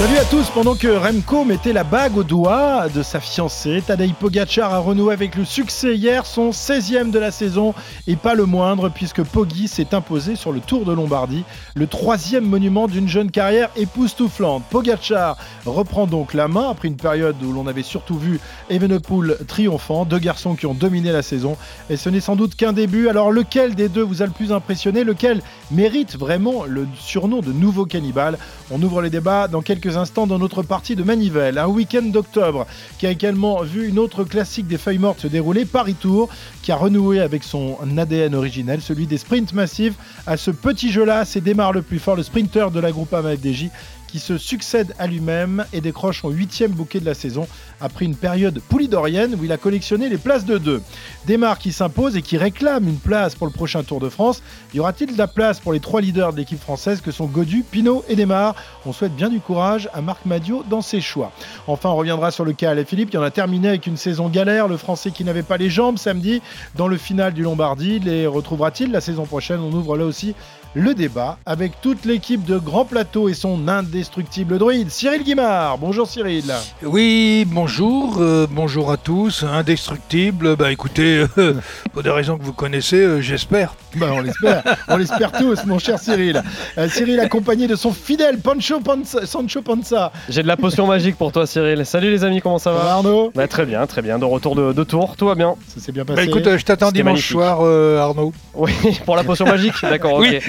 Salut 0.00 0.18
à 0.18 0.24
tous, 0.24 0.50
pendant 0.50 0.74
que 0.74 0.88
Remco 0.88 1.44
mettait 1.44 1.72
la 1.72 1.84
bague 1.84 2.16
au 2.16 2.24
doigt 2.24 2.88
de 2.88 3.04
sa 3.04 3.20
fiancée, 3.20 3.80
Tadej 3.86 4.12
Pogacar 4.12 4.74
a 4.74 4.78
renoué 4.78 5.12
avec 5.12 5.36
le 5.36 5.44
succès 5.44 5.96
hier, 5.96 6.26
son 6.26 6.50
16e 6.50 7.12
de 7.12 7.18
la 7.20 7.30
saison, 7.30 7.74
et 8.08 8.16
pas 8.16 8.34
le 8.34 8.44
moindre, 8.44 8.88
puisque 8.88 9.22
Poggi 9.22 9.68
s'est 9.68 9.94
imposé 9.94 10.34
sur 10.34 10.50
le 10.50 10.58
Tour 10.58 10.84
de 10.84 10.92
Lombardie, 10.92 11.44
le 11.76 11.86
troisième 11.86 12.44
monument 12.44 12.88
d'une 12.88 13.06
jeune 13.06 13.30
carrière 13.30 13.70
époustouflante. 13.76 14.64
Pogacar 14.68 15.36
reprend 15.64 16.08
donc 16.08 16.34
la 16.34 16.48
main 16.48 16.70
après 16.70 16.88
une 16.88 16.96
période 16.96 17.36
où 17.40 17.52
l'on 17.52 17.68
avait 17.68 17.84
surtout 17.84 18.18
vu 18.18 18.40
Evenepoel 18.70 19.38
triomphant, 19.46 20.04
deux 20.04 20.18
garçons 20.18 20.56
qui 20.56 20.66
ont 20.66 20.74
dominé 20.74 21.12
la 21.12 21.22
saison, 21.22 21.56
et 21.88 21.96
ce 21.96 22.08
n'est 22.10 22.18
sans 22.18 22.34
doute 22.34 22.56
qu'un 22.56 22.72
début. 22.72 23.08
Alors 23.08 23.30
lequel 23.30 23.76
des 23.76 23.88
deux 23.88 24.02
vous 24.02 24.22
a 24.22 24.26
le 24.26 24.32
plus 24.32 24.50
impressionné? 24.50 25.04
Lequel 25.04 25.40
mérite 25.70 26.18
vraiment 26.18 26.64
le 26.66 26.88
surnom 26.98 27.42
de 27.42 27.52
nouveau 27.52 27.86
cannibale? 27.86 28.38
On 28.72 28.82
ouvre 28.82 29.00
les 29.00 29.10
débats 29.10 29.46
dans 29.46 29.62
quelques 29.62 29.83
instants 29.90 30.26
dans 30.26 30.38
notre 30.38 30.62
partie 30.62 30.96
de 30.96 31.02
Manivelle. 31.02 31.58
Un 31.58 31.66
week-end 31.66 32.02
d'octobre 32.02 32.66
qui 32.98 33.06
a 33.06 33.10
également 33.10 33.62
vu 33.62 33.88
une 33.88 33.98
autre 33.98 34.24
classique 34.24 34.66
des 34.66 34.78
feuilles 34.78 34.98
mortes 34.98 35.20
se 35.20 35.26
dérouler, 35.26 35.64
Paris 35.64 35.94
Tour, 35.94 36.28
qui 36.62 36.72
a 36.72 36.76
renoué 36.76 37.20
avec 37.20 37.44
son 37.44 37.76
ADN 37.96 38.34
originel, 38.34 38.80
celui 38.80 39.06
des 39.06 39.18
sprints 39.18 39.52
massifs. 39.52 39.94
À 40.26 40.36
ce 40.36 40.50
petit 40.50 40.90
jeu-là, 40.90 41.24
c'est 41.24 41.40
démarre 41.40 41.72
le 41.72 41.82
plus 41.82 41.98
fort, 41.98 42.16
le 42.16 42.22
sprinter 42.22 42.70
de 42.70 42.80
la 42.80 42.90
groupe 42.90 43.14
FDJ 43.14 43.70
qui 44.14 44.20
se 44.20 44.38
succède 44.38 44.94
à 45.00 45.08
lui-même 45.08 45.64
et 45.72 45.80
décroche 45.80 46.20
son 46.20 46.30
huitième 46.30 46.70
bouquet 46.70 47.00
de 47.00 47.04
la 47.04 47.14
saison 47.14 47.48
après 47.80 48.04
une 48.04 48.14
période 48.14 48.60
poulidorienne 48.60 49.34
où 49.34 49.42
il 49.42 49.50
a 49.50 49.56
collectionné 49.56 50.08
les 50.08 50.18
places 50.18 50.44
de 50.44 50.56
deux. 50.56 50.82
Desmar 51.26 51.58
qui 51.58 51.72
s'impose 51.72 52.16
et 52.16 52.22
qui 52.22 52.36
réclame 52.36 52.86
une 52.86 53.00
place 53.00 53.34
pour 53.34 53.48
le 53.48 53.52
prochain 53.52 53.82
Tour 53.82 53.98
de 53.98 54.08
France. 54.08 54.40
Y 54.72 54.78
aura-t-il 54.78 55.14
de 55.14 55.18
la 55.18 55.26
place 55.26 55.58
pour 55.58 55.72
les 55.72 55.80
trois 55.80 56.00
leaders 56.00 56.32
de 56.32 56.36
l'équipe 56.36 56.60
française 56.60 57.00
que 57.00 57.10
sont 57.10 57.26
Godu, 57.26 57.64
Pinot 57.68 58.04
et 58.08 58.14
Desmar 58.14 58.54
On 58.86 58.92
souhaite 58.92 59.16
bien 59.16 59.30
du 59.30 59.40
courage 59.40 59.88
à 59.92 60.00
Marc 60.00 60.26
Madio 60.26 60.62
dans 60.70 60.80
ses 60.80 61.00
choix. 61.00 61.32
Enfin, 61.66 61.88
on 61.88 61.96
reviendra 61.96 62.30
sur 62.30 62.44
le 62.44 62.52
cas 62.52 62.70
Alain 62.70 62.84
Philippe 62.84 63.10
qui 63.10 63.18
en 63.18 63.22
a 63.22 63.32
terminé 63.32 63.66
avec 63.66 63.88
une 63.88 63.96
saison 63.96 64.28
galère. 64.28 64.68
Le 64.68 64.76
Français 64.76 65.10
qui 65.10 65.24
n'avait 65.24 65.42
pas 65.42 65.56
les 65.56 65.70
jambes 65.70 65.98
samedi 65.98 66.40
dans 66.76 66.86
le 66.86 66.98
final 66.98 67.34
du 67.34 67.42
Lombardie. 67.42 67.98
Les 67.98 68.28
retrouvera-t-il 68.28 68.92
la 68.92 69.00
saison 69.00 69.26
prochaine? 69.26 69.58
On 69.58 69.72
ouvre 69.72 69.96
là 69.96 70.04
aussi 70.04 70.36
le 70.76 70.92
débat 70.94 71.38
avec 71.46 71.80
toute 71.80 72.04
l'équipe 72.04 72.44
de 72.44 72.58
Grand 72.58 72.84
Plateau 72.84 73.28
et 73.28 73.34
son 73.34 73.68
indestructible 73.68 74.58
druide, 74.58 74.90
Cyril 74.90 75.22
Guimard. 75.22 75.78
Bonjour 75.78 76.08
Cyril. 76.08 76.52
Oui, 76.82 77.46
bonjour, 77.48 78.16
euh, 78.18 78.48
bonjour 78.50 78.90
à 78.90 78.96
tous. 78.96 79.44
Indestructible, 79.44 80.56
bah 80.56 80.72
écoutez, 80.72 81.24
euh, 81.38 81.54
pour 81.92 82.02
des 82.02 82.10
raisons 82.10 82.36
que 82.38 82.42
vous 82.42 82.52
connaissez, 82.52 82.96
euh, 82.96 83.20
j'espère. 83.20 83.74
Bah, 83.96 84.08
on 84.12 84.20
l'espère, 84.20 84.64
on 84.88 84.96
l'espère 84.96 85.30
tous, 85.30 85.64
mon 85.66 85.78
cher 85.78 86.00
Cyril. 86.00 86.42
Euh, 86.76 86.88
Cyril 86.88 87.20
accompagné 87.20 87.68
de 87.68 87.76
son 87.76 87.92
fidèle 87.92 88.38
Pancho 88.40 88.80
Panza, 88.80 89.24
Sancho 89.26 89.62
Panza. 89.62 90.10
J'ai 90.28 90.42
de 90.42 90.48
la 90.48 90.56
potion 90.56 90.88
magique 90.88 91.16
pour 91.16 91.30
toi, 91.30 91.46
Cyril. 91.46 91.86
Salut 91.86 92.10
les 92.10 92.24
amis, 92.24 92.40
comment 92.40 92.58
ça 92.58 92.72
va, 92.72 92.94
Arnaud? 92.94 93.30
Bah, 93.36 93.46
Très 93.46 93.64
bien, 93.64 93.86
très 93.86 94.02
bien. 94.02 94.18
De 94.18 94.24
retour 94.24 94.56
de, 94.56 94.72
de 94.72 94.82
tour, 94.84 95.14
tout 95.16 95.26
va 95.26 95.36
bien. 95.36 95.54
Ça 95.68 95.80
s'est 95.80 95.92
bien 95.92 96.04
Bah 96.04 96.14
passé. 96.16 96.26
écoute, 96.28 96.46
euh, 96.48 96.58
je 96.58 96.64
t'attends 96.64 96.90
dimanche 96.90 97.10
magnifique. 97.12 97.30
soir, 97.30 97.58
euh, 97.62 98.00
Arnaud. 98.00 98.32
Oui, 98.54 98.72
pour 99.06 99.14
la 99.14 99.22
potion 99.22 99.44
magique 99.46 99.74
D'accord, 99.82 100.14
ok. 100.14 100.42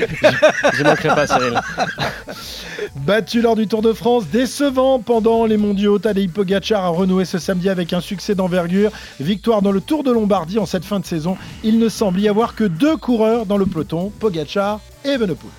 Je 0.73 0.83
manquerai 0.83 1.09
pas, 1.09 1.27
Cyril. 1.27 1.59
Battu 2.95 3.41
lors 3.41 3.55
du 3.55 3.67
Tour 3.67 3.81
de 3.81 3.94
France, 3.94 4.25
décevant 4.31 4.99
pendant 4.99 5.45
les 5.45 5.57
mondiaux, 5.57 5.99
Tadej 5.99 6.30
Pogacar 6.30 6.83
a 6.83 6.89
renoué 6.89 7.25
ce 7.25 7.38
samedi 7.38 7.69
avec 7.69 7.94
un 7.94 8.02
succès 8.02 8.35
d'envergure. 8.35 8.91
Victoire 9.19 9.61
dans 9.61 9.72
le 9.72 9.81
Tour 9.81 10.03
de 10.03 10.11
Lombardie 10.11 10.59
en 10.59 10.66
cette 10.66 10.85
fin 10.85 10.99
de 10.99 11.05
saison. 11.05 11.38
Il 11.63 11.80
ne 11.80 11.89
semble 11.89 12.19
y 12.19 12.27
avoir 12.27 12.55
que 12.55 12.63
deux 12.63 12.97
coureurs 12.97 13.45
dans 13.45 13.57
le 13.57 13.66
peloton, 13.66 14.11
Pogacar 14.19 14.80
et 15.03 15.09
Evenepoel. 15.09 15.51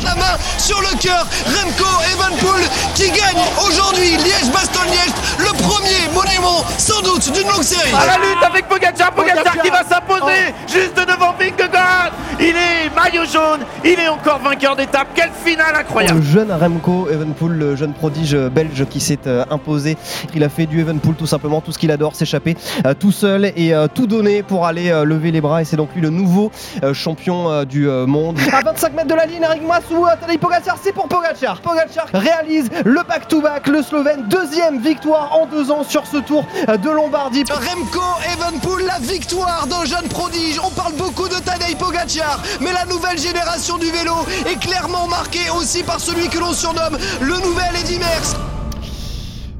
La 0.00 0.14
main 0.14 0.36
sur 0.58 0.80
le 0.80 0.96
cœur, 0.98 1.26
Remco 1.46 1.84
Evenpool 2.12 2.60
qui 2.94 3.10
gagne 3.10 3.42
aujourd'hui 3.66 4.16
Liège-Bastogne-Liège, 4.16 5.12
le 5.38 5.52
premier 5.62 6.08
monument 6.14 6.64
sans 6.78 7.02
doute 7.02 7.30
d'une 7.32 7.48
longue 7.48 7.62
série. 7.62 7.92
À 7.94 8.06
la 8.06 8.16
lutte 8.16 8.42
avec 8.42 8.68
Pogacar, 8.68 9.12
Pogacar 9.12 9.60
qui 9.60 9.68
va 9.70 9.84
s'imposer 9.84 10.54
juste 10.66 10.96
devant 10.96 11.34
Vingegaard. 11.38 12.12
Il 12.40 12.56
est 12.56 12.90
maillot 12.96 13.24
jaune, 13.26 13.60
il 13.84 13.98
est 13.98 14.08
encore 14.08 14.38
vainqueur 14.40 14.74
d'étape. 14.76 15.08
Quelle 15.14 15.30
finale 15.44 15.76
incroyable. 15.76 16.18
Le 16.18 16.24
jeune 16.24 16.50
Remco 16.52 17.08
Evenpool, 17.10 17.52
le 17.52 17.76
jeune 17.76 17.92
prodige 17.92 18.34
belge 18.34 18.84
qui 18.86 19.00
s'est 19.00 19.26
euh, 19.26 19.44
imposé. 19.50 19.96
Il 20.34 20.42
a 20.42 20.48
fait 20.48 20.66
du 20.66 20.80
Evenpool 20.80 21.14
tout 21.14 21.26
simplement, 21.26 21.60
tout 21.60 21.72
ce 21.72 21.78
qu'il 21.78 21.90
adore, 21.90 22.14
s'échapper 22.16 22.56
euh, 22.86 22.94
tout 22.94 23.12
seul 23.12 23.52
et 23.56 23.74
euh, 23.74 23.86
tout 23.92 24.06
donner 24.06 24.42
pour 24.42 24.66
aller 24.66 24.90
euh, 24.90 25.04
lever 25.04 25.30
les 25.30 25.40
bras. 25.40 25.62
Et 25.62 25.64
c'est 25.64 25.76
donc 25.76 25.90
lui 25.94 26.00
le 26.00 26.10
nouveau 26.10 26.50
euh, 26.82 26.94
champion 26.94 27.50
euh, 27.50 27.64
du 27.64 27.88
euh, 27.88 28.06
monde. 28.06 28.38
À 28.52 28.62
25 28.62 28.94
mètres 28.94 29.08
de 29.08 29.14
la 29.14 29.26
ligne, 29.26 29.42
Eric 29.42 29.62
Massou, 29.82 30.06
Tadej 30.20 30.38
Pogacar, 30.38 30.76
c'est 30.82 30.92
pour 30.92 31.08
Pogacar. 31.08 31.60
Pogacar 31.60 32.06
réalise 32.12 32.68
le 32.84 33.02
back-to-back, 33.02 33.66
le 33.68 33.82
Slovène, 33.82 34.24
deuxième 34.28 34.80
victoire 34.80 35.34
en 35.34 35.46
deux 35.46 35.70
ans 35.70 35.84
sur 35.84 36.06
ce 36.06 36.18
tour 36.18 36.44
de 36.68 36.90
Lombardie. 36.90 37.44
Remco 37.50 38.00
Evenpool, 38.32 38.84
la 38.84 38.98
victoire 38.98 39.66
d'un 39.66 39.84
jeune 39.84 40.08
prodige. 40.08 40.60
On 40.62 40.70
parle 40.70 40.94
beaucoup 40.94 41.28
de 41.28 41.34
Tadej 41.34 41.76
Pogacar, 41.76 42.40
mais 42.60 42.72
la 42.72 42.84
nouvelle 42.86 43.18
génération 43.18 43.78
du 43.78 43.90
vélo 43.90 44.14
est 44.46 44.58
clairement 44.60 45.06
marquée 45.06 45.50
aussi 45.56 45.82
par 45.82 46.00
celui 46.00 46.28
que 46.28 46.38
l'on 46.38 46.52
surnomme 46.52 46.98
le 47.20 47.34
nouvel 47.38 47.76
Eddy 47.80 47.98
Merckx. 47.98 48.51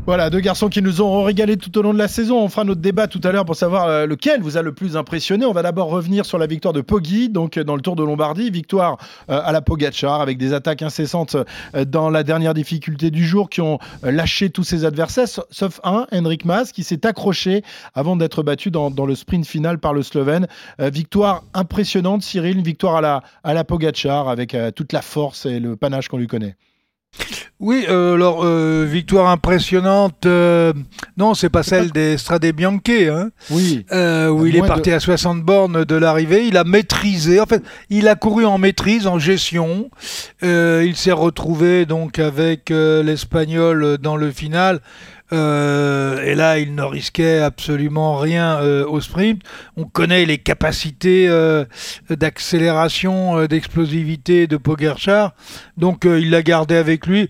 Voilà, 0.04 0.30
deux 0.30 0.40
garçons 0.40 0.68
qui 0.68 0.82
nous 0.82 1.00
ont 1.00 1.22
régalé 1.22 1.56
tout 1.56 1.78
au 1.78 1.82
long 1.82 1.92
de 1.94 1.98
la 1.98 2.08
saison. 2.08 2.40
On 2.42 2.48
fera 2.48 2.64
notre 2.64 2.80
débat 2.80 3.06
tout 3.06 3.20
à 3.22 3.30
l'heure 3.30 3.44
pour 3.44 3.54
savoir 3.54 3.86
euh, 3.86 4.04
lequel 4.04 4.42
vous 4.42 4.56
a 4.56 4.62
le 4.62 4.72
plus 4.74 4.96
impressionné. 4.96 5.46
On 5.46 5.52
va 5.52 5.62
d'abord 5.62 5.90
revenir 5.90 6.26
sur 6.26 6.38
la 6.38 6.48
victoire 6.48 6.74
de 6.74 6.80
Poggi, 6.80 7.28
donc 7.28 7.56
euh, 7.56 7.62
dans 7.62 7.76
le 7.76 7.82
Tour 7.82 7.94
de 7.94 8.02
Lombardie. 8.02 8.50
Victoire 8.50 8.96
euh, 9.30 9.40
à 9.44 9.52
la 9.52 9.62
Pogacar 9.62 10.20
avec 10.20 10.38
des 10.38 10.54
attaques 10.54 10.82
incessantes 10.82 11.36
dans 11.86 12.10
la 12.10 12.24
dernière 12.24 12.52
difficulté 12.52 13.12
du 13.12 13.24
jour 13.24 13.48
qui 13.48 13.60
ont 13.60 13.78
lâché 14.02 14.50
tous 14.50 14.64
ses 14.64 14.84
adversaires, 14.84 15.28
sa- 15.28 15.44
sauf 15.52 15.80
un, 15.84 16.08
Henrik 16.12 16.44
Mas, 16.46 16.72
qui 16.72 16.82
s'est 16.82 17.06
accroché 17.06 17.62
avant 17.94 18.16
d'être 18.16 18.42
battu 18.42 18.72
dans, 18.72 18.90
le 18.90 19.14
sprint 19.14 19.46
final 19.46 19.78
par 19.78 19.94
le 19.94 20.02
Slovène. 20.02 20.48
Victoire 20.80 21.44
impressionnante, 21.54 22.22
Cyril, 22.22 22.60
victoire 22.62 22.96
à 22.96 23.00
la, 23.00 23.22
à 23.44 23.54
la 23.54 23.62
Pogacar 23.62 24.28
avec 24.28 24.56
toute 24.74 24.92
la 24.92 25.00
force 25.02 25.46
et 25.46 25.60
le 25.60 25.76
panache 25.76 26.08
qu'on 26.08 26.18
lui 26.18 26.26
connaît. 26.26 26.56
Oui, 27.60 27.84
euh, 27.88 28.14
alors, 28.14 28.40
euh, 28.44 28.84
victoire 28.90 29.28
impressionnante. 29.28 30.26
euh, 30.26 30.72
non, 31.16 31.34
c'est 31.34 31.48
pas 31.48 31.62
celle 31.62 31.92
des 31.92 32.18
Strade 32.18 32.44
Bianche, 32.46 32.80
hein, 32.88 33.28
Oui. 33.50 33.86
euh, 33.92 34.28
où 34.28 34.46
il 34.46 34.56
est 34.56 34.66
parti 34.66 34.90
à 34.90 34.98
60 34.98 35.42
bornes 35.42 35.84
de 35.84 35.94
l'arrivée. 35.94 36.46
Il 36.48 36.56
a 36.56 36.64
maîtrisé, 36.64 37.40
en 37.40 37.46
fait, 37.46 37.62
il 37.88 38.08
a 38.08 38.16
couru 38.16 38.44
en 38.46 38.58
maîtrise, 38.58 39.06
en 39.06 39.18
gestion. 39.20 39.90
Il 40.42 40.96
s'est 40.96 41.12
retrouvé 41.12 41.86
donc 41.86 42.18
avec 42.18 42.70
l'Espagnol 42.70 43.98
dans 43.98 44.16
le 44.16 44.30
final. 44.32 44.80
Euh, 45.32 46.22
et 46.24 46.34
là, 46.34 46.58
il 46.58 46.74
ne 46.74 46.82
risquait 46.82 47.38
absolument 47.38 48.16
rien 48.18 48.58
euh, 48.58 48.86
au 48.86 49.00
sprint. 49.00 49.42
On 49.76 49.84
connaît 49.84 50.26
les 50.26 50.38
capacités 50.38 51.26
euh, 51.28 51.64
d'accélération, 52.10 53.38
euh, 53.38 53.48
d'explosivité 53.48 54.46
de 54.46 54.56
Pogacar. 54.56 55.34
Donc, 55.76 56.04
il 56.04 56.30
l'a 56.30 56.42
gardé 56.42 56.76
avec 56.76 57.06
lui. 57.06 57.28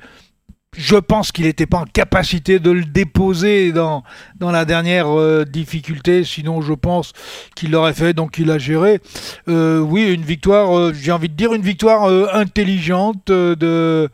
Je 0.75 0.97
pense 0.97 1.33
qu'il 1.33 1.45
n'était 1.45 1.67
pas 1.67 1.77
en 1.77 1.85
capacité 1.85 2.59
de 2.59 2.71
le 2.71 2.87
déposer 2.87 3.73
dans, 3.73 4.05
dans 4.41 4.51
la 4.51 4.65
dernière 4.65 5.07
euh, 5.09 5.45
difficulté, 5.45 6.25
sinon 6.25 6.63
je 6.63 6.73
pense 6.73 7.13
qu'il 7.55 7.73
l'aurait 7.73 7.93
fait, 7.93 8.15
donc 8.15 8.39
il 8.39 8.51
a 8.51 8.57
géré. 8.57 9.03
Euh, 9.49 9.81
oui, 9.81 10.11
une 10.11 10.23
victoire, 10.23 10.75
euh, 10.75 10.93
j'ai 10.95 11.13
envie 11.13 11.29
de 11.29 11.35
dire 11.35 11.53
une 11.53 11.61
victoire 11.61 12.09
intelligente 12.35 13.27
de, 13.27 14.09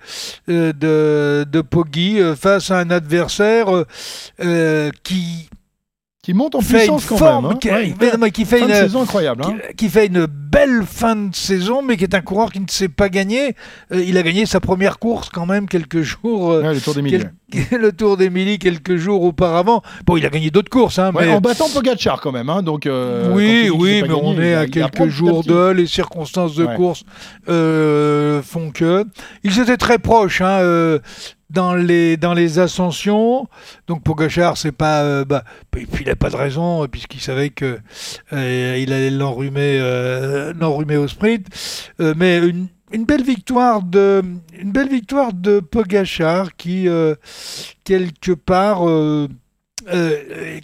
de, 0.48 1.44
de 1.48 1.60
Poggi 1.60 2.18
face 2.36 2.72
à 2.72 2.80
un 2.80 2.90
adversaire 2.90 3.68
qui 5.04 5.48
Qui 6.28 6.34
monte 6.34 6.54
en 6.56 6.60
fait 6.60 6.72
une 6.74 6.78
puissance 6.80 7.06
quand 7.06 7.16
forme, 7.16 7.46
même. 7.46 7.54
hein. 7.54 7.58
qui, 7.58 7.70
Ouais. 7.70 7.94
mais 7.98 8.10
non, 8.12 8.18
mais 8.20 8.30
qui 8.30 8.44
fait 8.44 8.58
Fin 8.58 8.66
de 8.66 8.70
une, 8.70 8.76
saison 8.76 9.00
incroyable. 9.00 9.44
hein. 9.46 9.54
qui, 9.78 9.88
fait 9.88 10.08
une 10.08 10.26
belle 10.26 10.82
fin 10.86 11.16
de 11.16 11.34
saison, 11.34 11.80
mais 11.80 11.96
qui 11.96 12.04
est 12.04 12.14
un 12.14 12.20
coureur 12.20 12.52
qui 12.52 12.60
ne 12.60 12.66
sait 12.68 12.90
pas 12.90 13.08
gagner. 13.08 13.54
Euh, 13.92 14.04
il 14.06 14.18
a 14.18 14.22
gagné 14.22 14.44
sa 14.44 14.60
première 14.60 14.98
course 14.98 15.30
quand 15.30 15.46
même 15.46 15.66
quelques 15.66 16.02
jours. 16.02 16.52
euh, 16.52 16.60
Ouais, 16.64 16.74
le 16.74 16.80
Tour 16.82 16.94
quel- 17.08 17.32
le 17.80 17.92
Tour 17.92 18.18
d'Émilie 18.18 18.58
quelques 18.58 18.96
jours 18.96 19.22
auparavant. 19.22 19.80
Bon, 20.04 20.18
il 20.18 20.26
a 20.26 20.28
gagné 20.28 20.50
d'autres 20.50 20.68
courses, 20.68 20.98
hein, 20.98 21.12
Ouais, 21.14 21.24
mais 21.28 21.32
en 21.32 21.40
battant 21.40 21.70
Pogacar 21.72 22.20
quand 22.20 22.30
même, 22.32 22.52
donc. 22.62 22.84
euh, 22.84 23.32
oui, 23.34 23.70
oui, 23.74 24.02
mais 24.06 24.12
on 24.12 24.38
est 24.38 24.52
à 24.54 24.66
quelques 24.66 25.08
jours 25.08 25.40
petit. 25.40 25.48
de, 25.48 25.70
les 25.70 25.86
circonstances 25.86 26.54
de 26.56 26.66
course 26.66 27.04
font 27.46 28.70
que. 28.70 29.02
Ils 29.44 29.58
étaient 29.60 29.78
très 29.78 29.98
proches 29.98 30.42
dans, 31.50 31.74
les, 31.74 32.16
dans 32.16 32.34
les 32.34 32.58
ascensions. 32.58 33.48
Donc 33.86 34.02
Pogachar, 34.02 34.56
c'est 34.56 34.72
pas. 34.72 35.02
euh, 35.02 35.24
bah, 35.24 35.44
et 35.76 35.86
puis 35.86 36.04
il 36.04 36.08
n'a 36.08 36.16
pas 36.16 36.30
de 36.30 36.36
raison, 36.36 36.82
euh, 36.84 36.88
puisqu'il 36.88 37.20
savait 37.20 37.50
que 37.50 37.78
euh, 38.32 38.76
il 38.78 38.92
allait 38.92 39.10
l'enrhumer 39.10 39.78
euh, 39.80 40.52
l'enrhumer 40.58 40.96
au 40.96 41.08
sprint. 41.08 41.46
Mais 41.98 42.38
une, 42.38 42.68
une 42.92 43.04
belle 43.04 43.22
victoire 43.24 43.82
de 43.82 44.22
une 44.58 44.72
belle 44.72 44.88
victoire 44.88 45.32
de 45.32 45.60
Pogachar 45.60 46.56
qui 46.56 46.86
quelque 47.84 48.32
part 48.32 48.80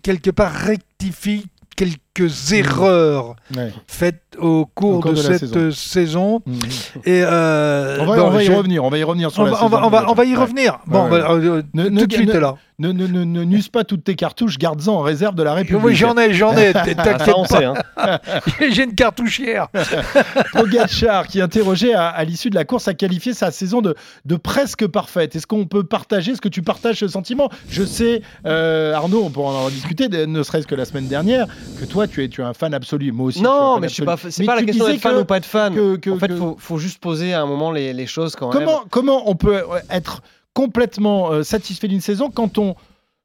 quelque 0.02 0.30
part 0.30 0.52
rectifie 0.52 1.46
quelques 1.76 2.52
erreurs 2.52 3.36
Ouais. 3.56 3.72
faites 3.86 4.22
au 4.38 4.66
cours, 4.66 4.96
Au 4.96 5.00
cours 5.00 5.10
de, 5.12 5.16
cette 5.16 5.38
saison. 5.38 5.70
saison. 5.72 6.42
Mhm. 6.46 6.58
Et 7.04 7.22
euh, 7.24 7.98
On 8.00 8.06
va, 8.06 8.16
bon, 8.16 8.22
on 8.26 8.30
va 8.30 8.42
y 8.44 8.48
revenir, 8.48 8.84
on 8.84 8.88
va 8.90 8.98
y 8.98 9.02
revenir 9.02 9.30
sur 9.30 9.42
on 9.42 9.44
la 9.44 9.50
va, 9.52 9.56
on 9.58 9.60
saison 9.68 9.76
va- 9.80 9.86
on 9.86 9.90
va- 9.90 10.04
on 10.10 10.14
va 10.14 10.24
y 10.24 10.32
Ouais. 10.34 10.40
revenir. 10.42 10.78
Bon, 10.86 11.04
Ouais, 11.04 11.10
bah, 11.20 11.26
euh, 11.30 11.62
Ne- 11.74 11.84
tout 11.84 11.90
ne- 11.94 12.04
de 12.06 12.12
suite 12.14 12.34
ne- 12.34 12.38
là. 12.38 12.56
Ne, 12.80 12.90
ne, 12.90 13.06
ne, 13.06 13.22
ne 13.22 13.44
n'use 13.44 13.68
pas 13.68 13.84
toutes 13.84 14.02
tes 14.02 14.16
cartouches, 14.16 14.58
garde-en 14.58 14.94
en 14.94 15.00
réserve 15.02 15.36
de 15.36 15.44
la 15.44 15.54
République. 15.54 15.84
Oui, 15.84 15.94
j'en 15.94 16.16
ai, 16.18 16.34
j'en 16.34 16.56
ai. 16.56 16.72
T'inquiète 16.72 16.98
Ah, 16.98 17.24
ça, 17.24 17.32
on 17.36 17.44
pas. 17.44 17.58
sait. 17.58 17.64
hein. 17.64 17.74
J'ai 18.72 18.82
une 18.82 18.96
cartouchière. 18.96 19.68
Pogacar, 20.52 21.26
qui 21.26 21.40
interrogé 21.40 21.94
à, 21.94 22.08
à 22.08 22.24
l'issue 22.24 22.50
de 22.50 22.54
la 22.54 22.64
course, 22.64 22.88
a 22.88 22.94
qualifié 22.94 23.32
sa 23.32 23.50
saison 23.50 23.80
de, 23.80 23.94
de 24.24 24.36
presque 24.36 24.86
parfaite. 24.86 25.36
Est-ce 25.36 25.46
qu'on 25.46 25.66
peut 25.66 25.84
partager, 25.84 26.32
est-ce 26.32 26.40
que 26.40 26.48
tu 26.48 26.62
partages 26.62 26.96
ce 26.98 27.08
sentiment? 27.08 27.48
Je 27.68 27.84
sais, 27.84 28.22
euh, 28.46 28.92
Arnaud, 28.94 29.22
on 29.24 29.30
pourra 29.30 29.52
en 29.54 29.68
discuter, 29.68 30.08
ne 30.08 30.42
serait-ce 30.42 30.66
que 30.66 30.74
la 30.74 30.84
semaine 30.84 31.06
dernière, 31.06 31.46
que 31.80 31.84
toi, 31.84 32.06
tu 32.06 32.24
es, 32.24 32.28
tu 32.28 32.40
es 32.40 32.44
un 32.44 32.54
fan 32.54 32.74
absolu. 32.74 33.12
Moi 33.12 33.26
aussi. 33.26 33.42
Non, 33.42 33.76
je 33.76 33.80
mais 33.82 33.88
je 33.88 33.94
suis 33.94 34.04
pas. 34.04 34.16
C'est 34.30 34.44
pas 34.44 34.56
la 34.56 34.62
question 34.62 34.86
d'être 34.86 35.00
fan 35.00 35.14
que- 35.14 35.20
ou 35.20 35.24
pas 35.24 35.40
de 35.40 35.44
fan. 35.44 35.74
que- 35.74 35.96
que- 35.96 36.10
en 36.10 36.18
fait, 36.18 36.32
faut, 36.36 36.56
faut 36.58 36.78
juste 36.78 36.98
poser 36.98 37.32
à 37.34 37.42
un 37.42 37.46
moment 37.46 37.70
les, 37.72 37.92
les 37.92 38.06
choses 38.06 38.34
quand 38.36 38.52
même. 38.52 38.58
Comment, 38.64 38.84
comment 38.90 39.28
on 39.30 39.34
peut 39.34 39.56
euh, 39.56 39.78
être 39.90 40.22
complètement 40.52 41.32
euh, 41.32 41.42
satisfait 41.42 41.88
d'une 41.88 42.00
saison 42.00 42.30
quand 42.30 42.58
on 42.58 42.76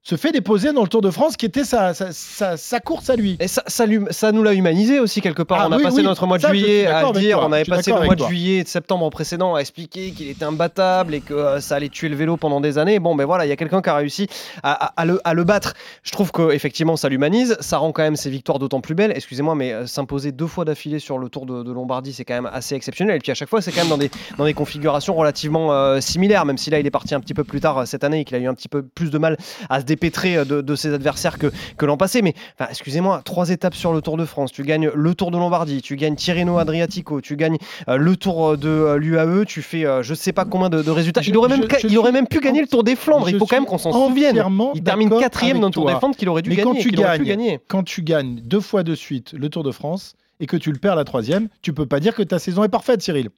se 0.02 0.16
fait 0.16 0.32
déposer 0.32 0.72
dans 0.72 0.82
le 0.82 0.88
Tour 0.88 1.02
de 1.02 1.12
France, 1.12 1.36
qui 1.36 1.46
était 1.46 1.66
sa, 1.66 1.94
sa, 1.94 2.12
sa- 2.14 2.56
sa 2.58 2.80
course 2.80 3.10
à 3.10 3.16
lui 3.18 3.36
Et 3.42 3.48
ça, 3.50 3.64
ça, 3.68 3.86
lui- 3.86 4.00
ça 4.12 4.32
nous 4.32 4.44
l'a 4.44 4.54
humanisé 4.54 5.00
aussi 5.00 5.20
quelque 5.20 5.44
part. 5.44 5.60
Ah 5.62 5.68
on 5.70 5.74
a 5.74 5.78
oui, 5.78 5.84
passé 5.84 5.98
oui, 5.98 6.04
notre 6.04 6.26
mois 6.26 6.38
de 6.38 6.48
juillet 6.48 6.88
à 6.88 7.12
dire, 7.12 7.38
toi, 7.38 7.48
on 7.48 7.52
avait 7.52 7.66
passé 7.66 7.92
le 7.92 8.06
mois 8.06 8.16
de 8.16 8.24
juillet 8.24 8.58
et 8.60 8.64
de 8.64 8.68
septembre 8.70 9.10
précédent 9.10 9.56
à 9.56 9.60
expliquer 9.60 10.12
qu'il 10.12 10.30
était 10.30 10.46
imbattable 10.46 11.14
et 11.14 11.20
que 11.20 11.34
euh, 11.34 11.60
ça 11.60 11.76
allait 11.76 11.90
tuer 11.90 12.08
le 12.08 12.16
vélo 12.16 12.38
pendant 12.38 12.62
des 12.62 12.78
années. 12.78 13.00
Bon, 13.00 13.14
ben 13.16 13.26
voilà, 13.26 13.46
il 13.46 13.50
y 13.50 13.52
a 13.52 13.56
quelqu'un 13.58 13.82
qui 13.82 13.90
a 13.90 13.96
réussi 13.96 14.28
à, 14.64 14.86
à- 14.86 14.94
à 15.02 15.06
le, 15.06 15.20
à 15.26 15.34
le 15.34 15.44
battre. 15.44 15.74
Je 16.04 16.12
trouve 16.12 16.32
que 16.32 16.52
effectivement 16.54 16.96
ça 16.96 17.10
l'humanise, 17.10 17.58
ça 17.60 17.78
rend 17.78 17.92
quand 17.92 18.04
même 18.04 18.16
ses 18.16 18.30
victoires 18.30 18.58
d'autant 18.58 18.80
plus 18.82 18.96
belles. 18.96 19.12
Excusez-moi, 19.14 19.54
mais 19.56 19.74
euh, 19.74 19.86
s'imposer 19.86 20.32
deux 20.32 20.48
fois 20.48 20.64
d'affilée 20.64 21.00
sur 21.00 21.18
le 21.18 21.28
Tour 21.28 21.46
de, 21.46 21.62
de 21.62 21.72
Lombardie, 21.74 22.14
c'est 22.14 22.24
quand 22.26 22.36
même 22.36 22.50
assez 22.52 22.74
exceptionnel. 22.74 23.18
Et 23.18 23.20
puis 23.20 23.32
à 23.34 23.36
chaque 23.36 23.50
fois, 23.50 23.62
c'est 23.62 23.72
quand 23.74 23.82
même 23.82 23.90
dans 23.90 23.98
des, 23.98 24.10
dans 24.38 24.46
des 24.46 24.54
configurations 24.54 25.14
relativement 25.16 25.74
euh, 25.74 26.00
similaires, 26.00 26.46
même 26.46 26.58
si 26.58 26.70
là 26.70 26.80
il 26.80 26.88
est 26.88 26.92
parti 26.92 27.14
un 27.16 27.20
petit 27.20 27.34
peu 27.34 27.44
plus 27.44 27.60
tard 27.60 27.86
cette 27.86 28.06
année 28.06 28.22
et 28.22 28.24
qu'il 28.24 28.38
a 28.38 28.40
eu 28.40 28.48
un 28.48 28.54
petit 28.54 28.70
peu 28.70 28.82
plus 28.82 29.12
de 29.12 29.18
mal 29.18 29.36
à 29.70 29.82
se 29.82 29.86
dépêtrer 29.90 30.38
euh, 30.38 30.46
de, 30.46 30.62
de 30.62 30.76
ses 30.76 30.94
adversaires 30.94 31.38
que, 31.38 31.48
que 31.78 31.86
l'an 31.86 31.98
passé. 31.98 32.22
Mais 32.22 32.34
enfin, 32.58 32.70
excusez-moi, 32.72 33.22
trois 33.26 33.50
étapes 33.50 33.76
sur 33.76 33.92
le 33.94 34.02
Tour 34.02 34.16
de 34.18 34.26
France. 34.26 34.52
Tu 34.52 34.64
gagnes 34.64 34.90
le 34.94 35.14
Tour 35.16 35.32
de 35.32 35.38
Lombardie, 35.38 35.82
tu 35.82 35.96
gagnes 35.98 36.16
Tirreno 36.16 36.58
Adriatico, 36.58 37.20
tu 37.22 37.36
gagnes 37.36 37.58
euh, 37.90 37.98
le 37.98 38.16
Tour 38.16 38.58
de 38.58 38.96
l'UAE, 38.96 39.46
tu 39.46 39.62
fais 39.62 39.86
euh, 39.86 40.02
je 40.02 40.14
sais 40.14 40.32
pas 40.32 40.46
combien 40.46 40.70
de, 40.70 40.82
de 40.82 40.92
résultats. 40.92 41.22
Je- 41.22 41.30
il, 41.30 41.38
aurait 41.38 41.50
même, 41.50 41.64
je- 41.64 41.68
ca- 41.70 41.80
je 41.82 41.88
il 41.88 41.98
aurait 41.98 42.12
même 42.12 42.28
pu 42.28 42.40
gagner 42.40 42.62
le 42.62 42.68
Tour 42.68 42.84
des 42.84 42.96
Flandres. 42.96 43.30
Il 43.30 43.38
faut 43.38 43.46
quand 43.46 43.58
même 43.58 43.66
qu'on 43.66 43.78
s'en 43.78 43.92
souvienne. 43.92 44.42
Il 44.76 44.84
termine 44.84 45.10
quatrième 45.10 45.60
dans 45.60 45.68
le 45.68 45.74
Tour 45.74 45.88
des 45.88 45.96
Flandres 45.96 46.16
qu'il 46.16 46.30
aurait 46.30 46.42
dû 46.42 46.50
Mais 46.52 46.56
quand 46.58 46.74
gagner. 46.74 46.84
tu 46.84 46.92
gagnes, 47.26 47.60
quand 47.68 47.84
tu 47.84 48.02
gagnes 48.04 48.40
deux 48.44 48.62
fois 48.62 48.84
de 48.84 48.96
suite 48.96 49.34
le 49.34 49.50
Tour 49.50 49.64
de 49.64 49.72
France 49.72 50.14
et 50.40 50.46
que 50.46 50.56
tu 50.58 50.72
le 50.72 50.78
perds 50.78 50.96
la 50.96 51.04
troisième, 51.04 51.48
tu 51.62 51.74
peux 51.74 51.86
pas 51.86 52.00
dire 52.00 52.16
que 52.16 52.24
ta 52.24 52.40
saison 52.40 52.64
est 52.64 52.70
parfaite, 52.70 53.02
Cyril. 53.02 53.30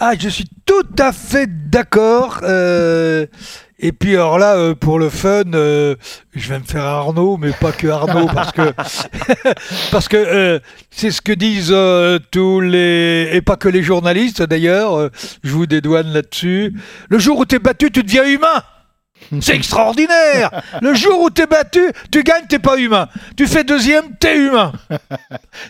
Ah, 0.00 0.12
je 0.18 0.28
suis 0.28 0.46
tout 0.66 0.82
à 0.98 1.12
fait 1.12 1.48
d'accord. 1.70 2.40
euh, 2.42 3.26
et 3.86 3.92
puis 3.92 4.14
alors 4.14 4.38
là, 4.38 4.56
euh, 4.56 4.74
pour 4.74 4.98
le 4.98 5.10
fun, 5.10 5.42
euh, 5.52 5.94
je 6.34 6.48
vais 6.48 6.58
me 6.58 6.64
faire 6.64 6.84
Arnaud, 6.84 7.36
mais 7.36 7.50
pas 7.52 7.70
que 7.70 7.86
Arnaud, 7.86 8.28
parce 8.34 8.50
que 8.50 8.72
parce 9.92 10.08
que 10.08 10.16
euh, 10.16 10.58
c'est 10.90 11.10
ce 11.10 11.20
que 11.20 11.32
disent 11.32 11.76
tous 12.30 12.60
les 12.62 13.28
et 13.30 13.42
pas 13.42 13.56
que 13.56 13.68
les 13.68 13.82
journalistes 13.82 14.40
d'ailleurs. 14.40 15.10
je 15.42 15.50
vous 15.50 15.66
dédouane 15.66 16.14
là-dessus. 16.14 16.72
Le 17.10 17.18
jour 17.18 17.38
où 17.38 17.44
t'es 17.44 17.58
battu, 17.58 17.90
tu 17.90 18.02
deviens 18.02 18.24
humain. 18.24 18.62
C'est 19.40 19.54
extraordinaire 19.54 20.50
Le 20.82 20.92
jour 20.94 21.20
où 21.22 21.30
t'es 21.30 21.46
battu, 21.46 21.80
tu 22.10 22.22
gagnes, 22.22 22.44
t'es 22.48 22.58
pas 22.58 22.76
humain. 22.76 23.08
Tu 23.36 23.46
fais 23.46 23.64
deuxième, 23.64 24.04
t'es 24.20 24.36
humain. 24.36 24.72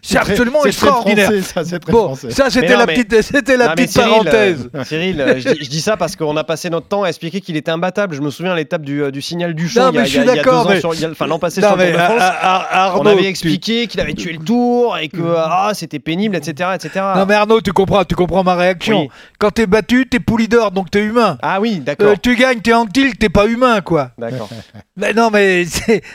C'est 0.03 0.19
absolument 0.19 0.59
c'est 0.65 0.71
très 0.71 0.87
extraordinaire. 0.87 1.27
français, 1.31 1.43
ça, 1.43 1.65
c'est 1.65 1.79
très 1.79 1.93
Bon, 1.93 2.05
français. 2.07 2.31
ça 2.31 2.51
c'était 2.51 2.73
non, 2.73 2.79
la 2.81 2.87
mais- 2.87 2.95
petite, 2.95 3.23
c'était 3.23 3.57
la 3.57 3.65
Non, 3.67 3.71
mais 3.77 3.83
petite 3.85 3.91
Cyril, 3.93 4.09
parenthèse. 4.11 4.71
euh, 4.75 4.85
Cyril, 4.85 5.21
euh, 5.21 5.35
je, 5.39 5.49
dis, 5.51 5.65
je 5.65 5.71
dis 5.71 5.81
ça 5.81 5.97
parce 5.97 6.17
qu'on 6.17 6.37
a 6.37 6.45
passé 6.45 6.71
notre 6.71 6.89
temps 6.89 7.03
à 7.05 7.09
expliquer 7.09 7.41
qu'il 7.41 7.57
était 7.57 7.71
imbattable. 7.71 8.15
Je 8.17 8.21
me 8.23 8.31
souviens 8.31 8.53
à 8.53 8.57
l'étape 8.57 8.83
du, 8.83 9.03
euh, 9.03 9.11
du 9.11 9.23
signal 9.23 9.55
du 9.55 9.65
Non, 9.65 9.69
champ 9.69 9.91
il 9.91 9.95
y 9.95 9.99
a, 9.99 10.01
mais 10.01 10.07
je 10.07 10.11
suis 10.11 10.19
il 10.19 10.27
y 10.27 10.29
a 10.29 10.31
deux 10.33 10.37
d'accord, 10.39 10.71
enfin 11.13 11.27
l'an 11.27 11.39
passé 11.39 11.61
Non, 11.61 11.69
sur 11.69 11.77
le 11.77 11.85
mais 11.85 11.93
de 11.93 11.99
France. 11.99 12.21
Ar- 12.21 12.67
Arnaud, 12.71 13.01
on 13.03 13.07
avait 13.07 13.23
tu- 13.23 13.27
expliqué 13.29 13.87
qu'il 13.87 14.01
avait 14.01 14.15
tué 14.15 14.33
le 14.33 14.39
tour 14.45 14.97
et 14.99 15.09
que 15.09 15.23
ah, 15.37 15.71
c'était 15.75 15.99
pénible, 16.01 16.35
etc., 16.37 16.71
etc. 16.75 17.05
Non 17.17 17.27
mais 17.27 17.35
Arnaud, 17.35 17.61
tu 17.61 17.73
comprends, 17.73 18.05
tu 18.05 18.15
comprends 18.15 18.43
ma 18.43 18.55
réaction. 18.55 19.03
Oui. 19.03 19.09
Quand 19.39 19.51
t'es 19.51 19.67
battu, 19.67 20.07
t'es 20.09 20.19
poulidor, 20.21 20.71
donc 20.71 20.91
t'es 20.91 21.03
humain. 21.05 21.39
Ah 21.43 21.61
oui, 21.61 21.79
d'accord. 21.81 22.09
Euh, 22.09 22.15
tu 22.21 22.35
gagnes, 22.37 22.61
t'es 22.61 22.73
anctil, 22.73 23.17
t'es 23.17 23.29
pas 23.35 23.47
humain, 23.47 23.83
quoi. 23.83 24.13
D'accord. 24.17 24.49
Mais 24.97 25.13
non, 25.13 25.29
mais 25.31 25.65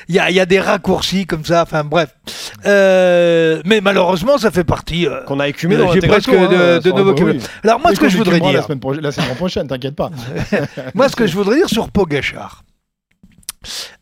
il 0.08 0.16
y 0.16 0.20
a, 0.20 0.30
il 0.32 0.36
y 0.36 0.40
a 0.40 0.46
des 0.46 0.60
raccourcis 0.60 1.26
comme 1.28 1.44
ça. 1.46 1.62
Enfin 1.64 1.84
bref. 1.84 2.16
Euh, 2.66 3.62
mais 3.66 3.82
malheureusement, 3.82 4.38
ça 4.38 4.50
fait 4.52 4.64
partie. 4.64 5.06
euh, 5.06 5.24
Qu'on 5.26 5.40
a 5.40 5.48
écumé 5.50 5.76
euh, 5.76 5.80
dans 5.80 5.92
J'ai 5.94 6.00
presque 6.00 6.30
hein, 6.30 6.48
de, 6.48 6.80
de 6.80 6.92
nos 6.92 7.04
vocabulaires. 7.04 7.42
oui. 7.42 7.48
Alors 7.64 7.80
moi, 7.82 7.92
Et 7.92 7.96
ce 7.96 8.00
que 8.00 8.08
je 8.10 8.18
voudrais 8.18 8.40
dire, 8.40 8.54
la 8.54 8.62
semaine, 8.64 8.80
prochaine- 8.80 9.04
la 9.04 9.12
saison 9.12 9.36
prochaine, 9.36 9.68
t'inquiète 9.68 9.96
pas. 9.96 10.10
moi, 10.96 11.10
ce 11.10 11.16
que 11.18 11.28
je 11.28 11.36
voudrais 11.36 11.58
dire 11.58 11.70
sur 11.70 11.90
Pogachar, 11.92 12.64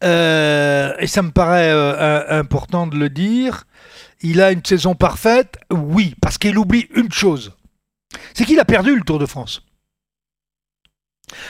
euh, 0.04 0.94
et 1.00 1.08
ça 1.08 1.22
me 1.24 1.31
paraît 1.31 1.72
euh, 1.72 2.40
important 2.40 2.86
de 2.88 2.96
le 2.96 3.10
dire, 3.10 3.63
il 4.22 4.42
a 4.42 4.52
une 4.52 4.63
saison 4.63 4.94
parfaite, 4.96 5.58
oui, 5.72 6.13
parce 6.22 6.38
qu'il 6.38 6.58
oublie 6.58 6.88
une 6.96 7.12
chose, 7.12 7.54
c'est 8.36 8.46
qu'il 8.46 8.60
a 8.60 8.66
perdu 8.66 8.96
le 8.96 9.02
Tour 9.02 9.18
de 9.20 9.25
France. 9.25 9.63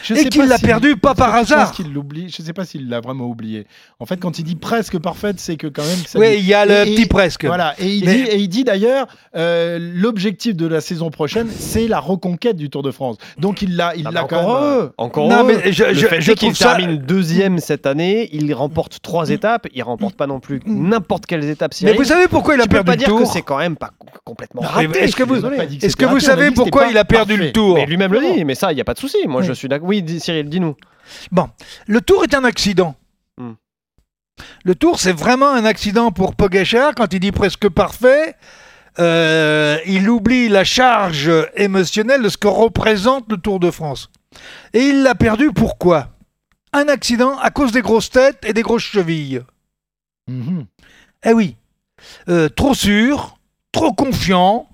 Je 0.03 0.15
Et 0.15 0.17
sais 0.17 0.29
qu'il 0.29 0.45
l'a 0.47 0.57
perdu 0.57 0.97
pas 0.97 1.13
par 1.13 1.31
je 1.45 1.53
hasard. 1.53 1.71
qu'il 1.71 1.93
l'oublie. 1.93 2.29
Je 2.29 2.41
sais 2.41 2.53
pas 2.53 2.65
s'il 2.65 2.89
l'a 2.89 2.99
vraiment 2.99 3.25
oublié. 3.25 3.67
En 3.99 4.05
fait, 4.07 4.17
quand 4.17 4.39
il 4.39 4.43
dit 4.43 4.55
presque 4.55 4.97
parfaite, 4.97 5.39
c'est 5.39 5.55
que 5.55 5.67
quand 5.67 5.83
même. 5.83 5.99
ça 6.07 6.17
Oui, 6.17 6.35
il 6.39 6.45
y 6.45 6.53
a 6.55 6.65
le 6.65 6.73
Et- 6.87 6.95
petit 6.95 7.01
et- 7.03 7.05
presque. 7.07 7.45
Voilà, 7.45 7.75
et 7.77 7.93
il 7.93 8.05
Mais- 8.05 8.15
dit, 8.15 8.21
et 8.23 8.35
il 8.37 8.47
dit 8.47 8.63
d'ailleurs, 8.63 9.05
euh, 9.35 9.77
l'objectif 9.79 10.55
de 10.55 10.65
la 10.65 10.81
saison 10.81 11.11
prochaine, 11.11 11.47
c'est 11.49 11.87
la 11.87 11.99
reconquête 11.99 12.55
du 12.57 12.69
Tour 12.71 12.81
de 12.81 12.89
France. 12.89 13.17
Donc 13.37 13.61
il 13.61 13.75
l'a, 13.75 13.95
il 13.95 14.07
Ah, 14.07 14.11
l'a 14.11 14.21
quand 14.23 14.37
encore 14.37 14.61
même. 14.61 14.63
euh, 14.69 14.75
heureux. 14.77 14.93
Encore 14.97 15.27
Non, 15.29 15.35
heureux. 15.43 15.59
mais 15.63 15.71
je, 15.71 15.93
je, 15.93 16.07
je 16.21 16.31
qu'il 16.31 16.55
ça. 16.55 16.75
termine 16.75 16.97
deuxième 16.97 17.59
cette 17.59 17.85
année, 17.85 18.29
il 18.33 18.51
remporte 18.55 18.99
trois 19.03 19.29
étapes, 19.29 19.67
il 19.75 19.83
remporte 19.83 20.15
pas 20.15 20.25
non 20.27 20.39
plus 20.39 20.59
n'importe 20.65 21.27
quelles 21.27 21.45
étapes. 21.47 21.73
Mais 21.83 21.93
vous 21.93 22.03
savez 22.03 22.27
pourquoi 22.27 22.55
il 22.55 22.61
a 22.61 22.63
tu 22.63 22.69
peux 22.69 22.75
perdu 22.83 22.85
pas 22.87 22.91
le 22.93 22.97
dire 22.97 23.15
que 23.15 23.25
c'est 23.31 23.43
quand 23.43 23.57
même 23.59 23.75
pas 23.75 23.91
complètement 24.27 24.61
Non, 24.61 24.67
raté. 24.69 24.99
est-ce 24.99 25.15
que 25.15 25.23
vous- 25.23 25.35
Est-ce 25.35 25.95
que 25.95 26.19
savez 26.19 26.51
pourquoi 26.51 26.87
il 26.87 26.97
a 26.97 27.05
perdu 27.05 27.37
le 27.37 27.51
tour 27.51 27.75
Mais 27.75 27.85
lui-même 27.85 28.11
le 28.13 28.19
dit, 28.35 28.45
mais 28.45 28.55
ça, 28.55 28.71
il 28.71 28.75
n'y 28.75 28.81
a 28.81 28.85
pas 28.85 28.93
de 28.93 28.99
souci. 28.99 29.17
Moi, 29.27 29.41
Oui. 29.41 29.47
je 29.47 29.53
suis 29.53 29.67
d'accord. 29.67 29.87
Oui, 29.87 30.01
dis- 30.03 30.19
Cyril, 30.19 30.49
dis-nous. 30.49 30.75
Bon, 31.31 31.49
le 31.87 32.01
tour 32.01 32.23
est 32.23 32.33
un 32.35 32.43
accident. 32.43 32.95
Hmm. 33.37 33.53
Le 34.65 34.75
tour, 34.75 34.99
c'est 34.99 35.13
vraiment 35.13 35.49
un 35.51 35.65
accident 35.65 36.11
pour 36.11 36.35
Pogachar. 36.35 36.93
Quand 36.95 37.13
il 37.13 37.19
dit 37.19 37.31
presque 37.31 37.69
parfait, 37.69 38.35
euh, 38.99 39.77
il 39.85 40.09
oublie 40.09 40.49
la 40.49 40.63
charge 40.63 41.31
émotionnelle 41.55 42.21
de 42.21 42.29
ce 42.29 42.37
que 42.37 42.47
représente 42.47 43.25
le 43.31 43.37
Tour 43.37 43.59
de 43.59 43.71
France. 43.71 44.09
Et 44.73 44.81
il 44.89 45.03
l'a 45.03 45.15
perdu 45.15 45.51
pourquoi? 45.51 46.09
Un 46.73 46.87
accident 46.89 47.37
à 47.39 47.49
cause 47.49 47.71
des 47.71 47.81
grosses 47.81 48.09
têtes 48.09 48.43
et 48.45 48.53
des 48.53 48.61
grosses 48.61 48.83
chevilles. 48.83 49.41
Mhm. 50.27 50.65
Eh 51.25 51.33
oui, 51.33 51.55
Euh, 52.29 52.47
trop 52.47 52.75
sûr, 52.75 53.36
trop 53.71 53.93
confiant, 53.93 54.67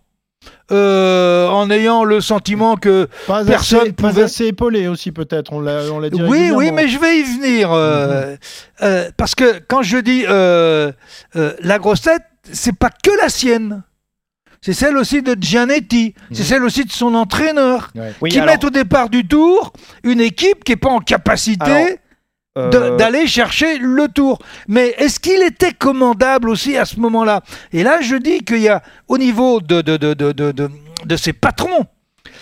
euh, 0.72 1.48
en 1.48 1.70
ayant 1.70 2.04
le 2.04 2.22
sentiment 2.22 2.76
que 2.78 3.08
Pas, 3.28 3.44
Personne 3.46 3.80
assez, 3.82 3.92
pas 3.94 4.10
pouvait- 4.10 4.24
assez 4.24 4.46
épaulé 4.48 4.88
aussi, 4.88 5.12
peut-être. 5.12 5.54
On 5.54 5.60
l'a, 5.62 5.82
on 5.92 6.00
l'a 6.00 6.10
dit. 6.10 6.22
Oui, 6.22 6.52
oui, 6.54 6.72
mais 6.72 6.88
je 6.88 6.98
vais 7.00 7.20
y 7.20 7.24
venir. 7.24 7.72
euh, 7.72 8.36
euh, 8.82 9.10
parce 9.18 9.36
que 9.36 9.60
quand 9.68 9.82
je 9.84 9.98
dis 9.98 10.26
euh, 10.28 10.92
euh, 11.36 11.54
la 11.62 11.80
grosse 11.80 12.02
tête, 12.02 12.24
c'est 12.52 12.78
pas 12.78 12.90
que 12.90 13.12
la 13.22 13.30
sienne. 13.30 13.84
C'est 14.62 14.74
celle 14.74 14.96
aussi 14.96 15.22
de 15.22 15.36
Gianetti. 15.38 16.16
C'est 16.32 16.44
celle 16.44 16.64
aussi 16.64 16.86
de 16.86 16.92
son 16.92 17.16
entraîneur. 17.16 17.90
Ouais. 17.96 18.14
Oui, 18.22 18.30
qui 18.30 18.38
alors, 18.40 18.54
mettent 18.54 18.64
au 18.64 18.70
départ 18.70 19.10
du 19.10 19.28
tour 19.28 19.74
une 20.06 20.22
équipe 20.22 20.64
qui 20.64 20.72
n'est 20.72 20.78
pas 20.78 20.90
en 20.90 21.00
capacité 21.00 21.66
Alors, 21.70 21.88
euh, 22.56 22.98
d'aller 22.98 23.26
chercher 23.26 23.80
le 23.80 24.08
tour. 24.08 24.38
Mais 24.68 24.90
est-ce 25.00 25.20
qu'il 25.20 25.42
était 25.42 25.72
commandable 25.72 26.50
aussi 26.50 26.78
à 26.78 26.86
ce 26.86 27.00
moment-là? 27.00 27.42
Et 27.72 27.82
là, 27.82 28.02
je 28.02 28.16
dis 28.16 28.44
qu'il 28.44 28.60
y 28.60 28.70
a, 28.70 28.84
au 29.08 29.18
niveau 29.18 29.60
de, 29.60 29.82
de, 29.82 29.98
de, 29.98 30.14
de, 30.14 30.52
de, 30.52 31.16
ses 31.18 31.34
patrons, 31.34 31.88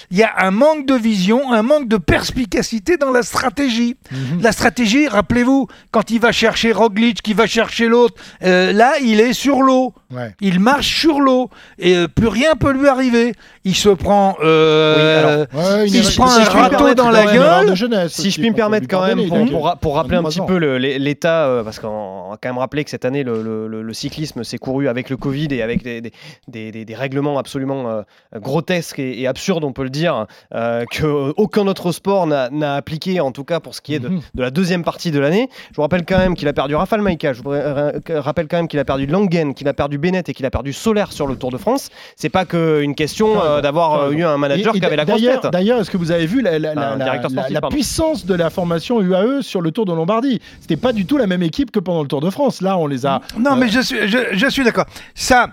il 0.09 0.17
y 0.17 0.23
a 0.23 0.31
un 0.37 0.51
manque 0.51 0.85
de 0.87 0.95
vision, 0.95 1.51
un 1.51 1.61
manque 1.61 1.87
de 1.87 1.97
perspicacité 1.97 2.97
dans 2.97 3.11
la 3.11 3.23
stratégie. 3.23 3.95
Mhm. 4.11 4.41
La 4.41 4.51
stratégie, 4.51 5.07
rappelez-vous, 5.07 5.67
quand 5.91 6.09
il 6.11 6.19
va 6.19 6.31
chercher 6.31 6.71
Roglic, 6.71 7.21
qui 7.21 7.33
va 7.33 7.45
chercher 7.47 7.87
l'autre, 7.87 8.15
euh, 8.43 8.71
là, 8.73 8.93
il 9.01 9.19
est 9.19 9.33
sur 9.33 9.61
l'eau. 9.61 9.93
Ouais. 10.13 10.35
Il 10.41 10.59
marche 10.59 10.99
sur 10.99 11.19
l'eau 11.21 11.49
et 11.79 11.95
euh, 11.95 12.07
plus 12.07 12.27
rien 12.27 12.55
peut 12.59 12.71
lui 12.73 12.87
arriver. 12.87 13.33
Il 13.63 13.75
se 13.75 13.89
prend, 13.89 14.35
euh, 14.43 15.45
Oui, 15.45 15.55
alors, 15.55 15.77
Ouais, 15.77 15.87
il 15.87 15.95
une 15.95 16.03
se 16.03 16.11
erreur- 16.19 16.25
prend 16.25 16.27
si 16.35 16.41
un 16.41 16.43
je 16.43 16.49
puis 16.49 16.57
me 16.57 16.61
râteau 16.63 16.77
permettre, 16.77 17.03
dans 17.03 17.09
la 17.11 17.25
gueule. 17.25 17.69
de 17.69 17.75
jeunesse 17.75 18.13
Si 18.13 18.31
je 18.31 18.39
puis 18.41 18.49
me 18.49 18.55
permettre 18.55 18.87
quand 18.89 19.05
même, 19.05 19.27
pour, 19.27 19.45
pour, 19.49 19.77
pour 19.79 19.95
rappeler 19.95 20.17
un 20.17 20.21
23 20.21 20.45
petit 20.45 20.53
peu 20.53 20.57
l'état, 20.97 21.45
euh, 21.45 21.63
parce 21.63 21.79
qu'on 21.79 22.29
va 22.31 22.37
quand 22.41 22.49
même 22.49 22.57
rappeler 22.57 22.83
que 22.83 22.89
cette 22.89 23.05
année, 23.05 23.23
le, 23.23 23.41
le- 23.43 23.67
le- 23.67 23.81
le 23.83 23.93
cyclisme 23.93 24.43
s'est 24.43 24.57
couru 24.57 24.87
avec 24.87 25.09
le 25.09 25.17
Covid 25.17 25.47
et 25.51 25.61
avec 25.61 25.83
des, 25.83 26.01
des- 26.01 26.11
des- 26.47 26.71
des- 26.71 26.85
des 26.85 26.95
règlements 26.95 27.37
absolument 27.37 27.89
euh, 27.89 28.01
grotesques 28.39 28.99
et, 28.99 29.21
et 29.21 29.27
absurdes, 29.27 29.63
on 29.63 29.71
peut 29.73 29.83
le 29.83 29.89
dire, 29.91 30.25
euh, 30.55 30.85
que 30.89 31.33
aucun 31.37 31.67
autre 31.67 31.91
sport 31.91 32.25
n'a 32.27 32.75
appliqué, 32.75 33.19
en 33.19 33.31
tout 33.31 33.43
cas 33.43 33.59
pour 33.59 33.75
ce 33.75 33.81
qui 33.81 33.93
est 33.93 33.99
de, 33.99 34.07
Mhm. 34.09 34.21
de 34.33 34.41
la 34.41 34.49
deuxième 34.49 34.83
partie 34.83 35.11
de 35.11 35.19
l'année. 35.19 35.49
Je 35.71 35.75
vous 35.75 35.81
rappelle 35.83 36.05
quand 36.05 36.17
même 36.17 36.35
qu'il 36.35 36.47
a 36.47 36.53
perdu 36.53 36.73
Rafael 36.75 37.01
Maïka, 37.01 37.33
je 37.33 37.41
vous 37.43 37.49
ra- 37.51 37.91
rappelle 38.21 38.47
quand 38.47 38.57
même 38.57 38.67
qu'il 38.67 38.79
a 38.79 38.85
perdu 38.85 39.05
Langen, 39.05 39.53
qu'il 39.53 39.67
a 39.67 39.73
perdu 39.73 39.97
Bennett 39.97 40.27
et 40.29 40.33
qu'il 40.33 40.45
a 40.45 40.49
perdu 40.51 40.73
Solaire 40.73 41.11
sur 41.11 41.27
le 41.27 41.35
Tour 41.35 41.51
de 41.51 41.57
France. 41.57 41.89
C'est 42.15 42.29
pas 42.29 42.45
qu'une 42.45 42.95
question 42.95 43.41
euh, 43.43 43.61
d'avoir 43.61 44.01
euh, 44.05 44.11
eu 44.11 44.23
un 44.23 44.37
manager 44.37 44.73
Et- 44.73 44.77
et 44.77 44.79
qui 44.79 44.85
avait 44.85 44.95
la 44.95 45.05
grosse 45.05 45.21
d'ailleurs- 45.21 45.41
tête. 45.41 45.51
D'ailleurs, 45.51 45.79
est-ce 45.81 45.91
que 45.91 45.97
vous 45.97 46.11
avez 46.11 46.25
vu 46.25 46.41
la, 46.41 46.57
la- 46.59 46.73
la- 46.73 46.91
Un 46.93 46.97
la- 46.97 47.03
directeur 47.05 47.29
la- 47.31 47.35
sportif, 47.35 47.53
la 47.53 47.61
pardon. 47.61 47.75
puissance 47.75 48.25
de 48.25 48.33
la 48.33 48.49
formation 48.49 49.01
UAE 49.01 49.41
sur 49.41 49.61
le 49.61 49.71
Tour 49.71 49.85
de 49.85 49.93
Lombardie? 49.93 50.39
C'était 50.59 50.77
pas 50.77 50.93
du 50.93 51.05
tout 51.05 51.17
la 51.17 51.27
même 51.27 51.43
équipe 51.43 51.71
que 51.71 51.79
pendant 51.79 52.01
le 52.01 52.07
Tour 52.07 52.21
de 52.21 52.29
France. 52.29 52.61
Là, 52.61 52.77
on 52.77 52.87
les 52.87 53.05
a. 53.05 53.21
Non, 53.37 53.51
Euh, 53.51 53.55
mais 53.55 53.67
je 53.69 53.79
suis, 53.81 54.07
je, 54.07 54.17
je 54.33 54.47
suis 54.49 54.63
d'accord. 54.63 54.85
Ça, 55.15 55.47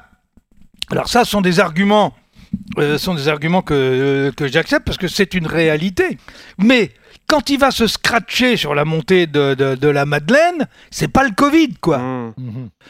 alors 0.90 1.08
ça 1.08 1.24
sont 1.24 1.40
des 1.40 1.60
arguments, 1.60 2.12
euh, 2.78 2.98
sont 2.98 3.14
des 3.14 3.28
arguments 3.28 3.62
que, 3.62 3.74
euh, 3.74 4.32
que 4.32 4.46
j'accepte 4.46 4.86
parce 4.86 4.98
que 4.98 5.08
c'est 5.08 5.34
une 5.34 5.46
réalité. 5.46 6.18
Mais 6.58 6.90
quand 7.26 7.50
il 7.50 7.58
va 7.58 7.70
se 7.70 7.86
scratcher 7.86 8.56
sur 8.56 8.74
la 8.74 8.84
montée 8.84 9.26
de, 9.26 9.54
de, 9.54 9.74
de 9.74 9.88
la 9.88 10.06
Madeleine, 10.06 10.66
c'est 10.90 11.08
pas 11.08 11.24
le 11.24 11.30
Covid, 11.34 11.74
quoi. 11.80 11.98
Mmh. 11.98 12.32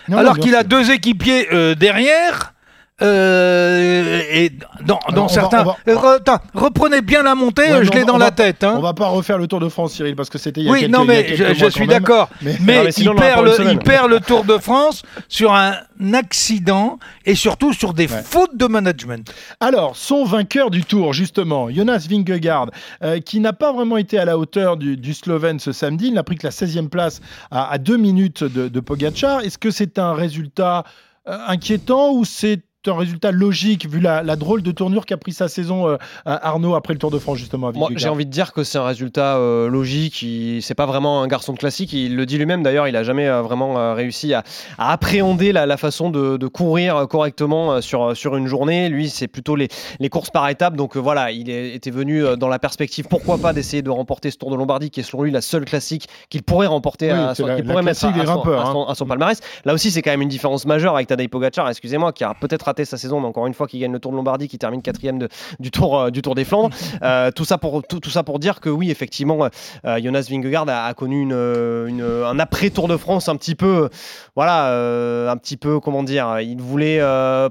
Non, 0.09 0.17
Alors 0.17 0.39
qu'il 0.39 0.55
a 0.55 0.63
deux 0.63 0.91
équipiers 0.91 1.49
euh, 1.53 1.75
derrière. 1.75 2.55
Euh, 3.03 4.23
et 4.31 4.51
dans, 4.85 4.99
Alors, 4.99 5.13
dans 5.15 5.23
on 5.25 5.27
va- 5.27 5.33
certains. 5.33 5.63
va- 5.65 5.77
Euh, 5.89 5.95
re- 5.95 6.39
reprenez 6.55 7.01
bien 7.03 7.23
la 7.23 7.35
montée, 7.35 7.63
Ouais, 7.63 7.73
euh, 7.73 7.85
je 7.85 7.91
l'ai 7.93 8.05
dans 8.05 8.19
la 8.19 8.27
va- 8.27 8.31
tête. 8.33 8.65
hein. 8.65 8.75
On 8.77 8.81
va 8.83 8.95
pas 8.95 9.07
refaire 9.07 9.39
le 9.39 9.47
Tour 9.47 9.61
de 9.61 9.69
France, 9.69 9.93
Cyril, 9.95 10.17
parce 10.17 10.31
que 10.31 10.39
c'était 10.39 10.61
il 10.61 10.67
y 10.67 10.69
a 10.69 10.73
Oui, 10.73 10.81
quelques 10.81 10.93
non, 10.93 11.05
il 11.05 11.09
y 11.09 11.11
a 11.11 11.15
mais 11.15 11.25
quelques 11.25 11.37
je, 11.39 11.43
mois 11.45 11.53
je 11.55 11.65
quand 11.65 11.71
suis 11.71 11.87
d'accord. 11.87 12.29
Mais- 12.43 12.57
Mais, 12.61 12.77
Non, 12.79 12.85
mais 12.85 12.93
sinon, 12.93 13.13
il, 13.15 13.21
perd 13.21 13.45
le, 13.45 13.53
semaine. 13.53 13.73
il 13.73 13.79
perd 13.79 14.11
le 14.11 14.21
Tour 14.21 14.45
de 14.45 14.59
France 14.59 15.03
sur 15.29 15.55
un 15.55 15.75
accident 16.15 16.99
et 17.25 17.35
surtout 17.35 17.73
sur 17.73 17.95
des 17.95 18.07
Ouais. 18.11 18.23
fautes 18.25 18.57
de 18.57 18.67
management. 18.67 19.33
Alors, 19.61 19.97
son 19.97 20.25
vainqueur 20.25 20.71
du 20.71 20.85
Tour, 20.85 21.13
justement, 21.13 21.71
Jonas 21.71 22.07
Vingegaard, 22.09 22.71
euh, 23.03 23.21
qui 23.21 23.41
n'a 23.41 23.53
pas 23.53 23.73
vraiment 23.73 23.97
été 23.97 24.19
à 24.19 24.25
la 24.25 24.39
hauteur 24.39 24.77
du, 24.77 24.97
du 24.97 25.15
Slovène 25.15 25.59
ce 25.61 25.73
samedi. 25.73 26.09
Il 26.09 26.15
n'a 26.15 26.23
pris 26.23 26.37
que 26.37 26.47
la 26.47 26.51
16e 26.53 26.89
place 26.89 27.21
à, 27.51 27.71
à 27.71 27.79
deux 27.79 27.97
minutes 27.97 28.45
de, 28.45 28.69
de 28.69 28.81
Pogacar. 28.81 29.41
Est-ce 29.41 29.59
que 29.59 29.71
c'est 29.71 29.99
un 29.99 30.15
résultat 30.15 30.85
euh, 31.29 31.37
inquiétant 31.47 32.13
ou 32.13 32.25
c'est 32.25 32.61
un 32.87 32.97
résultat 32.97 33.33
logique 33.33 33.87
vu 33.89 33.99
la, 34.01 34.23
la 34.23 34.37
drôle 34.37 34.63
de 34.63 34.71
tournure 34.71 35.05
qu'a 35.05 35.17
pris 35.17 35.33
sa 35.33 35.49
saison 35.49 35.89
euh, 35.89 35.97
Arnaud 36.25 36.75
après 36.75 36.93
le 36.95 36.99
Tour 36.99 37.11
de 37.11 37.19
France, 37.19 37.37
justement 37.39 37.73
Moi, 37.75 37.89
j'ai 37.97 38.09
envie 38.09 38.25
de 38.25 38.31
dire 38.31 38.53
que 38.53 38.63
c'est 38.63 38.79
un 38.79 38.85
résultat 38.85 39.37
euh, 39.37 39.69
logique. 39.69 40.25
C'est 40.63 40.75
pas 40.75 40.87
vraiment 40.87 41.23
un 41.23 41.27
garçon 41.27 41.53
de 41.53 41.59
classique. 41.59 41.93
Il 41.93 42.15
le 42.17 42.25
dit 42.25 42.39
lui-même. 42.39 42.63
D'ailleurs, 42.63 42.87
il 42.89 42.95
a 42.97 43.03
jamais 43.03 43.29
euh, 43.29 43.43
vraiment 43.43 43.79
euh, 43.79 43.95
réussi 43.95 44.33
à, 44.33 44.43
à 44.79 44.93
appréhender 44.93 45.53
la, 45.53 45.67
la 45.67 45.77
façon 45.77 46.09
de, 46.11 46.37
de 46.37 46.47
courir 46.47 47.07
correctement 47.09 47.81
sur 47.81 48.17
sur 48.17 48.37
une 48.37 48.47
journée. 48.47 48.89
Lui, 48.89 49.09
c'est 49.11 49.29
plutôt 49.29 49.57
les, 49.57 49.69
les 49.99 50.09
courses 50.09 50.31
par 50.31 50.49
étapes. 50.49 50.77
Donc 50.77 50.97
voilà, 50.97 51.31
il 51.33 51.51
est- 51.51 51.75
était 51.75 51.91
venu 51.91 52.23
dans 52.39 52.49
la 52.49 52.59
perspective, 52.61 53.07
pourquoi 53.11 53.39
pas, 53.39 53.53
d'essayer 53.53 53.83
de 53.83 53.91
remporter 53.91 54.31
ce 54.31 54.39
Tour 54.39 54.51
de 54.51 54.57
Lombardie, 54.57 54.91
qui 54.91 55.01
est 55.01 55.03
selon 55.03 55.25
lui 55.25 55.31
la 55.33 55.41
seule 55.41 55.65
classique 55.65 56.09
qu'il 56.31 56.43
pourrait 56.45 56.69
remporter, 56.69 57.13
Oui, 57.13 57.19
à 57.19 57.35
c'est 57.35 57.43
son, 57.43 57.49
la- 57.49 57.57
pourrait 57.63 57.83
mettre 57.83 58.05
à 58.05 58.25
son- 58.27 58.49
hein. 58.49 58.87
à 58.89 58.95
son 58.95 59.07
palmarès. 59.07 59.41
Là 59.65 59.75
aussi, 59.75 59.91
c'est 59.91 60.01
quand 60.01 60.11
même 60.13 60.23
une 60.23 60.29
différence 60.29 60.65
majeure 60.65 60.95
avec 60.95 61.09
Tadej 61.09 61.29
Pogacar. 61.29 61.69
Excusez-moi, 61.69 62.13
qui 62.13 62.25
a 62.25 62.35
peut-être 62.35 62.68
raté 62.69 62.85
sa 62.85 62.97
saison, 62.97 63.21
mais 63.21 63.27
encore 63.27 63.47
une 63.47 63.55
fois, 63.55 63.67
qui 63.67 63.79
gagne 63.79 63.93
le 63.93 63.99
Tour 63.99 64.13
de 64.13 64.17
Lombardie, 64.17 64.49
qui 64.49 64.59
termine 64.59 64.83
quatrième 64.83 65.19
de- 65.19 65.29
du 65.59 65.71
Tour 65.71 65.99
euh, 65.99 66.11
du 66.11 66.23
Tour 66.23 66.35
des 66.35 66.45
Flandres. 66.45 66.71
Euh, 67.03 67.31
tout 67.31 67.45
ça 67.45 67.59
pour 67.59 67.83
tout, 67.87 68.01
tout 68.01 68.11
ça 68.11 68.23
pour 68.23 68.39
dire 68.39 68.61
que 68.61 68.69
oui, 68.69 68.91
effectivement, 68.91 69.45
euh, 69.85 69.99
Jonas 70.03 70.27
Vingegaard 70.31 70.69
a, 70.69 70.87
a 70.87 70.95
connu 70.95 71.21
une, 71.23 71.33
une- 71.33 72.03
un 72.03 72.39
après 72.39 72.71
Tour 72.71 72.89
de 72.89 72.97
France 72.97 73.29
un 73.29 73.37
petit 73.37 73.55
peu, 73.55 73.89
voilà, 74.37 75.31
un 75.31 75.37
petit 75.37 75.57
peu 75.57 75.81
comment 75.81 76.03
dire. 76.03 76.41
Il 76.41 76.61
voulait 76.61 76.99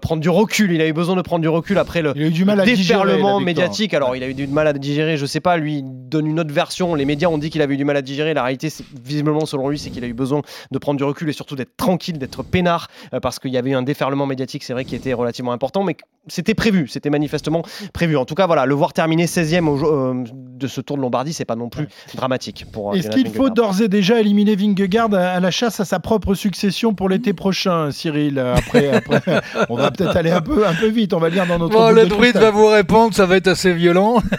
prendre 0.01 0.21
du 0.21 0.29
recul. 0.29 0.71
Il 0.71 0.81
a 0.81 0.87
eu 0.87 0.93
besoin 0.93 1.15
de 1.15 1.21
prendre 1.21 1.41
du 1.41 1.47
recul 1.49 1.77
après 1.77 2.01
le, 2.01 2.13
Il 2.15 2.23
a 2.23 2.27
eu 2.27 2.31
du 2.31 2.45
mal 2.45 2.59
à 2.59 2.65
digérer 2.65 2.99
la 2.99 3.05
déferlement 3.05 3.39
médiatique. 3.45 3.93
Alors, 3.93 4.15
il 4.15 4.23
a 4.23 4.27
eu 4.29 4.33
du 4.33 4.47
mal 4.47 4.67
à 4.67 4.73
digérer, 4.73 5.17
je 5.17 5.25
sais 5.25 5.39
pas. 5.39 5.57
Lui, 5.57 5.77
il 5.79 5.83
donne 6.09 6.27
une 6.27 6.39
autre 6.39 6.53
version. 6.53 6.93
Les 6.95 7.05
médias 7.05 7.29
ont 7.29 7.37
dit 7.37 7.49
qu'il 7.49 7.61
avait 7.61 7.73
eu 7.73 7.77
du 7.77 7.85
mal 7.85 7.97
à 7.97 8.01
digérer. 8.01 8.33
La 8.33 8.43
réalité, 8.43 8.69
visiblement, 9.03 9.45
selon 9.45 9.69
lui, 9.69 9.79
c'est 9.79 9.89
qu'il 9.89 10.03
a 10.03 10.07
eu 10.07 10.13
besoin 10.13 10.41
de 10.71 10.77
prendre 10.77 10.97
du 10.97 11.03
recul 11.03 11.29
et 11.29 11.33
surtout 11.33 11.55
d'être 11.55 11.75
tranquille, 11.77 12.17
d'être 12.19 12.43
peinard, 12.43 12.87
parce 13.21 13.39
qu'il 13.39 13.51
y 13.51 13.57
avait 13.57 13.71
eu 13.71 13.75
un 13.75 13.81
déferlement 13.83 14.25
médiatique, 14.25 14.63
c'est 14.63 14.73
vrai, 14.73 14.85
qui 14.85 14.95
était 14.95 15.06
relativement 15.13 15.51
important, 15.51 15.83
mais 15.83 15.95
c'était 16.27 16.53
prévu. 16.53 16.87
C'était 16.87 17.09
manifestement 17.09 17.63
prévu. 17.93 18.17
En 18.17 18.25
tout 18.25 18.35
cas, 18.35 18.47
voilà, 18.47 18.65
le 18.65 18.75
voir 18.75 18.93
terminer 18.93 19.25
16e 19.25 19.67
au, 19.67 19.85
euh, 19.85 20.23
de 20.33 20.67
ce 20.67 20.81
Tour 20.81 20.97
de 20.97 21.01
Lombardie, 21.01 21.33
c'est 21.33 21.45
pas 21.45 21.55
non 21.55 21.69
plus 21.69 21.87
dramatique 22.15 22.65
pour. 22.71 22.91
euh, 22.91 22.95
Est-ce 22.95 23.09
qu'il 23.09 23.29
faut 23.29 23.49
d'ores 23.49 23.81
et 23.81 23.87
déjà 23.87 24.19
éliminer 24.19 24.55
Vingegaard 24.55 25.13
à, 25.13 25.31
à 25.31 25.39
la 25.39 25.51
chasse 25.51 25.79
à 25.79 25.85
sa 25.85 25.99
propre 25.99 26.33
succession 26.33 26.93
pour 26.93 27.09
l'été 27.09 27.33
prochain, 27.33 27.91
Cyril 27.91 28.39
Après, 28.39 28.87
après 28.93 29.21
on 29.69 29.75
va 29.75 29.91
peut-être 29.91 30.15
aller 30.17 30.31
un 30.31 30.41
peu, 30.41 30.67
un 30.67 30.73
peu 30.73 30.87
vite, 30.87 31.13
on 31.13 31.19
va 31.19 31.29
lire 31.29 31.45
dans 31.47 31.59
notre. 31.59 31.73
Bon, 31.73 31.89
le 31.91 32.03
de 32.03 32.09
druide 32.09 32.37
va 32.37 32.51
vous 32.51 32.67
répondre, 32.67 33.13
ça 33.13 33.25
va 33.25 33.37
être 33.37 33.47
assez 33.47 33.73
violent. 33.73 34.21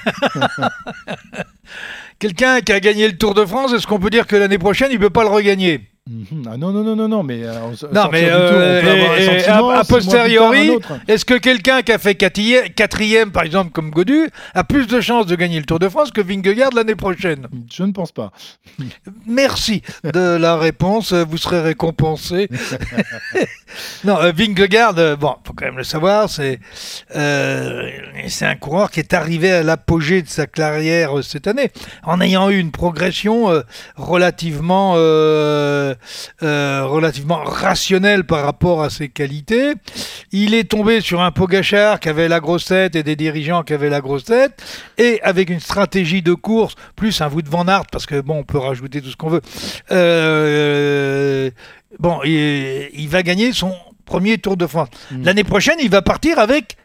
Quelqu'un 2.18 2.60
qui 2.60 2.72
a 2.72 2.80
gagné 2.80 3.06
le 3.06 3.16
Tour 3.16 3.34
de 3.34 3.44
France, 3.44 3.72
est-ce 3.72 3.86
qu'on 3.86 4.00
peut 4.00 4.10
dire 4.10 4.26
que 4.26 4.36
l'année 4.36 4.58
prochaine, 4.58 4.88
il 4.90 4.96
ne 4.98 5.02
peut 5.02 5.10
pas 5.10 5.22
le 5.22 5.30
regagner? 5.30 5.88
Mhm. 6.08 6.44
Ah 6.50 6.56
non, 6.56 6.72
non, 6.72 6.82
non, 6.82 6.96
non, 6.96 7.06
non, 7.08 7.22
mais. 7.22 7.40
euh, 7.42 7.52
Non, 7.92 8.08
mais 8.10 8.22
tour, 8.22 8.30
euh, 8.32 9.78
a, 9.78 9.84
posteriori, 9.84 10.70
est-ce 11.06 11.24
que 11.26 11.34
quelqu'un 11.34 11.82
qui 11.82 11.92
a 11.92 11.98
fait 11.98 12.14
quatrième, 12.14 12.70
quatrième, 12.70 13.30
par 13.30 13.42
exemple, 13.42 13.72
comme 13.72 13.90
Godu, 13.90 14.30
a 14.54 14.64
plus 14.64 14.86
de 14.86 15.02
chances 15.02 15.26
de 15.26 15.36
gagner 15.36 15.58
le 15.58 15.66
Tour 15.66 15.78
de 15.78 15.88
France 15.88 16.10
que 16.10 16.22
Vingegaard 16.22 16.70
l'année 16.74 16.94
prochaine? 16.94 17.46
Je 17.70 17.82
ne 17.82 17.92
pense 17.92 18.12
pas. 18.12 18.32
Merci 19.26 19.82
de 20.02 20.36
la 20.36 20.56
réponse, 20.56 21.12
vous 21.12 21.36
serez 21.36 21.60
récompensé. 21.60 22.48
non, 24.04 24.18
euh, 24.22 24.32
Vingegaard, 24.34 24.94
euh, 24.98 25.16
bon, 25.16 25.34
faut 25.44 25.52
quand 25.52 25.66
même 25.66 25.76
le 25.76 25.84
savoir, 25.84 26.30
c'est 26.30 26.58
euh, 27.16 27.82
c'est 28.28 28.46
un 28.46 28.54
coureur 28.56 28.90
qui 28.90 29.00
est 29.00 29.12
arrivé 29.12 29.52
à 29.52 29.62
l'apogée 29.62 30.22
de 30.22 30.28
sa 30.28 30.46
carrière 30.46 31.18
euh, 31.18 31.22
cette 31.22 31.46
année, 31.46 31.70
en 32.02 32.20
ayant 32.22 32.48
eu 32.48 32.58
une 32.58 32.70
progression 32.72 33.50
euh, 33.50 33.60
relativement 33.96 34.94
euh, 34.96 35.94
euh, 36.42 36.84
relativement 36.86 37.42
rationnelle 37.44 38.24
par 38.24 38.44
rapport 38.44 38.82
à 38.82 38.90
ses 38.90 39.08
qualités. 39.08 39.74
Il 40.32 40.54
est 40.54 40.64
tombé 40.70 41.00
sur 41.00 41.20
un 41.20 41.30
Pogachar 41.30 42.00
qui 42.00 42.08
avait 42.08 42.28
la 42.28 42.40
grosse 42.40 42.66
tête 42.66 42.96
et 42.96 43.02
des 43.02 43.16
dirigeants 43.16 43.62
qui 43.62 43.72
avaient 43.74 43.90
la 43.90 44.00
grosse 44.00 44.24
tête, 44.24 44.62
et 44.98 45.20
avec 45.22 45.50
une 45.50 45.60
stratégie 45.60 46.22
de 46.22 46.34
course, 46.34 46.74
plus 46.96 47.20
un 47.20 47.28
Wout 47.28 47.42
van 47.48 47.66
Aert, 47.68 47.86
parce 47.90 48.06
que 48.06 48.20
bon, 48.20 48.38
on 48.38 48.44
peut 48.44 48.58
rajouter 48.58 49.00
tout 49.02 49.10
ce 49.10 49.16
qu'on 49.16 49.28
veut. 49.30 49.42
Euh, 49.90 51.50
bon, 51.98 52.20
il, 52.24 52.90
il 52.94 53.08
va 53.08 53.22
gagner 53.22 53.52
son 53.52 53.74
premier 54.04 54.38
Tour 54.38 54.56
de 54.56 54.66
France. 54.66 54.88
Mm. 55.10 55.24
L'année 55.24 55.44
prochaine, 55.44 55.76
il 55.80 55.90
va 55.90 56.02
partir 56.02 56.38
avec 56.38 56.76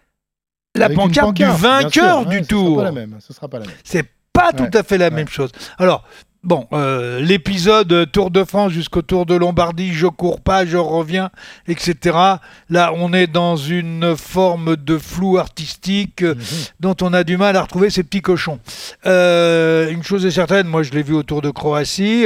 la 0.76 0.86
Avec 0.86 0.98
pancarte, 0.98 1.34
du 1.36 1.46
vainqueur 1.46 2.22
sûr. 2.22 2.26
du 2.30 2.38
Ouais, 2.38 2.44
Ce 2.44 2.48
Tour. 2.48 2.68
sera 2.68 2.78
pas 2.78 2.84
la 2.86 2.92
même. 2.92 3.18
Ce 3.20 3.34
sera 3.34 3.48
pas 3.48 3.60
la 3.60 3.66
même. 3.66 3.76
C'est 3.84 4.06
pas 4.34 4.48
Ouais. 4.48 4.54
tout 4.70 4.78
à 4.78 4.84
fait 4.84 4.98
la 4.98 5.06
Ouais. 5.06 5.12
même 5.12 5.28
chose. 5.30 5.52
Alors, 5.78 6.04
bon, 6.44 6.68
euh, 6.74 7.20
l'épisode 7.20 8.12
Tour 8.12 8.32
de 8.32 8.44
France 8.44 8.72
jusqu'au 8.72 9.02
Tour 9.02 9.26
de 9.26 9.36
Lombardie, 9.36 9.94
je 9.94 10.08
cours 10.08 10.42
pas, 10.42 10.66
je 10.66 10.78
reviens, 10.78 11.30
etc. 11.68 12.18
Là, 12.70 12.92
on 12.96 13.14
est 13.14 13.28
dans 13.28 13.56
une 13.56 14.16
forme 14.16 14.76
de 14.76 14.98
flou 14.98 15.38
artistique 15.38 16.22
euh, 16.24 16.36
Mhm. 16.36 16.44
dont 16.80 16.96
on 17.02 17.14
a 17.14 17.24
du 17.24 17.38
mal 17.38 17.56
à 17.56 17.62
retrouver 17.62 17.90
ces 17.90 18.04
petits 18.04 18.22
cochons. 18.22 18.60
Euh, 19.06 19.90
une 19.90 20.04
chose 20.04 20.26
est 20.26 20.32
certaine, 20.32 20.68
moi 20.68 20.84
je 20.84 20.92
l'ai 20.92 21.04
vu 21.04 21.14
au 21.14 21.24
Tour 21.24 21.42
de 21.42 21.50
Croatie, 21.50 22.26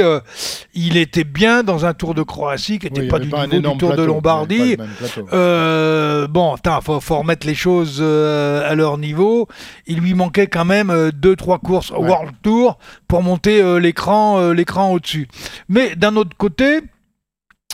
il 0.74 0.96
était 0.96 1.24
bien 1.24 1.62
dans 1.62 1.84
un 1.86 1.94
Tour 1.94 2.14
de 2.14 2.22
Croatie 2.22 2.78
qui 2.78 2.86
n'était 2.86 3.02
il 3.04 3.08
pas 3.08 3.18
du 3.18 3.32
un 3.34 3.46
niveau 3.46 3.72
du 3.72 3.78
Tour 3.78 3.94
de. 3.94 4.02
Lombardie. 4.02 4.76
Il 4.76 5.24
pas 5.24 6.26
bon, 6.28 6.54
putain, 6.56 6.80
faut, 6.80 7.00
faut 7.00 7.18
remettre 7.18 7.46
les 7.46 7.54
choses 7.54 8.02
à 8.02 8.74
leur 8.74 8.98
niveau. 8.98 9.48
Il 9.86 9.98
lui 10.00 10.14
manquait 10.14 10.46
quand 10.46 10.64
même 10.64 11.10
deux, 11.14 11.36
trois 11.36 11.58
courses 11.58 11.90
Ouais. 11.90 12.08
World 12.08 12.32
Tour 12.42 12.78
pour 13.06 13.22
monter 13.22 13.60
euh, 13.62 13.78
l'écran, 14.08 14.40
euh, 14.40 14.52
l'écran 14.54 14.92
au-dessus. 14.92 15.28
Mais 15.68 15.94
d'un 15.94 16.16
autre 16.16 16.36
côté, 16.36 16.80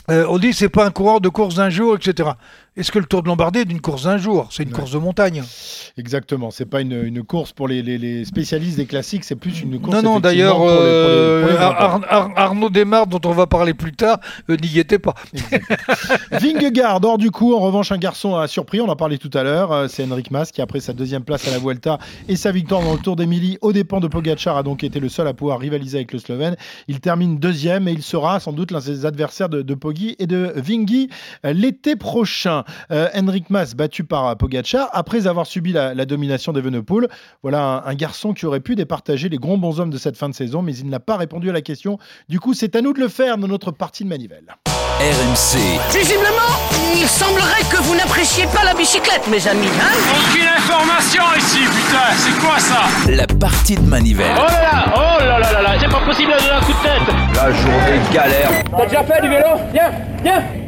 euh, 0.09 0.25
on 0.29 0.37
dit 0.37 0.53
c'est 0.53 0.69
pas 0.69 0.85
un 0.85 0.91
coureur 0.91 1.21
de 1.21 1.29
course 1.29 1.55
d'un 1.55 1.69
jour, 1.69 1.95
etc. 1.95 2.31
Est-ce 2.77 2.91
que 2.91 2.99
le 2.99 3.05
Tour 3.05 3.23
de 3.23 3.29
Lombardie 3.29 3.59
est 3.59 3.65
d'une 3.65 3.79
course 3.79 4.03
d'un 4.03 4.17
jour? 4.17 4.49
C'est 4.51 4.63
une 4.63 4.69
Ouais. 4.69 4.75
course 4.75 4.91
de 4.91 4.97
montagne. 4.97 5.41
Exactement. 5.97 6.51
C'est 6.51 6.65
pas 6.65 6.81
une, 6.81 7.01
une 7.03 7.23
course 7.23 7.53
pour 7.53 7.69
les, 7.69 7.81
les- 7.81 7.97
les 7.97 8.25
spécialistes 8.25 8.75
des 8.75 8.85
classiques, 8.85 9.23
c'est 9.23 9.37
plus 9.37 9.61
une 9.61 9.79
course. 9.79 9.95
non, 9.95 10.01
non, 10.03 10.19
d'ailleurs, 10.19 10.57
euh, 10.61 11.55
Ar-. 11.57 12.01
Ar- 12.09 12.31
Arnaud 12.35 12.69
Desmarres, 12.69 13.07
dont 13.07 13.21
on 13.23 13.31
va 13.31 13.47
parler 13.47 13.73
plus 13.73 13.93
tard, 13.93 14.19
euh, 14.49 14.57
n'y 14.61 14.77
était 14.77 14.99
pas. 14.99 15.13
Vingegaard, 16.31 16.99
hors 17.03 17.17
du 17.17 17.31
coup, 17.31 17.53
en 17.55 17.59
revanche, 17.59 17.91
un 17.91 17.97
garçon 17.97 18.35
a 18.35 18.47
surpris, 18.47 18.81
on 18.81 18.89
en 18.89 18.95
parlait 18.97 19.17
tout 19.17 19.29
à 19.33 19.43
l'heure, 19.43 19.71
euh, 19.71 19.87
c'est 19.87 20.03
Henrik 20.03 20.31
Mas 20.31 20.51
qui, 20.51 20.61
après 20.61 20.81
sa 20.81 20.91
deuxième 20.91 21.23
place 21.23 21.47
à 21.47 21.51
la 21.51 21.59
Vuelta 21.59 21.97
et 22.27 22.35
sa 22.35 22.51
victoire 22.51 22.81
dans 22.81 22.91
le 22.93 22.99
Tour 22.99 23.15
d'Emilie 23.15 23.57
aux 23.61 23.71
dépens 23.73 24.01
de 24.01 24.07
Pogacar, 24.07 24.57
a 24.57 24.63
donc 24.63 24.83
été 24.83 24.99
le 24.99 25.07
seul 25.07 25.27
à 25.27 25.33
pouvoir 25.33 25.59
rivaliser 25.59 25.99
avec 25.99 26.11
le 26.11 26.19
Slovène. 26.19 26.57
Il 26.89 26.99
termine 26.99 27.37
deuxième 27.39 27.87
et 27.87 27.91
il 27.93 28.03
sera 28.03 28.39
sans 28.41 28.51
doute 28.51 28.71
l'un 28.71 28.79
des 28.81 29.05
adversaires 29.05 29.47
de, 29.47 29.61
de 29.61 29.73
Poggi 29.75 30.17
et 30.19 30.27
de 30.27 30.51
Vingy 30.57 31.09
l'été 31.43 31.95
prochain. 31.95 32.63
Euh, 32.91 33.09
Henrik 33.15 33.49
Mas 33.49 33.75
battu 33.75 34.03
par 34.03 34.27
euh, 34.27 34.35
Pogacar 34.35 34.89
après 34.93 35.27
avoir 35.27 35.45
subi 35.45 35.71
la, 35.73 35.93
la 35.93 36.05
domination 36.05 36.53
d'Evenepoel. 36.53 37.07
Voilà 37.43 37.61
un, 37.85 37.85
un 37.85 37.93
garçon 37.95 38.33
qui 38.33 38.45
aurait 38.45 38.59
pu 38.59 38.75
départager 38.75 39.29
les 39.29 39.37
grands 39.37 39.57
bons 39.57 39.79
hommes 39.79 39.89
de 39.89 39.97
cette 39.97 40.17
fin 40.17 40.29
de 40.29 40.35
saison, 40.35 40.61
mais 40.61 40.75
il 40.75 40.89
n'a 40.89 40.99
pas 40.99 41.17
répondu 41.17 41.49
à 41.49 41.53
la 41.53 41.61
question. 41.61 41.97
Du 42.29 42.39
coup, 42.39 42.53
c'est 42.53 42.75
à 42.75 42.81
nous 42.81 42.93
de 42.93 42.99
le 42.99 43.07
faire 43.07 43.37
dans 43.37 43.47
notre 43.47 43.71
partie 43.71 44.03
de 44.03 44.09
manivelle. 44.09 44.55
RMC. 44.99 45.59
Visiblement, 45.91 46.55
il 46.95 47.05
semblerait 47.07 47.63
que 47.69 47.81
vous 47.83 47.95
n'appréciez 47.95 48.45
pas 48.47 48.63
la 48.63 48.73
bicyclette, 48.73 49.27
mes 49.29 49.45
amis. 49.47 49.67
Hein 49.67 49.91
Aucune 50.29 50.47
information 50.47 51.23
ici, 51.37 51.59
putain, 51.59 52.13
c'est 52.17 52.39
quoi 52.39 52.57
ça 52.59 52.83
La 53.11 53.27
partie 53.27 53.75
de 53.75 53.81
manivelle. 53.81 54.35
Oh 54.37 54.41
là 54.41 54.61
là, 54.61 54.93
oh 54.95 55.19
là 55.19 55.39
là 55.39 55.51
là 55.51 55.61
là, 55.61 55.69
c'est 55.79 55.89
pas 55.91 56.05
possible 56.05 56.31
de 56.31 56.37
donner 56.37 56.51
un 56.51 56.61
coup 56.61 56.71
de 56.71 56.81
tête. 56.81 57.15
La 57.35 57.51
journée 57.51 57.99
galère. 58.13 58.49
T'as 58.71 58.85
déjà 58.85 59.03
fait 59.03 59.21
du 59.21 59.27
vélo 59.29 59.47
Viens, 59.73 59.91
viens. 60.23 60.64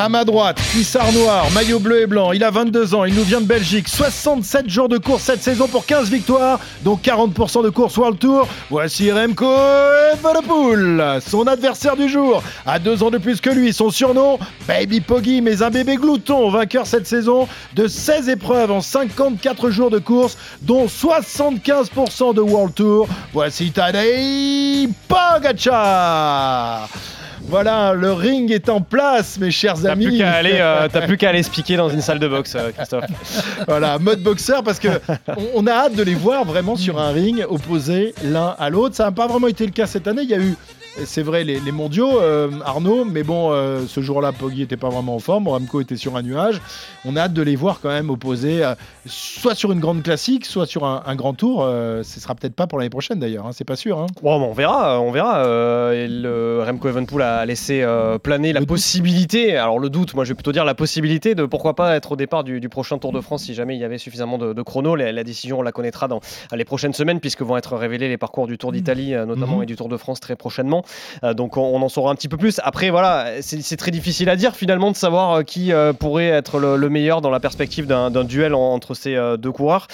À 0.00 0.08
ma 0.08 0.24
droite, 0.24 0.60
cuissard 0.70 1.10
noir, 1.12 1.50
maillot 1.50 1.80
bleu 1.80 2.02
et 2.02 2.06
blanc. 2.06 2.30
Il 2.30 2.44
a 2.44 2.52
22 2.52 2.94
ans, 2.94 3.04
il 3.04 3.16
nous 3.16 3.24
vient 3.24 3.40
de 3.40 3.46
Belgique. 3.46 3.88
67 3.88 4.70
jours 4.70 4.88
de 4.88 4.96
course 4.96 5.24
cette 5.24 5.42
saison 5.42 5.66
pour 5.66 5.86
15 5.86 6.08
victoires, 6.08 6.60
dont 6.84 6.94
40% 6.94 7.64
de 7.64 7.68
course 7.68 7.96
World 7.96 8.16
Tour. 8.16 8.46
Voici 8.70 9.10
Remco 9.10 9.52
Evenepoel, 10.12 11.20
son 11.20 11.48
adversaire 11.48 11.96
du 11.96 12.08
jour. 12.08 12.44
À 12.64 12.78
deux 12.78 13.02
ans 13.02 13.10
de 13.10 13.18
plus 13.18 13.40
que 13.40 13.50
lui, 13.50 13.72
son 13.72 13.90
surnom, 13.90 14.38
Baby 14.68 15.00
Poggy, 15.00 15.40
mais 15.40 15.62
un 15.64 15.70
bébé 15.70 15.96
glouton, 15.96 16.48
vainqueur 16.48 16.86
cette 16.86 17.08
saison 17.08 17.48
de 17.74 17.88
16 17.88 18.28
épreuves 18.28 18.70
en 18.70 18.80
54 18.80 19.68
jours 19.70 19.90
de 19.90 19.98
course, 19.98 20.38
dont 20.62 20.86
75% 20.86 22.34
de 22.34 22.40
World 22.40 22.72
Tour. 22.72 23.08
Voici 23.32 23.72
Tadej 23.72 24.90
Pogacar. 25.08 26.88
Voilà, 27.48 27.94
le 27.94 28.12
ring 28.12 28.50
est 28.52 28.68
en 28.68 28.82
place, 28.82 29.38
mes 29.38 29.50
chers 29.50 29.80
T'as 29.80 29.92
amis. 29.92 30.06
plus 30.06 30.18
qu'à 30.18 30.32
aller, 30.32 30.58
euh, 30.60 30.86
t'as 30.92 31.06
plus 31.06 31.16
qu'à 31.16 31.30
aller 31.30 31.42
se 31.42 31.50
piquer 31.50 31.76
dans 31.76 31.88
une 31.88 32.02
salle 32.02 32.18
de 32.18 32.28
boxe, 32.28 32.54
euh, 32.54 32.70
Christophe. 32.76 33.04
voilà, 33.68 33.98
mode 33.98 34.22
boxeur 34.22 34.62
parce 34.62 34.78
que 34.78 34.88
on, 35.28 35.46
on 35.62 35.66
a 35.66 35.72
hâte 35.72 35.94
de 35.94 36.02
les 36.02 36.14
voir 36.14 36.44
vraiment 36.44 36.76
sur 36.76 36.98
un 36.98 37.10
ring 37.10 37.42
opposés 37.48 38.14
l'un 38.22 38.54
à 38.58 38.68
l'autre. 38.68 38.94
Ça 38.96 39.04
n'a 39.04 39.12
pas 39.12 39.26
vraiment 39.26 39.46
été 39.48 39.64
le 39.64 39.72
cas 39.72 39.86
cette 39.86 40.06
année. 40.06 40.22
Il 40.24 40.28
y 40.30 40.34
a 40.34 40.38
eu, 40.38 40.56
c'est 41.04 41.22
vrai, 41.22 41.44
les, 41.44 41.60
les 41.60 41.72
mondiaux, 41.72 42.20
euh, 42.20 42.50
Arnaud, 42.64 43.04
mais 43.04 43.22
bon, 43.22 43.50
euh, 43.52 43.84
ce 43.86 44.00
jour-là, 44.00 44.32
Poggi 44.32 44.62
était 44.62 44.76
pas 44.76 44.88
vraiment 44.88 45.14
en 45.14 45.18
forme. 45.18 45.48
Ramco 45.48 45.80
était 45.80 45.96
sur 45.96 46.16
un 46.16 46.22
nuage. 46.22 46.60
On 47.04 47.16
a 47.16 47.22
hâte 47.22 47.32
de 47.32 47.42
les 47.42 47.56
voir 47.56 47.80
quand 47.80 47.88
même 47.88 48.10
opposés, 48.10 48.64
euh, 48.64 48.74
soit 49.06 49.54
sur 49.54 49.72
une 49.72 49.80
grande 49.80 50.02
classique, 50.02 50.44
soit 50.46 50.66
sur 50.66 50.84
un, 50.84 51.02
un 51.06 51.14
grand 51.16 51.34
tour. 51.34 51.62
Ce 52.02 52.20
sera 52.20 52.34
peut-être 52.34 52.54
pas 52.54 52.66
pour 52.66 52.78
l'année 52.78 52.90
prochaine 52.90 53.18
d'ailleurs, 53.18 53.46
hein, 53.46 53.50
c'est 53.52 53.64
pas 53.64 53.76
sûr. 53.76 53.98
hein. 53.98 54.06
Bon, 54.22 54.34
on 54.42 54.52
verra, 54.52 55.00
on 55.00 55.10
verra. 55.10 55.42
Le 55.44 56.62
Remco 56.66 56.88
Evenpool 56.88 57.22
a 57.22 57.44
laissé 57.46 57.84
planer 58.22 58.52
la 58.52 58.60
possibilité, 58.64 59.56
alors 59.56 59.78
le 59.78 59.90
doute, 59.90 60.14
moi 60.14 60.24
je 60.24 60.30
vais 60.30 60.34
plutôt 60.34 60.52
dire 60.52 60.64
la 60.64 60.74
possibilité 60.74 61.34
de 61.34 61.44
pourquoi 61.46 61.74
pas 61.74 61.94
être 61.96 62.12
au 62.12 62.16
départ 62.16 62.44
du, 62.44 62.60
du 62.60 62.68
prochain 62.68 62.98
Tour 62.98 63.12
de 63.12 63.20
France 63.20 63.44
si 63.44 63.54
jamais 63.54 63.76
il 63.76 63.80
y 63.80 63.84
avait 63.84 63.98
suffisamment 63.98 64.38
de, 64.38 64.52
de 64.52 64.62
chrono. 64.62 64.96
La, 64.96 65.12
la 65.12 65.24
décision, 65.24 65.58
on 65.60 65.62
la 65.62 65.72
connaîtra 65.72 66.08
dans 66.08 66.20
les 66.52 66.64
prochaines 66.64 66.92
semaines 66.94 67.20
puisque 67.20 67.42
vont 67.42 67.56
être 67.56 67.76
révélés 67.76 68.08
les 68.08 68.18
parcours 68.18 68.46
du 68.46 68.58
Tour 68.58 68.72
d'Italie 68.72 69.12
notamment 69.12 69.56
Mhm. 69.58 69.62
et 69.62 69.66
du 69.66 69.76
Tour 69.76 69.88
de 69.88 69.96
France 69.96 70.20
très 70.20 70.36
prochainement. 70.36 70.84
Euh, 71.24 71.34
donc 71.34 71.56
on, 71.56 71.62
on 71.62 71.82
en 71.82 71.88
saura 71.88 72.10
un 72.10 72.14
petit 72.14 72.28
peu 72.28 72.36
plus. 72.36 72.60
Après, 72.64 72.90
voilà, 72.90 73.40
c'est 73.42 73.76
très 73.76 73.90
difficile 73.90 74.28
à 74.28 74.36
dire 74.36 74.54
finalement 74.56 74.90
de 74.90 74.96
savoir 74.96 75.32
euh, 75.32 75.42
qui 75.42 75.72
euh, 75.72 75.92
pourrait 75.92 76.28
être 76.28 76.58
le, 76.58 76.76
le 76.76 76.88
meilleur 76.88 77.20
dans 77.20 77.30
la 77.30 77.40
perspective 77.40 77.86
d'un 77.86 78.10
duel 78.24 78.54
en- 78.54 78.72
entre 78.72 78.94
ces 78.94 79.16
deux 79.38 79.52
coureurs. 79.52 79.86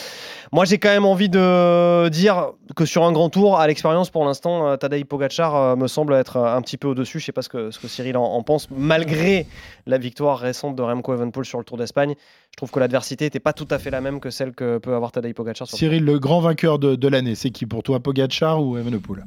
Moi, 0.53 0.65
j'ai 0.65 0.79
quand 0.79 0.91
même 0.91 1.05
envie 1.05 1.29
de 1.29 2.09
dire 2.11 2.51
que 2.77 2.85
sur 2.85 3.03
un 3.05 3.11
grand 3.13 3.29
tour, 3.29 3.59
à 3.59 3.67
l'expérience, 3.67 4.11
pour 4.11 4.25
l'instant, 4.25 4.77
Tadej 4.77 5.05
Pogacar 5.05 5.77
me 5.77 5.89
semble 5.89 6.15
être 6.15 6.37
un 6.37 6.61
petit 6.63 6.77
peu 6.77 6.87
au-dessus. 6.89 7.19
Je 7.19 7.25
sais 7.25 7.33
pas 7.33 7.43
ce 7.43 7.49
que, 7.49 7.71
ce 7.73 7.79
que 7.81 7.89
Cyril 7.89 8.17
en, 8.17 8.23
en 8.25 8.43
pense, 8.45 8.69
malgré 8.71 9.47
la 9.87 9.99
victoire 9.99 10.39
récente 10.39 10.77
de 10.77 10.83
Remco 10.83 11.13
Evenepoel 11.13 11.45
sur 11.45 11.59
le 11.59 11.65
Tour 11.65 11.77
d'Espagne. 11.77 12.15
Je 12.53 12.57
trouve 12.57 12.71
que 12.71 12.79
l'adversité 12.79 13.25
n'était 13.25 13.41
pas 13.41 13.53
tout 13.53 13.67
à 13.71 13.79
fait 13.81 13.91
la 13.91 14.01
même 14.01 14.21
que 14.21 14.31
celle 14.31 14.53
que 14.53 14.79
peut 14.79 14.95
avoir 14.95 15.11
Tadej 15.11 15.35
Pogacar. 15.35 15.67
Sur 15.67 15.77
Cyril, 15.77 16.05
le 16.05 16.21
grand 16.21 16.41
vainqueur 16.41 16.79
de, 16.79 16.95
de 16.95 17.09
l'année, 17.09 17.35
c'est 17.35 17.51
qui 17.51 17.67
pour 17.67 17.83
toi, 17.83 17.99
Pogacar 17.99 18.63
ou 18.63 18.79
Evenepoel? 18.79 19.25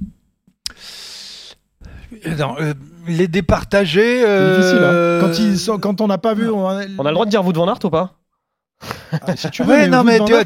Non, 2.38 2.56
euh, 2.60 2.74
les 3.08 3.28
départager. 3.28 4.22
C'est 4.22 4.50
difficile. 4.56 4.78
hein. 4.80 4.92
euh, 4.94 5.22
Quand, 5.22 5.40
ils 5.40 5.58
sont- 5.60 5.78
quand 5.80 6.02
on 6.02 6.08
n'a 6.08 6.18
pas 6.18 6.34
vu, 6.34 6.50
on 6.50 6.68
a, 6.68 6.84
On 6.98 7.06
a 7.06 7.10
le 7.10 7.14
droit 7.14 7.26
de 7.26 7.30
dire 7.32 7.44
Wout 7.46 7.54
van 7.54 7.68
Aert 7.68 7.80
ou 7.84 7.90
pas 7.90 8.14
Ah, 9.12 9.36
si 9.36 9.50
tu 9.50 9.64
veux, 9.64 9.70
Ouais, 9.74 9.88
non, 9.88 10.00
Wout 10.00 10.04
mais 10.06 10.18
van 10.20 10.26
tu 10.26 10.34
as, 10.36 10.44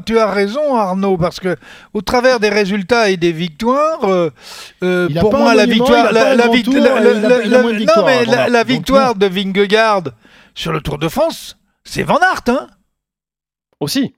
de 0.00 0.14
raison, 0.32 0.74
Arnaud, 0.76 1.16
parce 1.18 1.40
que 1.40 1.56
au 1.92 2.00
travers 2.02 2.40
des 2.40 2.48
résultats 2.50 3.10
et 3.10 3.16
des 3.16 3.32
victoires, 3.32 4.04
euh, 4.04 4.30
euh, 4.82 5.08
pour 5.20 5.34
moi, 5.36 5.54
la 5.54 5.66
victoire, 5.66 6.12
la, 6.12 6.30
un 6.32 6.34
la, 6.36 6.46
de 6.46 6.52
victoire 8.66 9.14
de 9.16 9.26
Vingegaard 9.26 10.02
sur 10.54 10.72
le 10.72 10.80
Tour 10.80 10.98
de 10.98 11.08
France, 11.08 11.56
c'est 11.84 12.02
Van 12.04 12.18
Aert, 12.18 12.42
hein 12.48 12.68
Aussi. 13.80 14.14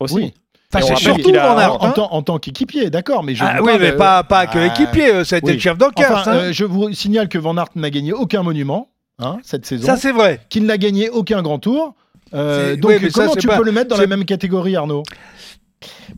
Aussi. 0.00 0.14
Oui. 0.14 0.34
Enfin, 0.72 0.94
surtout 0.94 1.34
a- 1.34 1.72
en, 1.72 1.90
tant, 1.90 2.12
en 2.12 2.22
tant 2.22 2.38
qu'équipier, 2.38 2.90
d'accord, 2.90 3.24
mais 3.24 3.34
je 3.34 3.42
Ah 3.44 3.58
oui, 3.60 3.72
mais 3.80 3.90
euh, 3.92 3.96
pas, 3.96 4.22
pas 4.22 4.46
que 4.46 4.58
ah, 4.58 4.66
équipier, 4.66 5.12
euh, 5.12 5.24
ça 5.24 5.34
a 5.36 5.38
été 5.38 5.48
oui. 5.48 5.54
le 5.54 5.58
chef 5.58 5.76
d'orchestre. 5.76 6.12
Enfin, 6.12 6.30
hein. 6.30 6.36
euh, 6.36 6.52
je 6.52 6.64
vous 6.64 6.92
signale 6.92 7.28
que 7.28 7.38
Van 7.38 7.56
Aert 7.56 7.70
n'a 7.74 7.90
gagné 7.90 8.12
aucun 8.12 8.44
monument 8.44 8.88
hein, 9.18 9.38
cette 9.42 9.66
saison, 9.66 9.84
ça, 9.86 9.96
c'est 9.96 10.12
vrai. 10.12 10.40
qu'il 10.48 10.66
n'a 10.66 10.78
gagné 10.78 11.10
aucun 11.10 11.42
grand 11.42 11.58
tour. 11.58 11.94
Euh, 12.34 12.76
donc 12.76 12.92
oui, 12.92 12.98
mais 13.02 13.10
ça, 13.10 13.22
comment 13.24 13.34
tu 13.34 13.48
pas- 13.48 13.56
peux 13.58 13.64
le 13.64 13.72
mettre 13.72 13.88
dans 13.90 14.00
la 14.00 14.06
même 14.06 14.24
catégorie, 14.24 14.76
Arnaud? 14.76 15.02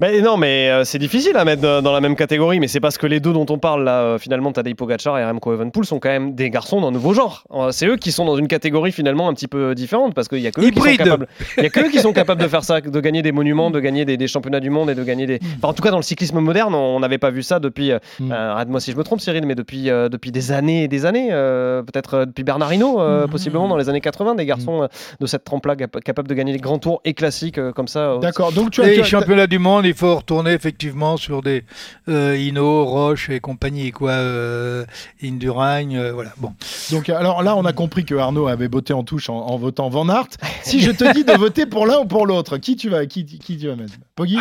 Mais 0.01 0.21
non, 0.21 0.37
mais 0.37 0.71
euh, 0.71 0.85
c'est 0.85 0.99
difficile 0.99 1.37
à 1.37 1.45
mettre 1.45 1.63
dans 1.83 1.93
la 1.93 2.01
même 2.01 2.17
catégorie. 2.17 2.61
Mais 2.61 2.69
c'est 2.69 2.81
parce 2.81 2.99
que 2.99 3.07
les 3.07 3.21
deux 3.21 3.33
dont 3.33 3.47
on 3.49 3.59
parle 3.59 3.85
là, 3.85 4.01
euh, 4.03 4.19
finalement, 4.19 4.53
Tadej 4.53 4.75
Pogacar 4.75 5.19
et 5.19 5.25
Remco 5.25 5.53
Evenepoel 5.55 5.85
sont 5.85 5.99
quand 6.01 6.09
même 6.09 6.35
des 6.35 6.51
garçons 6.51 6.81
d'un 6.81 6.91
nouveau 6.91 7.15
genre. 7.15 7.45
Euh, 7.53 7.71
c'est 7.71 7.87
eux 7.87 7.97
qui 7.97 8.13
sont 8.13 8.25
dans 8.25 8.37
une 8.37 8.49
catégorie 8.49 8.93
finalement 8.93 9.29
un 9.29 9.35
petit 9.35 9.49
peu 9.49 9.75
différente 9.75 10.15
parce 10.15 10.29
qu'il 10.29 10.41
y 10.41 10.47
a 10.47 10.51
que 10.51 10.61
eux 10.61 10.71
qui 10.71 10.81
sont 10.81 10.97
capables. 10.97 11.29
Il 11.59 11.63
y 11.63 11.67
a 11.67 11.71
que 11.71 11.81
eux 11.87 11.91
qui 11.91 11.99
sont 12.01 12.13
capables 12.15 12.41
de 12.43 12.49
faire 12.49 12.65
ça, 12.65 12.81
de 12.81 13.01
gagner 13.01 13.23
des 13.23 13.33
monuments, 13.33 13.71
de 13.71 13.81
gagner 13.81 14.05
des, 14.05 14.17
des 14.17 14.29
championnats 14.29 14.61
du 14.61 14.71
monde 14.71 14.91
et 14.91 14.95
de 14.95 15.05
gagner 15.05 15.27
des. 15.27 15.39
Enfin, 15.59 15.69
en 15.69 15.73
tout 15.73 15.83
cas, 15.83 15.91
dans 15.91 15.97
le 15.99 16.03
cyclisme 16.03 16.39
moderne, 16.41 16.75
on 16.75 17.01
n'avait 17.01 17.19
pas 17.19 17.31
vu 17.31 17.43
ça 17.43 17.59
depuis. 17.61 17.93
euh, 17.93 17.99
Mm. 18.21 18.33
euh, 18.33 18.53
Arrête-moi 18.53 18.81
si 18.81 18.93
je 18.93 18.97
me 18.97 19.05
trompe, 19.05 19.21
Cyril, 19.21 19.47
mais 19.47 19.55
depuis 19.55 19.89
euh, 19.91 20.09
depuis 20.09 20.33
des 20.33 20.53
années 20.53 20.85
et 20.85 20.89
des 20.89 21.07
années. 21.07 21.29
euh, 21.33 21.83
Peut-être 21.83 22.15
euh, 22.15 22.27
depuis 22.27 22.45
Bernard 22.45 22.73
Hinault, 22.73 23.01
euh, 23.01 23.27
Mm. 23.27 23.31
possiblement 23.31 23.69
dans 23.69 23.77
les 23.77 23.89
années 23.89 24.01
80, 24.01 24.35
des 24.35 24.47
garçons 24.47 24.83
euh, 24.83 24.87
de 25.21 25.27
cette 25.27 25.45
trempe-là 25.45 25.77
cap- 25.77 26.01
capables 26.05 26.29
de 26.29 26.35
gagner 26.35 26.53
des 26.53 26.59
grands 26.59 26.79
tours 26.79 27.01
et 27.05 27.15
classiques 27.15 27.59
euh, 27.59 27.73
comme 27.73 27.89
ça. 27.89 28.01
euh, 28.13 28.19
D'accord, 28.19 28.53
donc 28.53 28.71
tu 28.71 28.83
as, 28.83 28.87
les 28.87 29.03
championnats 29.05 29.47
du 29.47 29.59
monde, 29.59 29.82
il 29.85 29.95
faut 29.95 30.17
retourner 30.17 30.53
effectivement 30.53 31.17
sur 31.17 31.43
des 31.43 31.65
euh, 32.09 32.37
Hino, 32.37 32.85
Roche 32.85 33.31
et 33.31 33.41
compagnie, 33.41 33.91
quoi, 33.91 34.11
euh, 34.13 34.85
Indurain, 35.23 35.91
euh, 35.95 36.13
voilà. 36.13 36.31
Bon. 36.39 36.53
donc 36.91 37.09
alors 37.09 37.43
là, 37.43 37.57
on 37.57 37.65
a 37.65 37.73
compris 37.73 38.05
que 38.05 38.15
Arnaud 38.15 38.47
avait 38.49 38.69
botté 38.69 38.93
en 38.93 39.03
touche 39.05 39.29
en, 39.31 39.37
en 39.37 39.57
votant 39.57 39.89
Van 39.89 40.09
Aert. 40.09 40.29
Si 40.63 40.81
je 40.81 40.91
te 40.91 41.13
dis 41.13 41.25
de 41.25 41.33
voter 41.33 41.67
pour 41.67 41.87
l'un 41.87 41.99
ou 42.01 42.05
pour 42.07 42.27
l'autre, 42.27 42.57
qui 42.59 42.77
tu 42.77 42.89
vas, 42.89 43.07
qui, 43.07 43.25
qui 43.25 43.57
tu 43.59 43.69
vas 43.69 43.77
mettre? 43.77 43.93
Poggi? 44.15 44.39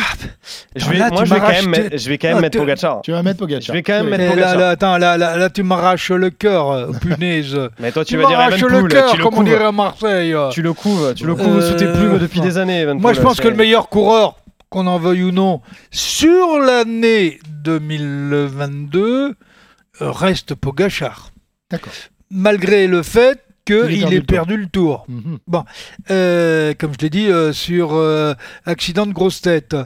Je 0.76 0.82
Attends, 0.84 0.90
vais, 0.90 0.98
là, 0.98 1.08
moi, 1.10 1.22
tu 1.22 1.28
je 1.28 1.34
vais, 1.34 1.40
quand 1.40 1.48
même 1.48 1.68
mettre, 1.68 1.96
je 1.98 2.08
vais 2.08 2.18
quand 2.18 2.28
même 2.28 2.36
Ah, 2.38 2.40
mettre 2.40 2.52
tu- 2.52 2.58
Pogacar. 2.58 3.00
Tu 3.02 3.12
vas 3.12 3.22
mettre 3.22 3.38
Pogacar. 3.38 3.62
Je 3.66 3.72
vais 3.72 3.82
quand 3.82 3.92
même 3.94 4.04
Oui. 4.06 4.10
mettre 4.18 4.32
Et 4.36 4.40
là, 4.40 4.68
attends, 4.70 4.98
là, 4.98 5.16
là, 5.16 5.36
là, 5.36 5.50
tu 5.50 5.62
m'arraches 5.62 6.10
le 6.10 6.30
cœur, 6.30 6.70
euh, 6.70 6.92
punaise. 7.00 7.56
Mais 7.78 7.90
toi, 7.92 8.04
tu 8.04 8.12
tu 8.12 8.16
vas 8.18 8.26
dire 8.28 8.36
m'arraches 8.38 8.60
le 8.60 8.82
cœur, 8.88 9.18
comme 9.18 9.34
on 9.38 9.42
dirait 9.42 9.64
à 9.64 9.72
Marseille. 9.72 10.34
Tu 10.50 10.62
le 10.62 10.72
couves, 10.72 11.14
tu 11.14 11.26
le 11.26 11.34
couves 11.34 11.60
sous 11.66 11.74
tes 11.76 11.86
Euh, 11.86 11.92
plumes 11.94 12.18
depuis 12.18 12.40
des 12.40 12.58
années. 12.58 12.84
Moi, 12.94 13.12
je 13.14 13.20
pense 13.20 13.40
que 13.40 13.48
le 13.48 13.54
meilleur 13.56 13.88
coureur, 13.88 14.36
qu'on 14.72 14.86
en 14.86 14.98
veuille 14.98 15.22
ou 15.24 15.30
non, 15.32 15.60
sur 15.90 16.58
l'année 16.58 17.38
2022, 17.62 19.34
euh, 20.00 20.10
reste 20.10 20.54
Pogachar. 20.54 21.30
D'accord. 21.70 21.92
Malgré 22.30 22.86
le 22.86 23.02
fait 23.02 23.44
Il 23.68 23.74
ait 23.74 23.88
qu'il 23.88 24.00
perdu 24.00 24.14
ait 24.14 24.16
le 24.16 24.22
tour. 24.24 24.26
perdu 24.36 24.56
le 24.56 24.66
tour. 24.66 25.04
Mhm. 25.08 25.38
Euh, 26.10 26.74
comme 26.78 26.92
je 26.94 26.98
l'ai 27.04 27.10
dit, 27.10 27.28
euh, 27.30 27.52
sur 27.52 27.92
euh, 27.94 28.34
accident 28.64 29.06
de 29.06 29.12
grosse 29.12 29.40
tête. 29.42 29.76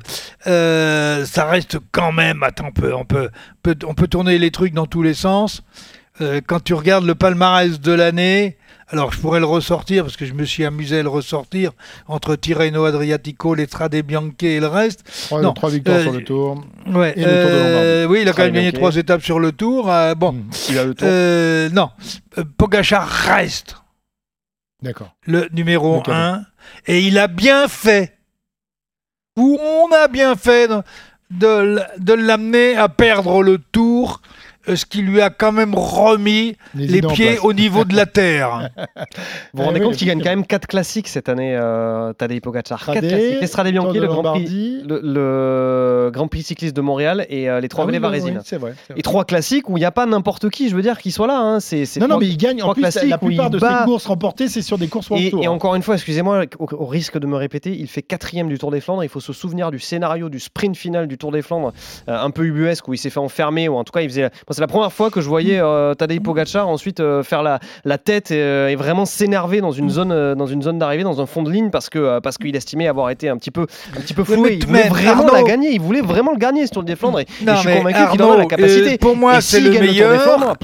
Ça 0.45 1.45
reste 1.45 1.79
quand 1.93 2.13
même. 2.13 2.43
Attends, 2.43 2.69
on 2.69 2.73
peut, 2.73 2.95
on, 2.95 3.05
peut, 3.05 3.29
peut- 3.63 3.77
on 3.87 3.95
peut 3.95 4.07
tourner 4.09 4.39
les 4.39 4.51
trucs 4.51 4.73
dans 4.73 4.87
tous 4.87 5.03
les 5.03 5.15
sens. 5.15 5.63
Quand 6.47 6.61
tu 6.65 6.73
regardes 6.73 7.05
le 7.05 7.15
palmarès 7.15 7.79
de 7.79 7.93
l'année, 7.93 8.57
alors 8.89 9.13
je 9.13 9.19
pourrais 9.21 9.41
le 9.41 9.47
ressortir 9.47 10.05
parce 10.05 10.17
que 10.17 10.25
je 10.27 10.33
me 10.35 10.45
suis 10.45 10.65
amusé 10.65 11.01
à 11.01 11.03
le 11.03 11.09
ressortir 11.09 11.73
entre 12.07 12.37
Tirreno 12.37 12.85
Adriatico, 12.85 13.55
les 13.55 13.67
Strade 13.67 13.97
Bianche 13.97 14.35
et 14.43 14.61
le 14.61 14.69
reste. 14.69 15.03
Trois, 15.27 15.43
Non, 15.43 15.53
trois 15.55 15.71
victoires 15.71 15.99
euh, 15.99 16.03
sur 16.03 16.13
le 16.13 16.23
tour. 16.25 16.65
Ouais, 16.87 17.13
Et 17.17 17.25
le 17.25 17.27
Tour 17.43 17.51
de 17.51 17.55
euh, 17.57 18.07
oui, 18.07 18.21
il 18.23 18.29
a 18.29 18.33
quand 18.33 18.45
même 18.45 18.53
gagné 18.53 18.73
trois 18.73 18.95
étapes 18.97 19.23
sur 19.23 19.41
le 19.41 19.53
tour. 19.53 19.91
euh, 19.91 20.15
bon, 20.15 20.33
Mhm. 20.33 20.51
Il 20.71 20.79
a 20.79 20.85
le 20.85 20.95
tour. 20.95 21.09
euh, 21.11 21.69
non, 21.71 21.91
Euh, 22.39 22.45
Pogacar 22.57 23.09
reste 23.09 23.77
D'accord. 24.83 25.15
le 25.27 25.49
numéro 25.53 25.97
Le 25.97 26.03
cadet. 26.03 26.17
1 26.19 26.43
et 26.87 27.01
il 27.01 27.19
a 27.19 27.27
bien 27.29 27.67
fait 27.69 28.13
ou 29.37 29.59
on 29.61 29.93
a 29.93 30.07
bien 30.09 30.37
fait 30.37 30.69
de, 31.31 31.79
de 31.99 32.13
l'amener 32.13 32.77
à 32.77 32.89
perdre 32.89 33.43
le 33.43 33.59
tour 33.59 34.21
euh, 34.23 34.29
ce 34.75 34.85
qui 34.87 35.03
lui 35.03 35.21
a 35.21 35.31
quand 35.31 35.53
même 35.53 35.75
remis 35.75 36.57
Les 36.75 37.01
pieds 37.03 37.39
au 37.39 37.53
niveau 37.53 37.85
de 37.85 37.95
la 37.95 38.07
terre. 38.07 38.71
Vous 39.53 39.61
vous 39.61 39.63
rendez 39.65 39.81
Eh 39.81 39.85
compte 39.85 39.97
qu'il 39.97 40.07
gagne 40.09 40.23
quand 40.23 40.31
même 40.31 40.47
4 40.47 40.67
classiques 40.67 41.09
cette 41.09 41.29
année, 41.29 41.55
euh, 41.57 42.13
Tadej 42.13 42.41
Pogacar. 42.41 42.79
4 42.79 42.83
Strade, 42.97 43.09
classiques. 43.09 43.41
Les 43.41 43.47
Strade 43.47 43.69
Bianche, 43.71 43.85
Tour 43.87 43.95
de 43.95 44.01
le 44.01 44.07
Grand 44.09 44.23
Prix, 44.35 44.83
le, 44.87 45.01
le 45.03 46.11
Grand 46.13 46.29
Prix 46.29 46.43
cycliste 46.43 46.77
de 46.77 46.81
Montréal 46.81 47.27
et 47.29 47.49
euh, 47.49 47.61
les 47.61 47.69
trois 47.69 47.85
Ah 47.85 47.87
oui, 47.87 47.93
Vallées 47.93 47.99
oui, 47.99 48.03
Varésines. 48.21 48.37
oui, 48.39 48.43
c'est 48.45 48.57
vrai. 48.59 48.75
c'est 48.87 48.93
vrai. 48.93 48.99
Et 49.01 49.03
trois 49.03 49.25
classiques 49.25 49.69
où 49.69 49.77
il 49.77 49.81
n'y 49.81 49.87
a 49.87 49.91
pas 49.93 50.07
n'importe 50.07 50.51
qui, 50.51 50.69
je 50.69 50.77
veux 50.77 50.83
dire, 50.83 50.99
qui 50.99 51.11
soit 51.11 51.27
là. 51.27 51.39
hein. 51.39 51.61
C'est, 51.61 51.85
c'est 51.87 52.01
Non, 52.01 52.07
non, 52.07 52.15
trois- 52.17 52.21
mais 52.21 52.29
il 52.29 52.37
gagne. 52.37 52.63
En 52.63 52.73
plus, 52.75 52.83
la- 52.83 52.91
classiques 52.91 53.11
la 53.11 53.17
où 53.23 53.27
plupart 53.27 53.51
de 53.51 53.59
bat- 53.59 53.81
ses 53.81 53.85
courses 53.85 54.07
remportées, 54.07 54.49
c'est 54.49 54.63
sur 54.63 54.79
des 54.79 54.89
courses 54.89 55.11
World 55.11 55.27
Et, 55.27 55.31
Tour. 55.31 55.43
et 55.45 55.49
encore 55.49 55.75
une 55.75 55.83
fois, 55.83 55.95
excusez-moi, 55.95 56.45
au, 56.59 56.67
au 56.75 56.87
risque 56.87 57.19
de 57.19 57.27
me 57.27 57.37
répéter, 57.37 57.77
il 57.79 57.87
fait 57.89 58.03
quatrième 58.03 58.49
du 58.49 58.59
Tour 58.59 58.71
des 58.71 58.81
Flandres. 58.81 59.05
Il 59.05 59.09
faut 59.09 59.21
se 59.21 59.33
souvenir 59.33 59.71
du 59.71 59.79
scénario 59.79 60.29
du 60.29 60.41
sprint 60.41 60.77
final 60.77 61.07
du 61.09 61.19
Tour 61.19 61.33
des 61.33 61.43
Flandres, 61.43 61.73
euh, 62.09 62.19
un 62.19 62.31
peu 62.31 62.45
ubuesque, 62.45 62.87
où 62.89 62.95
il 62.95 62.99
s'est 62.99 63.11
fait 63.11 63.21
enfermer, 63.21 63.69
ou 63.69 63.77
en 63.77 63.85
tout 63.85 63.93
cas, 63.93 64.01
il 64.01 64.09
faisait. 64.09 64.31
C'est 64.57 64.63
la 64.63 64.69
première 64.69 64.91
fois 64.91 65.11
que 65.11 65.21
je 65.21 65.29
voyais 65.29 65.61
euh, 65.61 65.93
Tadej 65.93 66.19
Pogacar 66.21 66.67
ensuite 66.67 67.01
euh, 67.01 67.23
faire 67.23 67.43
la, 67.43 67.59
la 67.85 67.99
tête 67.99 68.31
et, 68.31 68.41
euh, 68.41 68.69
et 68.71 68.75
vraiment 68.75 69.05
s'énerver 69.05 69.61
dans 69.61 69.71
une 69.71 69.91
zone, 69.91 70.13
euh, 70.13 70.35
dans 70.35 70.47
une 70.47 70.63
zone 70.63 70.79
d'arrivée, 70.79 71.03
dans 71.03 71.21
un 71.21 71.27
fond 71.27 71.43
de 71.43 71.51
ligne 71.51 71.69
parce 71.69 71.91
que 71.91 72.21
parce 72.21 72.39
qu'il 72.39 72.57
estimait 72.57 72.89
avoir 72.89 73.11
été 73.11 73.29
un 73.29 73.37
petit 73.37 73.51
peu, 73.51 73.67
un 73.95 74.01
petit 74.01 74.15
peu 74.15 74.25
floué. 74.25 74.59
mais- 74.71 74.85
Il 74.85 74.89
voulait 74.89 74.89
vraiment 74.89 75.23
Arnaud- 75.25 75.35
la 75.35 75.43
gagner. 75.43 75.73
Il 75.73 75.81
voulait 75.83 76.01
vraiment 76.01 76.31
le 76.33 76.39
gagner 76.39 76.67
ce 76.67 76.73
Tour 76.73 76.85
des 76.85 76.97
Flandres. 76.97 77.21
Et, 77.21 77.27
je 77.57 77.61
suis 77.61 77.69
convaincu 77.77 77.99
qu'il 78.13 78.23
en 78.23 78.33
a 78.33 78.37
la 78.39 78.47
capacité. 78.47 78.97
pour 78.97 79.15
moi, 79.15 79.43
c'est 79.43 79.61
le 79.61 79.71
meilleur. 79.89 80.21
Flandres, 80.23 80.57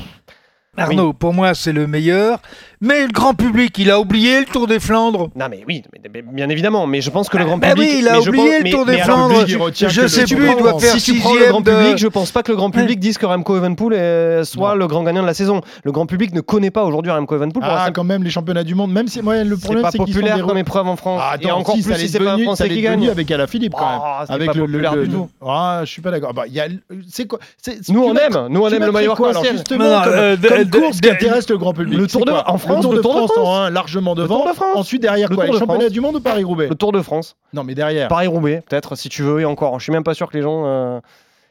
Arnaud, 0.79 1.13
pour 1.13 1.35
moi, 1.35 1.53
c'est 1.53 1.73
le 1.75 1.87
meilleur. 1.87 2.39
Mais 2.85 3.03
le 3.07 3.13
grand 3.13 3.33
public, 3.35 3.79
il 3.79 3.93
a 3.93 4.01
oublié 4.01 4.41
le 4.41 4.45
Tour 4.47 4.67
des 4.67 4.81
Flandres. 4.81 5.31
Non, 5.37 5.47
mais 5.49 5.63
oui, 5.69 5.85
mais- 5.93 6.11
mais 6.13 6.23
bien 6.23 6.49
évidemment. 6.49 6.89
Mais 6.89 7.01
je 7.01 7.11
pense 7.11 7.29
que 7.29 7.39
le 7.39 7.45
grand 7.45 7.57
bah 7.57 7.69
public. 7.71 7.89
oui, 7.93 7.97
il 8.01 8.09
a 8.09 8.15
mais 8.17 8.23
je 8.23 8.29
oublié 8.29 8.45
pense- 8.45 8.59
le 8.59 8.63
mais- 8.65 8.71
Tour 8.71 8.85
des 8.87 8.93
mais 8.95 9.01
alors, 9.03 9.17
Flandres. 9.17 9.29
le 9.35 9.39
public, 9.39 9.55
il 9.57 9.63
retient 9.63 9.89
Je 9.89 10.01
que 10.01 10.09
sais 10.09 10.21
le- 10.23 10.27
plus, 10.37 10.51
il 10.51 10.57
doit 10.57 10.79
faire 10.81 10.93
Si 10.99 11.13
tu 11.15 11.21
prends 11.21 11.35
le 11.35 11.47
grand 11.47 11.61
de- 11.61 11.71
public, 11.71 11.99
je 11.99 12.09
pense 12.09 12.33
pas 12.33 12.43
que 12.43 12.51
le 12.51 12.57
grand 12.57 12.71
public 12.73 12.99
dise 12.99 13.19
que 13.19 13.27
Remco 13.27 13.57
Evenepoel 13.57 13.93
euh, 13.95 14.43
soit 14.45 14.75
le 14.75 14.89
grand 14.89 15.05
gagnant 15.05 15.23
de 15.23 15.29
la 15.29 15.35
saison. 15.35 15.61
Le 15.85 15.93
grand 15.93 16.07
public 16.07 16.35
ne 16.35 16.41
connaît 16.41 16.73
pas 16.73 16.83
aujourd'hui 16.83 17.13
Remco 17.13 17.37
Evenepoel. 17.37 17.63
pour 17.63 17.71
la 17.73 17.83
Ah, 17.83 17.85
simple- 17.85 17.93
quand 17.93 18.05
même, 18.05 18.25
les 18.25 18.31
championnats 18.31 18.65
du 18.65 18.75
monde, 18.75 18.91
même 18.93 19.07
si 19.07 19.23
moi, 19.23 19.45
le 19.45 19.55
C'est 19.55 19.63
problème, 19.63 19.83
pas 19.85 19.91
c'est 19.93 19.99
qu'ils 19.99 20.09
sont 20.09 20.13
populaire 20.21 20.37
des 20.39 20.43
comme 20.43 20.59
épreuve 20.59 20.89
en 20.89 20.97
France. 20.97 21.21
Ah, 21.23 21.37
et 21.41 21.47
attends, 21.47 21.59
encore 21.61 21.77
si, 21.77 21.83
plus 21.83 21.95
si 21.95 22.09
c'est 22.09 22.19
pas 22.19 22.31
un 22.33 22.33
devenu- 22.33 22.45
Français 22.47 22.65
ça 22.65 22.69
qui 22.69 22.81
gagne. 22.83 23.09
avec 23.09 23.31
Alaphilippe 23.31 23.75
quand 23.79 23.89
même. 23.89 24.01
Ah, 24.03 24.25
c'est 24.27 24.33
avec 24.33 24.47
pas 24.49 24.53
le, 24.55 24.61
le- 24.61 24.67
populaire 24.67 24.95
le- 24.97 25.07
du 25.07 25.15
tout. 25.15 25.29
Ah, 25.47 25.83
je 25.85 25.89
suis 25.91 26.03
pas 26.03 26.11
d'accord. 26.11 26.35
Bah, 26.35 26.45
il 26.49 26.55
y 26.55 26.61
a, 26.61 26.67
c'est 27.09 27.29
quoi? 27.29 27.39
C'est- 27.63 27.89
Nous, 27.91 28.03
tu 28.03 28.09
on 28.11 28.13
mettrais- 28.13 28.27
aime. 28.41 28.49
Nous, 28.51 28.61
on 28.61 28.69
tu 28.69 28.75
aime 28.75 28.81
le 28.81 28.87
mettrais 28.87 28.93
maillot 28.93 29.15
quoi, 29.15 29.29
alors, 29.29 29.43
arc-en-ciel. 29.43 29.57
justement, 29.59 29.85
Non, 29.85 29.91
non, 29.99 30.03
comme, 30.05 30.13
euh, 30.15 30.37
comme 30.37 30.65
de- 30.65 30.79
course 30.81 31.01
de- 31.01 31.07
qui 31.07 31.13
intéresse 31.13 31.49
le 31.49 31.59
grand 31.59 31.73
public. 31.73 31.97
Le 31.99 32.07
Tour 32.09 32.25
de- 32.25 32.33
en 32.33 32.59
France, 32.59 32.72
le 32.77 32.83
Tour 32.83 32.93
le 32.93 32.99
de 32.99 33.03
Tour 33.03 33.13
de 33.15 33.19
France 33.19 33.33
France. 33.33 33.47
en 33.49 33.55
un, 33.57 33.71
largement 33.71 34.15
devant. 34.15 34.37
Tour 34.39 34.49
de 34.49 34.53
France. 34.55 34.77
Ensuite, 34.77 35.03
derrière 35.03 35.29
Le 35.29 35.35
quoi 35.37 35.45
Tour 35.47 35.55
Les 35.55 35.59
de 35.61 35.63
championnats 35.65 35.81
France. 35.85 35.93
du 35.93 36.01
monde 36.01 36.17
ou 36.17 36.21
Paris-Roubaix 36.21 36.69
Le 36.69 36.75
Tour 36.75 36.93
de 36.93 37.03
France. 37.03 37.37
Non, 37.53 37.65
mais 37.65 37.75
derrière. 37.75 38.09
Paris-Roubaix, 38.09 38.63
peut-être, 38.69 38.95
si 38.97 39.09
tu 39.09 39.23
veux, 39.23 39.41
et 39.41 39.45
encore. 39.45 39.79
Je 39.79 39.85
suis 39.85 39.93
même 39.93 40.05
pas 40.05 40.15
sûr 40.15 40.31
que 40.31 40.37
les 40.37 40.43
gens. 40.43 40.63
euh, 40.67 41.01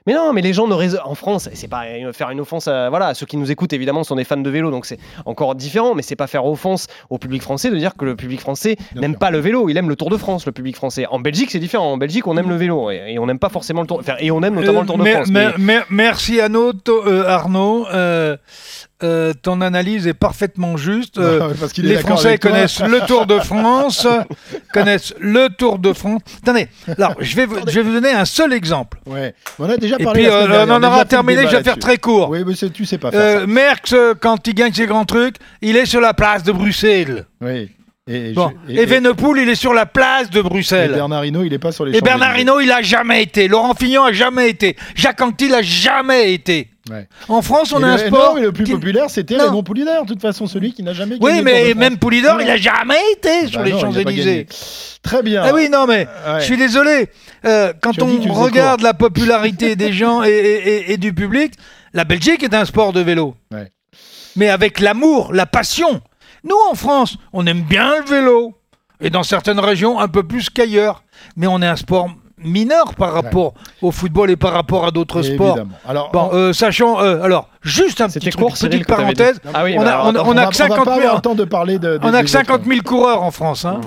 Mais 0.07 0.15
non, 0.15 0.33
mais 0.33 0.41
les 0.41 0.51
gens 0.51 0.67
ne 0.67 0.73
raisonnent 0.73 0.99
en 1.05 1.13
France, 1.13 1.47
c'est 1.53 1.67
pas 1.67 1.83
faire 2.11 2.31
une 2.31 2.39
offense 2.39 2.67
à 2.67 2.89
voilà, 2.89 3.05
à 3.09 3.13
ceux 3.13 3.27
qui 3.27 3.37
nous 3.37 3.51
écoutent 3.51 3.71
évidemment 3.71 4.03
sont 4.03 4.15
des 4.15 4.23
fans 4.23 4.35
de 4.37 4.49
vélo, 4.49 4.71
donc 4.71 4.87
c'est 4.87 4.97
encore 5.27 5.53
différent, 5.53 5.93
mais 5.93 6.01
c'est 6.01 6.15
pas 6.15 6.25
faire 6.25 6.43
offense 6.43 6.87
au 7.11 7.19
public 7.19 7.43
français 7.43 7.69
de 7.69 7.75
dire 7.77 7.93
que 7.95 8.03
le 8.05 8.15
public 8.15 8.39
français 8.39 8.77
n'aime 8.95 9.15
pas 9.15 9.29
le 9.29 9.37
vélo, 9.37 9.69
il 9.69 9.77
aime 9.77 9.89
le 9.89 9.95
Tour 9.95 10.09
de 10.09 10.17
France, 10.17 10.47
le 10.47 10.51
public 10.53 10.75
français. 10.75 11.05
En 11.11 11.19
Belgique, 11.19 11.51
c'est 11.51 11.59
différent. 11.59 11.91
En 11.91 11.97
Belgique, 11.97 12.25
on 12.25 12.35
aime 12.35 12.49
le 12.49 12.55
vélo 12.55 12.89
et, 12.89 13.13
et 13.13 13.19
on 13.19 13.27
n'aime 13.27 13.37
pas 13.37 13.49
forcément 13.49 13.81
le 13.81 13.87
Tour, 13.87 13.99
enfin, 13.99 14.15
et 14.19 14.31
on 14.31 14.41
aime 14.41 14.55
notamment 14.55 14.79
Euh, 14.79 14.81
le 14.81 14.87
Tour 14.87 14.97
de 14.97 15.03
mer- 15.03 15.15
France. 15.17 15.29
mer- 15.29 15.53
mais- 15.59 15.63
mer- 15.65 15.85
merci 15.91 16.41
Arnaud. 16.41 16.73
To- 16.73 17.05
euh, 17.05 17.27
Arnaud 17.27 17.85
euh, 17.93 18.37
euh, 19.03 19.33
ton 19.33 19.61
analyse 19.61 20.07
est 20.07 20.13
parfaitement 20.13 20.77
juste. 20.77 21.17
Euh, 21.17 21.47
Ouais, 21.49 21.53
parce 21.59 21.75
les 21.77 21.97
Français 21.97 22.37
connaissent 22.37 22.79
le 22.81 22.99
Tour 23.07 23.25
de 23.25 23.39
France, 23.39 24.07
connaissent 24.73 25.13
le 25.19 25.49
Tour 25.49 25.79
de 25.79 25.93
France. 25.93 26.21
Attendez, 26.43 26.67
alors 26.97 27.15
je 27.19 27.35
vais 27.35 27.45
vous, 27.45 27.57
je 27.67 27.71
vais 27.71 27.81
vous 27.81 27.93
donner 27.93 28.11
un 28.11 28.25
seul 28.25 28.53
exemple. 28.53 28.99
Ouais. 29.05 29.33
On 29.59 29.69
a 29.69 29.77
déjà 29.77 29.95
Et 29.99 30.05
puis 30.05 30.27
euh, 30.27 30.47
dernière, 30.47 30.67
on 30.67 30.71
en 30.71 30.83
aura 30.83 31.05
terminé. 31.05 31.47
Je 31.47 31.55
vais 31.57 31.63
faire 31.63 31.79
très 31.79 31.97
court. 31.97 32.29
Oui, 32.29 32.43
mais 32.45 32.55
c'est- 32.55 32.69
tu 32.71 32.85
sais 32.85 32.97
pas 32.97 33.11
faire 33.11 33.39
ça. 33.41 33.47
Merckx, 33.47 33.93
quand 34.19 34.47
il 34.47 34.53
gagne 34.53 34.73
ses 34.73 34.85
grands 34.85 35.05
trucs, 35.05 35.35
il 35.61 35.75
est 35.77 35.85
sur 35.85 36.01
la 36.01 36.13
place 36.13 36.43
de 36.43 36.51
Bruxelles. 36.51 37.25
Oui. 37.41 37.69
Et, 38.13 38.33
Bon, 38.33 38.51
je- 38.67 38.73
et 38.73 38.85
Venepool, 38.85 39.39
il 39.39 39.49
est 39.49 39.55
sur 39.55 39.73
la 39.73 39.85
place 39.85 40.29
de 40.29 40.39
et 40.39 40.43
Bruxelles. 40.43 40.91
Bernard 40.93 41.25
Hinault, 41.25 41.43
il 41.43 41.53
est 41.53 41.59
pas 41.59 41.71
sur 41.71 41.85
les 41.85 41.91
Et 41.91 41.99
Champs-Élysées. 41.99 42.17
Bernard 42.19 42.37
Hinault, 42.39 42.59
il 42.59 42.71
a 42.71 42.81
jamais 42.81 43.23
été. 43.23 43.47
Laurent 43.47 43.73
Fignon 43.73 44.03
a 44.03 44.11
jamais 44.11 44.49
été. 44.49 44.75
Jacques 44.95 45.21
Anquetil 45.21 45.53
a 45.53 45.61
jamais 45.61 46.33
été. 46.33 46.67
Ouais. 46.89 47.07
En 47.29 47.41
France, 47.41 47.71
on 47.73 47.79
Et 47.79 47.83
a 47.83 47.87
un 47.87 47.97
sport. 47.97 48.33
non, 48.33 48.39
mais 48.39 48.45
le 48.47 48.51
plus 48.51 48.63
qui- 48.65 48.71
populaire, 48.71 49.09
c'était. 49.09 49.37
Raymond 49.37 49.61
Poulidor, 49.63 50.03
de 50.03 50.11
toute 50.13 50.21
façon, 50.21 50.47
celui 50.47 50.73
qui 50.73 50.81
n'a 50.83 50.93
jamais 50.93 51.19
gagné. 51.19 51.35
Oui, 51.37 51.41
mais 51.43 51.73
même. 51.75 51.97
Poulidor, 51.97 52.41
il 52.41 52.49
a 52.49 52.57
jamais 52.57 52.95
été 53.13 53.47
sur 53.47 53.59
Bah 53.59 53.65
les 53.65 53.79
Champs-Élysées. 53.79 54.47
Très 55.03 55.21
bien. 55.23 55.43
Ah 55.45 55.51
oui, 55.53 55.69
non, 55.69 55.85
mais 55.87 56.07
Ouais. 56.27 56.39
je 56.39 56.45
suis 56.45 56.57
désolé. 56.57 57.07
Euh, 57.45 57.71
quand 57.81 57.91
Tu 57.93 58.01
on 58.01 58.33
regarde 58.33 58.81
la 58.81 58.93
popularité 58.93 59.75
des 59.75 59.93
gens 59.93 60.23
et, 60.23 60.29
et- 60.29 60.67
et- 60.67 60.91
et 60.93 60.97
du 60.97 61.13
public, 61.13 61.53
la 61.93 62.03
Belgique 62.03 62.43
est 62.43 62.53
un 62.53 62.65
sport 62.65 62.93
de 62.93 62.99
vélo. 63.01 63.35
Mais 64.35 64.49
avec 64.49 64.79
l'amour, 64.79 65.33
la 65.33 65.45
passion. 65.45 66.01
Nous, 66.43 66.57
en 66.69 66.75
France, 66.75 67.17
on 67.33 67.45
aime 67.45 67.61
bien 67.61 67.99
le 67.99 68.05
vélo. 68.05 68.55
Et 68.99 69.09
dans 69.09 69.23
certaines 69.23 69.59
régions, 69.59 69.99
un 69.99 70.07
peu 70.07 70.23
plus 70.23 70.49
qu'ailleurs. 70.49 71.03
Mais 71.35 71.47
on 71.47 71.61
est 71.61 71.67
un 71.67 71.75
sport 71.75 72.09
mineur 72.43 72.95
par 72.95 73.13
rapport 73.13 73.53
au 73.81 73.91
football 73.91 74.29
et 74.31 74.35
par 74.35 74.53
rapport 74.53 74.85
à 74.85 74.91
d'autres 74.91 75.21
sports. 75.21 75.57
Évidemment. 75.57 75.75
Alors, 75.87 76.11
Bon, 76.11 76.29
on- 76.31 76.35
euh, 76.35 76.53
sachant, 76.53 76.99
euh, 77.01 77.21
alors, 77.21 77.47
juste 77.61 78.01
un 78.01 78.07
petit 78.07 78.19
truc, 78.19 78.35
court, 78.35 78.53
petite 78.53 78.87
parenthèse. 78.87 79.39
Ah 79.53 79.63
oui, 79.63 79.75
on 79.77 79.83
bah 79.83 79.89
a, 79.89 79.93
alors, 79.93 80.05
on 80.05 80.07
a- 80.07 80.09
attends, 80.19 80.27
on 80.29 80.31
on 80.33 80.37
a 80.37 80.45
va- 80.45 80.51
que 80.51 80.55
on 80.63 80.67
va 80.67 80.75
50 80.75 80.85
pas 80.85 80.91
000 80.95 80.97
avoir 80.99 81.15
le 81.15 81.21
temps 81.21 81.35
de 81.35 81.43
parler 81.45 81.79
de. 81.79 81.99
on 82.01 82.09
des- 82.11 82.17
a 82.17 82.19
que 82.21 82.25
des 82.25 82.31
50 82.31 82.55
autres. 82.61 82.69
000 82.69 82.81
coureurs 82.81 83.23
en 83.23 83.31
France. 83.31 83.65
Hein. 83.65 83.81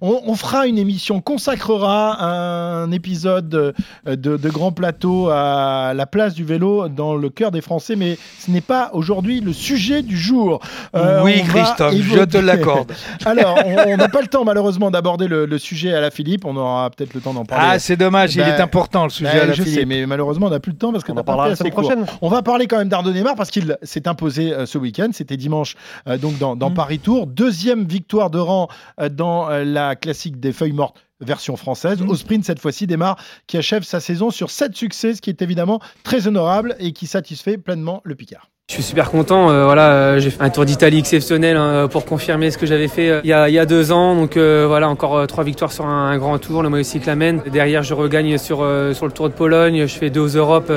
On, 0.00 0.20
on 0.26 0.34
fera 0.34 0.66
une 0.66 0.78
émission, 0.78 1.20
consacrera 1.20 2.22
un 2.22 2.90
épisode 2.92 3.48
de, 3.48 3.74
de, 4.06 4.36
de 4.36 4.48
Grand 4.50 4.72
Plateau 4.72 5.28
à 5.30 5.92
la 5.94 6.06
place 6.06 6.34
du 6.34 6.44
vélo 6.44 6.88
dans 6.88 7.14
le 7.14 7.28
cœur 7.30 7.50
des 7.50 7.60
Français, 7.60 7.94
mais 7.96 8.18
ce 8.38 8.50
n'est 8.50 8.60
pas 8.60 8.90
aujourd'hui 8.92 9.40
le 9.40 9.52
sujet 9.52 10.02
du 10.02 10.16
jour. 10.18 10.60
Euh, 10.96 11.22
oui, 11.22 11.42
Christophe, 11.42 11.94
je 11.94 12.24
te 12.24 12.38
l'accorde. 12.38 12.92
Alors, 13.24 13.58
on 13.64 13.92
on 13.92 13.96
n'a 13.96 14.08
pas 14.08 14.20
le 14.22 14.26
temps 14.28 14.44
malheureusement 14.44 14.90
d'aborder 14.90 15.28
le, 15.28 15.44
le 15.46 15.58
sujet 15.58 15.92
à 15.92 16.00
la 16.00 16.10
Philippe, 16.10 16.44
on 16.44 16.56
aura 16.56 16.88
peut-être 16.90 17.14
le 17.14 17.20
temps 17.20 17.34
d'en 17.34 17.44
parler. 17.44 17.66
Ah, 17.72 17.78
c'est 17.92 17.96
dommage, 17.96 18.34
il 18.34 18.38
Ben, 18.38 18.48
est 18.48 18.60
important 18.60 19.04
le 19.04 19.10
sujet 19.10 19.32
ben, 19.32 19.40
à 19.42 19.46
la 19.46 19.52
je 19.52 19.62
sais, 19.62 19.84
mais 19.84 20.06
malheureusement, 20.06 20.46
on 20.46 20.50
n'a 20.50 20.60
plus 20.60 20.72
le 20.72 20.78
temps 20.78 20.92
parce 20.92 21.04
que 21.04 21.12
On 21.12 21.14
t'as 21.16 21.20
en 21.20 21.24
parlera 21.24 21.48
la 21.50 21.56
semaine 21.56 21.72
prochaine. 21.72 22.06
On 22.22 22.28
va 22.28 22.42
parler 22.42 22.66
quand 22.66 22.78
même 22.78 22.88
d'Arnaud 22.88 23.12
Neymar 23.12 23.34
parce 23.36 23.50
qu'il 23.50 23.76
s'est 23.82 24.08
imposé 24.08 24.52
euh, 24.52 24.66
ce 24.66 24.78
week-end. 24.78 25.10
C'était 25.12 25.36
dimanche, 25.36 25.76
euh, 26.08 26.16
donc 26.16 26.38
dans, 26.38 26.56
dans 26.56 26.70
Mm. 26.70 26.74
Paris 26.74 26.98
Tour. 27.00 27.26
Deuxième 27.26 27.84
victoire 27.84 28.30
de 28.30 28.38
rang 28.38 28.68
euh, 29.00 29.08
dans 29.10 29.50
euh, 29.50 29.64
la 29.64 29.94
classique 29.94 30.40
des 30.40 30.52
feuilles 30.52 30.72
mortes 30.72 31.04
version 31.20 31.56
française. 31.56 32.00
Mm. 32.00 32.08
Au 32.08 32.14
sprint, 32.14 32.44
cette 32.44 32.60
fois-ci, 32.60 32.86
démarre 32.86 33.16
qui 33.46 33.58
achève 33.58 33.82
sa 33.82 34.00
saison 34.00 34.30
sur 34.30 34.50
sept 34.50 34.74
succès, 34.74 35.14
ce 35.14 35.20
qui 35.20 35.30
est 35.30 35.42
évidemment 35.42 35.80
très 36.02 36.26
honorable 36.26 36.74
et 36.78 36.92
qui 36.92 37.06
satisfait 37.06 37.58
pleinement 37.58 38.00
le 38.04 38.14
Picard. 38.14 38.51
Je 38.72 38.76
suis 38.76 38.84
super 38.84 39.10
content. 39.10 39.50
euh, 39.50 39.66
voilà, 39.66 39.90
euh, 39.90 40.18
j'ai 40.18 40.30
fait 40.30 40.42
un 40.42 40.48
Tour 40.48 40.64
d'Italie 40.64 41.00
exceptionnel 41.00 41.58
hein, 41.58 41.88
pour 41.90 42.06
confirmer 42.06 42.50
ce 42.50 42.56
que 42.56 42.64
j'avais 42.64 42.88
fait 42.88 43.10
euh, 43.10 43.20
il, 43.22 43.28
y 43.28 43.58
a, 43.58 43.66
deux 43.66 43.92
ans. 43.92 44.16
Donc 44.16 44.38
voilà, 44.38 44.88
encore 44.88 45.26
trois 45.26 45.44
victoires 45.44 45.70
sur 45.72 45.84
un, 45.84 46.16
grand 46.16 46.38
tour, 46.38 46.62
le 46.62 46.70
maillot 46.70 46.82
cyclamen. 46.82 47.42
Derrière, 47.52 47.82
je 47.82 47.92
regagne 47.92 48.38
sur, 48.38 48.66
sur 48.94 49.04
le 49.06 49.12
Tour 49.12 49.28
de 49.28 49.34
Pologne. 49.34 49.86
Je 49.86 49.94
fais 49.94 50.08
deux 50.08 50.20
aux 50.20 50.38
Europes. 50.38 50.72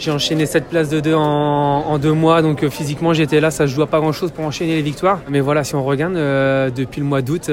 j'ai 0.00 0.10
enchaîné 0.10 0.46
sept 0.46 0.64
places 0.64 0.88
de 0.88 0.98
deux 0.98 1.14
en, 1.14 1.20
en 1.22 1.98
deux 1.98 2.12
mois. 2.12 2.42
Donc 2.42 2.68
physiquement, 2.68 3.12
j'étais 3.14 3.38
là. 3.38 3.52
Ça 3.52 3.68
se 3.68 3.72
joue 3.72 3.82
à 3.82 3.86
pas 3.86 4.00
grand-chose 4.00 4.32
pour 4.32 4.44
enchaîner 4.44 4.74
les 4.74 4.82
victoires. 4.82 5.20
Mais 5.28 5.38
voilà, 5.38 5.62
si 5.62 5.76
on 5.76 5.84
regarde 5.84 6.14
depuis 6.14 7.00
le 7.00 7.06
mois 7.06 7.22
d'août. 7.22 7.48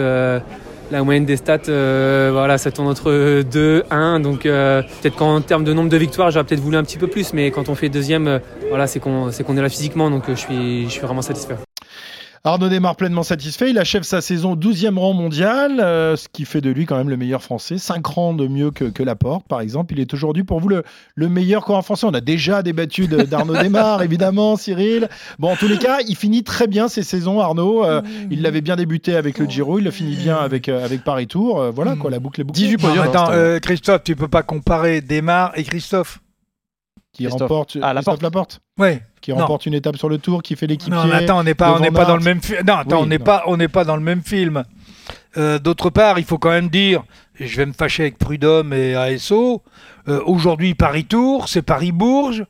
La 0.92 1.04
moyenne 1.04 1.26
des 1.26 1.38
stats, 1.38 1.70
euh, 1.70 2.30
voilà, 2.32 2.58
ça 2.58 2.72
tourne 2.72 2.88
entre 2.88 3.44
2, 3.44 3.84
1. 3.90 4.20
Donc 4.20 4.46
euh, 4.46 4.82
peut-être 5.02 5.16
qu'en 5.16 5.42
termes 5.42 5.64
de 5.64 5.74
nombre 5.74 5.90
de 5.90 5.98
victoires, 5.98 6.32
j'aurais 6.32 6.46
peut-être 6.46 6.62
voulu 6.62 6.78
un 6.78 6.84
petit 6.84 6.98
peu 6.98 7.08
plus. 7.08 7.34
Mais 7.34 7.52
quand 7.52 7.70
on 7.70 7.76
fait 7.76 7.90
deuxième, 7.90 8.28
euh, 8.28 8.40
voilà, 8.70 8.88
c'est 8.88 9.00
qu'on 9.00 9.32
c'est 9.32 9.44
qu'on 9.44 9.58
est 9.58 9.62
là 9.62 9.70
physiquement. 9.70 10.10
Donc 10.10 10.24
je 10.28 10.36
suis, 10.36 10.86
je 10.86 10.90
suis 10.90 11.02
vraiment 11.02 11.22
satisfait. 11.22 11.56
Arnaud 12.46 12.70
démarre 12.70 12.96
pleinement 12.96 13.24
satisfait. 13.24 13.70
Il 13.70 13.78
achève 13.78 14.04
sa 14.04 14.22
saison 14.22 14.56
12e 14.56 14.98
rang 14.98 15.14
mondial, 15.14 15.80
euh, 15.80 16.16
ce 16.16 16.28
qui 16.32 16.46
fait 16.46 16.62
de 16.62 16.70
lui 16.70 16.86
quand 16.86 16.96
même 16.98 17.10
le 17.10 17.18
meilleur 17.18 17.44
français. 17.44 17.78
5 17.78 18.06
rangs 18.06 18.34
de 18.34 18.48
mieux 18.48 18.72
que, 18.72 18.86
que 18.86 19.04
Laporte, 19.04 19.46
par 19.48 19.60
exemple. 19.62 19.94
Il 19.94 20.00
est 20.00 20.14
aujourd'hui 20.14 20.44
pour 20.44 20.60
vous 20.60 20.70
le, 20.70 20.84
le 21.16 21.28
meilleur 21.30 21.66
coureur 21.66 21.84
français. 21.84 22.06
On 22.08 22.14
a 22.14 22.22
déjà 22.22 22.64
débattu 22.64 23.08
d'Arnaud 23.08 23.58
Démarre, 23.62 24.02
évidemment, 24.04 24.56
Cyril. 24.56 25.10
Bon, 25.38 25.52
en 25.52 25.56
tous 25.58 25.68
les 25.68 25.78
cas, 25.78 25.98
il 26.08 26.16
finit 26.16 26.44
très 26.44 26.68
bien 26.68 26.88
ses 26.88 27.04
saisons, 27.04 27.40
Arnaud. 27.42 27.84
Euh, 27.84 28.02
il 28.32 28.42
l'avait 28.42 28.62
bien 28.62 28.76
débuté 28.78 29.16
avec 29.16 29.38
le 29.38 29.46
Giro, 29.50 29.80
il 29.80 29.84
le 29.86 29.92
finit 29.92 30.16
bien 30.16 30.38
avec, 30.38 30.70
euh, 30.70 30.84
avec 30.86 31.04
Paris 31.04 31.28
Tour. 31.28 31.60
Euh, 31.60 31.72
voilà, 31.72 31.96
quoi, 31.96 32.10
la 32.10 32.20
boucle 32.20 32.40
est 32.42 32.46
bouclée. 32.46 32.62
18 32.68 32.82
Non, 32.84 32.90
podiums. 32.90 33.04
attends, 33.08 33.30
hein, 33.30 33.34
euh, 33.34 33.60
Christophe, 33.60 34.04
tu 34.04 34.16
peux 34.16 34.28
pas 34.30 34.44
comparer 34.44 35.02
Desmar 35.02 35.52
et 35.56 35.64
Christophe. 35.64 36.20
qui 37.12 37.24
Christophe. 37.24 37.42
remporte, 37.42 37.78
Ah, 37.82 37.94
Christophe 37.96 38.22
Laporte, 38.22 38.62
Ouais. 38.78 39.02
Qui 39.22 39.32
Non. 39.32 39.38
remporte 39.40 39.66
une 39.66 39.74
étape 39.74 39.98
sur 39.98 40.10
le 40.10 40.18
Tour, 40.18 40.42
qui 40.44 40.56
fait 40.56 40.68
l'équipier. 40.68 40.94
Non, 40.96 41.06
mais 41.06 41.16
attends, 41.16 41.40
on 41.40 41.44
n'est 41.44 41.54
pas, 41.56 41.74
on 41.74 41.80
n'est 41.80 41.92
pas 41.92 42.06
dans 42.06 42.18
le 42.18 42.24
même 42.24 42.42
film. 42.42 42.60
Non, 42.66 42.76
attends, 42.76 42.98
Oui, 42.98 43.04
on 43.04 43.06
n'est 43.08 43.18
non. 43.18 43.24
pas, 43.26 43.44
on 43.48 43.58
n'est 43.58 43.68
pas 43.68 43.84
dans 43.84 43.96
le 43.96 44.02
même 44.04 44.22
film. 44.24 44.64
Euh, 45.38 45.60
D'autre 45.60 45.90
part, 45.90 46.18
il 46.20 46.26
faut 46.26 46.38
quand 46.38 46.50
même 46.50 46.70
dire, 46.70 47.04
et 47.40 47.48
je 47.48 47.58
vais 47.58 47.66
me 47.66 47.74
fâcher 47.74 48.04
avec 48.04 48.18
Prud'homme 48.18 48.74
et 48.74 48.96
ASO. 48.96 49.62
euh, 50.08 50.22
Aujourd'hui, 50.26 50.74
Paris 50.74 51.06
Tour, 51.06 51.48
c'est 51.50 51.62
Paris 51.62 51.92
Bourges, 51.92 52.46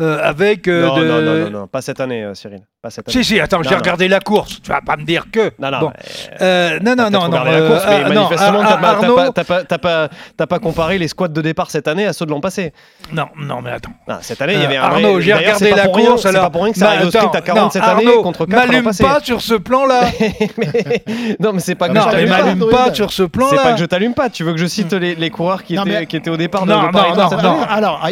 euh, 0.00 0.18
avec. 0.22 0.68
euh, 0.68 0.86
non, 0.86 0.96
de- 0.98 1.04
non, 1.04 1.22
non, 1.22 1.44
non, 1.44 1.50
non, 1.60 1.66
pas 1.66 1.82
cette 1.82 2.00
année, 2.00 2.22
euh, 2.24 2.34
Cyril. 2.34 2.60
Pas 2.82 2.88
cette 2.88 3.06
année. 3.08 3.22
Si, 3.22 3.34
si, 3.34 3.38
attends, 3.38 3.62
j'ai 3.62 3.74
regardé 3.74 4.08
la 4.08 4.20
course. 4.20 4.62
Tu 4.62 4.70
vas 4.70 4.80
pas 4.80 4.96
me 4.96 5.04
dire 5.04 5.26
que. 5.30 5.50
Non, 5.58 5.70
non, 5.70 5.80
Bon. 5.80 5.92
Euh, 6.40 6.78
non, 6.80 6.96
non, 6.96 7.10
non, 7.10 7.10
non. 7.10 7.26
regardé 7.26 7.50
la 7.50 7.56
euh, 7.58 7.68
course, 7.68 7.84
mais 7.86 8.14
manifestement, 8.14 9.32
t'as 10.38 10.46
pas- 10.46 10.58
comparé 10.58 10.96
les 10.96 11.06
squats 11.08 11.28
de 11.28 11.42
départ 11.42 11.70
cette 11.70 11.88
année 11.88 12.06
à 12.06 12.14
ceux 12.14 12.24
de 12.24 12.30
l'an 12.30 12.40
passé. 12.40 12.72
Non, 13.12 13.26
non, 13.38 13.60
mais 13.60 13.72
attends. 13.72 13.90
Non, 14.08 14.16
cette 14.22 14.40
année, 14.40 14.54
il 14.54 14.62
y 14.62 14.64
avait 14.64 14.78
Euh, 14.78 14.82
un 14.82 14.84
Arnaud, 14.84 15.20
j'ai 15.20 15.34
regardé 15.34 15.58
c'est 15.58 15.76
la 15.76 15.88
course. 15.88 16.22
C'est 16.22 16.28
alors. 16.28 16.44
pas 16.44 16.50
pour 16.50 16.62
rien 16.64 16.72
que 16.72 16.78
ça 16.78 16.86
Bah, 16.86 16.92
arrive 16.92 17.08
au 17.08 17.10
sprint 17.10 17.34
à 17.34 17.38
attends, 17.38 17.46
40 17.54 17.62
non, 17.64 17.70
cette 17.70 17.82
année 17.82 18.22
contre 18.22 18.46
4 18.46 18.50
l'an 18.50 18.66
m'allume 18.72 18.90
pas 18.98 19.20
sur 19.22 19.40
ce 19.42 19.54
plan-là. 19.54 20.00
Non, 21.38 21.52
mais 21.52 21.60
c'est 21.60 21.74
pas 21.74 21.88
que 21.90 21.98
je 21.98 22.02
t'allume 22.02 22.30
pas. 22.30 22.42
m'allume 22.44 22.70
pas 22.70 22.94
sur 22.94 23.12
ce 23.12 23.24
C'est 23.24 23.28
plan-là. 23.28 23.62
pas 23.62 23.72
que 23.74 23.80
je 23.80 23.84
t'allume 23.84 24.14
pas. 24.14 24.30
Tu 24.30 24.42
veux 24.42 24.52
que 24.52 24.58
je 24.58 24.66
cite 24.66 24.94
les, 24.94 25.28
coureurs 25.30 25.64
qui, 25.64 25.74
étaient, 25.74 25.84
mais- 25.84 26.06
qui 26.06 26.16
étaient 26.16 26.30
au 26.30 26.38
départ 26.38 26.64
de, 26.64 26.72
Alors, 26.72 28.08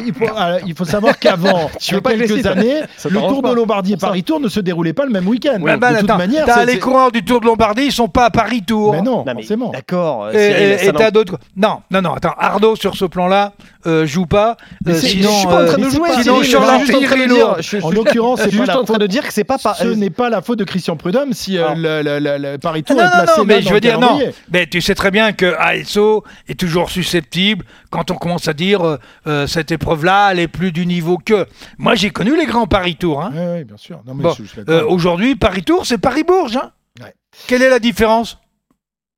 il 0.66 0.74
faut, 0.74 0.84
savoir 0.84 1.18
qu'avant, 1.18 1.70
quelques 1.80 2.44
années, 2.46 2.82
le 3.04 3.18
Tour 3.18 3.42
de 3.42 3.54
Lombardie 3.54 3.92
et 3.92 3.96
Pour 3.96 4.00
ça. 4.02 4.06
Paris 4.08 4.22
Tour 4.24 4.40
ne 4.40 4.48
se 4.48 4.57
se 4.58 4.62
déroulaient 4.62 4.92
pas 4.92 5.04
le 5.04 5.10
même 5.12 5.26
week-end. 5.28 5.60
Ouais, 5.60 5.76
bah, 5.76 5.92
de 5.94 6.00
toute 6.00 6.08
manière, 6.16 6.44
t'as 6.46 6.64
les 6.64 6.78
coureurs 6.78 7.12
du 7.12 7.24
Tour 7.24 7.40
de 7.40 7.46
Lombardie, 7.46 7.84
ils 7.86 7.92
sont 7.92 8.08
pas 8.08 8.26
à 8.26 8.30
Paris 8.30 8.62
Tour. 8.62 8.92
Mais 8.92 9.02
non, 9.02 9.18
Non, 9.18 9.24
mais 9.26 9.34
forcément. 9.34 9.70
D'accord. 9.70 10.24
euh, 10.34 10.78
Et- 10.82 10.92
t'as 10.92 11.10
d'autres. 11.10 11.38
Non, 11.56 11.80
non, 11.90 12.02
non, 12.02 12.14
attends. 12.14 12.34
Arnaud, 12.38 12.76
sur 12.76 12.96
ce 12.96 13.04
plan-là, 13.04 13.52
euh, 13.86 14.06
joue 14.06 14.26
pas. 14.26 14.56
Euh, 14.86 14.94
sinon, 14.94 15.30
je 15.30 15.34
suis 15.36 15.46
pas 15.46 15.62
en 15.62 15.66
train 15.66 15.78
de 15.78 15.84
euh, 15.84 15.90
jouer, 15.90 16.08
Sinon, 16.20 16.38
je 16.38 16.42
suis 16.44 16.52
juste 16.52 16.56
en 16.56 16.62
train 17.06 17.16
de 17.16 17.28
dire, 17.34 17.54
je 17.58 17.62
suis- 17.62 17.82
En 17.82 17.90
l'occurrence, 17.90 18.40
je 18.40 18.44
c'est 18.44 18.50
juste 18.50 18.70
en 18.70 18.84
train 18.84 18.98
de 18.98 19.06
dire 19.06 19.26
que 19.26 19.32
c'est 19.32 19.44
pas. 19.44 19.58
Ce 19.58 19.86
n'est 19.86 20.10
pas 20.10 20.28
la 20.30 20.42
faute 20.42 20.58
de 20.58 20.64
Christian 20.64 20.96
Prudhomme 20.96 21.32
si 21.32 21.56
euh, 21.58 22.58
Paris 22.60 22.82
Tour 22.82 22.96
Non, 22.96 23.02
est 23.02 23.04
non, 23.06 23.10
placé 23.24 23.40
non, 23.40 23.44
mais 23.46 23.62
je 23.62 23.72
veux 23.72 23.80
dire, 23.80 24.00
non. 24.00 24.18
Mais 24.52 24.66
tu 24.66 24.80
sais 24.80 24.94
très 24.94 25.10
bien 25.10 25.32
que 25.32 25.54
ASO 25.58 26.24
est 26.48 26.58
toujours 26.58 26.90
susceptible 26.90 27.64
quand 27.90 28.10
on 28.10 28.14
commence 28.14 28.48
à 28.48 28.52
dire 28.52 28.86
euh, 28.86 28.98
euh, 29.26 29.46
cette 29.46 29.70
épreuve-là, 29.72 30.30
elle 30.32 30.40
est 30.40 30.48
plus 30.48 30.72
du 30.72 30.86
niveau 30.86 31.18
que. 31.18 31.46
Moi, 31.78 31.94
j'ai 31.94 32.10
connu 32.10 32.36
les 32.36 32.46
grands 32.46 32.66
Paris 32.66 32.96
Tour. 32.96 33.22
Hein. 33.22 33.30
Oui, 33.34 33.40
oui, 33.58 33.64
bien 33.64 33.76
sûr. 33.76 34.00
Non, 34.06 34.14
mais 34.14 34.22
Bon, 34.24 34.34
je- 34.38 34.42
Euh, 34.68 34.84
Aujourd'hui, 34.86 35.36
Paris 35.36 35.62
Tour, 35.62 35.86
c'est 35.86 35.98
Paris-Bourges. 35.98 36.56
Hein? 36.56 36.72
Ouais. 37.02 37.14
Quelle 37.46 37.62
est 37.62 37.70
la 37.70 37.78
différence? 37.78 38.38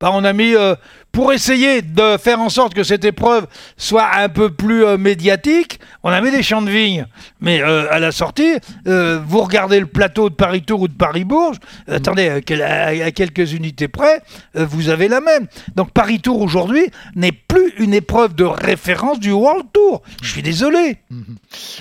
Bah, 0.01 0.11
On 0.15 0.25
a 0.25 0.33
mis, 0.33 0.55
euh, 0.55 0.75
pour 1.13 1.33
essayer 1.33 1.83
de 1.83 2.17
faire 2.17 2.41
en 2.41 2.49
sorte 2.49 2.73
que 2.73 2.83
cette 2.85 3.05
épreuve 3.05 3.47
soit 3.77 4.07
un 4.17 4.29
peu 4.29 4.49
plus 4.51 4.85
euh, 4.85 4.97
médiatique, 4.97 5.79
on 6.03 6.11
a 6.11 6.21
mis 6.23 6.31
des 6.31 6.43
champs 6.43 6.63
de 6.63 6.71
vignes. 6.71 7.05
Mais 7.41 7.61
euh, 7.61 7.87
à 7.91 7.99
la 7.99 8.11
sortie, 8.13 8.55
vous 8.87 9.41
regardez 9.43 9.79
le 9.81 9.87
plateau 9.87 10.31
de 10.31 10.35
Paris 10.35 10.63
Tour 10.63 10.83
ou 10.83 10.89
de 10.89 10.95
Paris-Bourges, 10.95 11.57
attendez, 11.91 12.29
à, 12.29 12.41
quel- 12.41 12.63
à- 12.63 12.87
à 12.87 13.11
quelques 13.11 13.53
unités 13.53 13.89
près, 13.89 14.23
vous 14.55 14.89
avez 14.89 15.09
la 15.09 15.21
même. 15.21 15.47
Donc 15.77 15.91
Paris 15.91 16.21
Tour 16.21 16.41
aujourd'hui 16.41 16.87
n'est 17.15 17.33
plus 17.33 17.75
une 17.79 17.93
épreuve 17.93 18.35
de 18.35 18.45
référence 18.45 19.21
du 19.21 19.33
World 19.33 19.67
Tour. 19.73 20.03
Je 20.23 20.31
suis 20.31 20.43
désolé. 20.43 20.97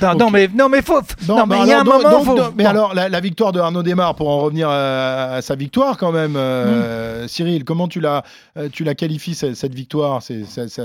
Non, 0.02 0.16
non, 0.16 0.30
mais 0.30 0.50
non, 0.54 0.68
mais 0.70 0.82
faut. 0.82 1.02
Non, 1.28 1.46
mais 1.46 1.56
bah 1.58 1.62
il 1.64 1.70
y 1.70 1.72
a 1.74 1.80
un 1.82 1.84
donc- 1.84 2.04
moment. 2.04 2.10
donc- 2.10 2.26
faut- 2.26 2.52
mais 2.56 2.64
bon. 2.66 2.70
alors, 2.70 2.94
la, 2.96 3.08
la 3.10 3.20
victoire 3.22 3.52
de 3.54 3.60
Arnaud 3.60 3.84
Desmar, 3.84 4.16
pour 4.16 4.28
en 4.30 4.40
revenir 4.40 4.68
à, 4.70 5.36
à 5.36 5.42
sa 5.42 5.56
victoire 5.56 5.98
quand 5.98 6.12
même, 6.12 6.36
euh, 6.36 7.28
Cyril, 7.28 7.64
comment 7.64 7.88
tu 7.88 8.02
la, 8.10 8.24
euh, 8.64 8.70
tu 8.72 8.84
la 8.84 8.96
qualifies 8.96 9.36
cette, 9.36 9.56
cette 9.56 9.74
victoire 9.76 10.22
C'est 10.24 10.46
ça- 10.46 10.68
ça- 10.68 10.84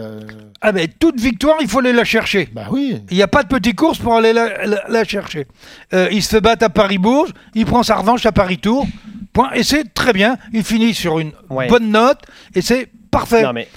Ah 0.60 0.72
ben 0.72 0.86
toute 0.98 1.20
victoire, 1.20 1.56
il 1.60 1.68
faut 1.68 1.78
aller 1.80 1.92
la 1.92 2.04
chercher. 2.04 2.48
Bah 2.52 2.66
oui. 2.70 3.00
Il 3.10 3.16
n'y 3.16 3.22
a 3.22 3.28
pas 3.28 3.42
de 3.42 3.48
petite 3.48 3.76
course 3.76 3.98
pour 3.98 4.14
aller 4.14 4.32
la, 4.32 4.66
la- 4.66 4.84
la 4.88 5.04
chercher. 5.04 5.46
Euh, 5.92 6.08
il 6.12 6.22
se 6.22 6.28
fait 6.28 6.40
battre 6.40 6.64
à 6.64 6.68
Paris-Bourges, 6.70 7.30
il 7.54 7.66
prend 7.66 7.82
sa 7.82 7.96
revanche 7.96 8.24
à 8.26 8.32
Paris-Tour, 8.32 8.86
point. 9.32 9.50
Et 9.54 9.62
c'est 9.62 9.92
très 9.94 10.12
bien. 10.12 10.36
Il 10.52 10.64
finit 10.64 10.94
sur 10.94 11.18
une 11.18 11.32
Ouais. 11.50 11.66
bonne 11.68 11.90
note 11.90 12.20
et 12.54 12.60
c'est 12.62 12.88
parfait. 13.10 13.42
Non, 13.42 13.52
mais 13.52 13.68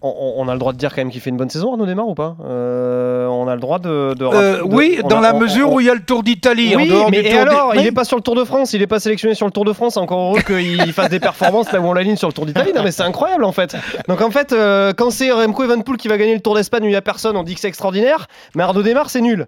on, 0.00 0.48
a 0.48 0.52
le 0.52 0.58
droit 0.60 0.72
de 0.72 0.78
dire 0.78 0.90
quand 0.94 1.00
même 1.00 1.10
qu'il 1.10 1.20
fait 1.20 1.30
une 1.30 1.36
bonne 1.36 1.50
saison, 1.50 1.72
Arnaud 1.72 1.84
Démarre 1.86 2.08
ou 2.08 2.14
pas? 2.14 2.36
Euh, 2.44 3.26
On 3.26 3.48
a 3.48 3.54
le 3.54 3.60
droit 3.60 3.78
de. 3.78 4.14
de- 4.14 4.24
Euh, 4.24 4.58
de- 4.58 4.62
oui, 4.62 5.00
dans 5.08 5.18
a- 5.18 5.20
la 5.20 5.34
on- 5.34 5.40
mesure 5.40 5.70
on- 5.70 5.74
où 5.76 5.80
il 5.80 5.86
y 5.86 5.90
a 5.90 5.94
le 5.94 6.00
Tour 6.02 6.22
d'Italie. 6.22 6.74
en 6.76 6.78
Oui, 6.78 6.88
dehors 6.88 7.10
mais 7.10 7.22
du 7.22 7.28
et 7.28 7.38
alors, 7.38 7.74
il 7.74 7.80
Oui. 7.80 7.86
est 7.86 7.92
pas 7.92 8.04
sur 8.04 8.16
le 8.16 8.22
Tour 8.22 8.34
de 8.36 8.44
France, 8.44 8.72
il 8.72 8.82
est 8.82 8.86
pas 8.86 9.00
sélectionné 9.00 9.34
sur 9.34 9.46
le 9.46 9.52
Tour 9.52 9.64
de 9.64 9.72
France. 9.72 9.96
Encore 9.96 10.30
heureux 10.30 10.40
qu'il 10.42 10.92
fasse 10.92 11.10
des 11.10 11.20
performances 11.20 11.72
là 11.72 11.80
où 11.80 11.84
on 11.86 11.92
l'aligne 11.92 12.16
sur 12.16 12.28
le 12.28 12.32
Tour 12.32 12.46
d'Italie. 12.46 12.72
Non, 12.74 12.82
mais 12.84 12.92
c'est 12.92 13.02
incroyable 13.02 13.44
en 13.44 13.52
fait. 13.52 13.76
Donc 14.08 14.20
en 14.20 14.30
fait, 14.30 14.52
euh, 14.52 14.92
quand 14.96 15.10
c'est 15.10 15.30
Remco 15.32 15.64
Evenepoel 15.64 15.96
qui 15.96 16.08
va 16.08 16.16
gagner 16.16 16.34
le 16.34 16.40
Tour 16.40 16.54
d'Espagne 16.54 16.84
où 16.84 16.86
il 16.88 16.92
y 16.92 16.96
a 16.96 17.02
personne, 17.02 17.36
on 17.36 17.42
dit 17.42 17.54
que 17.54 17.60
c'est 17.60 17.68
extraordinaire. 17.68 18.26
Mais 18.54 18.62
Arnaud 18.62 18.82
Démarre, 18.82 19.10
c'est 19.10 19.20
nul. 19.20 19.46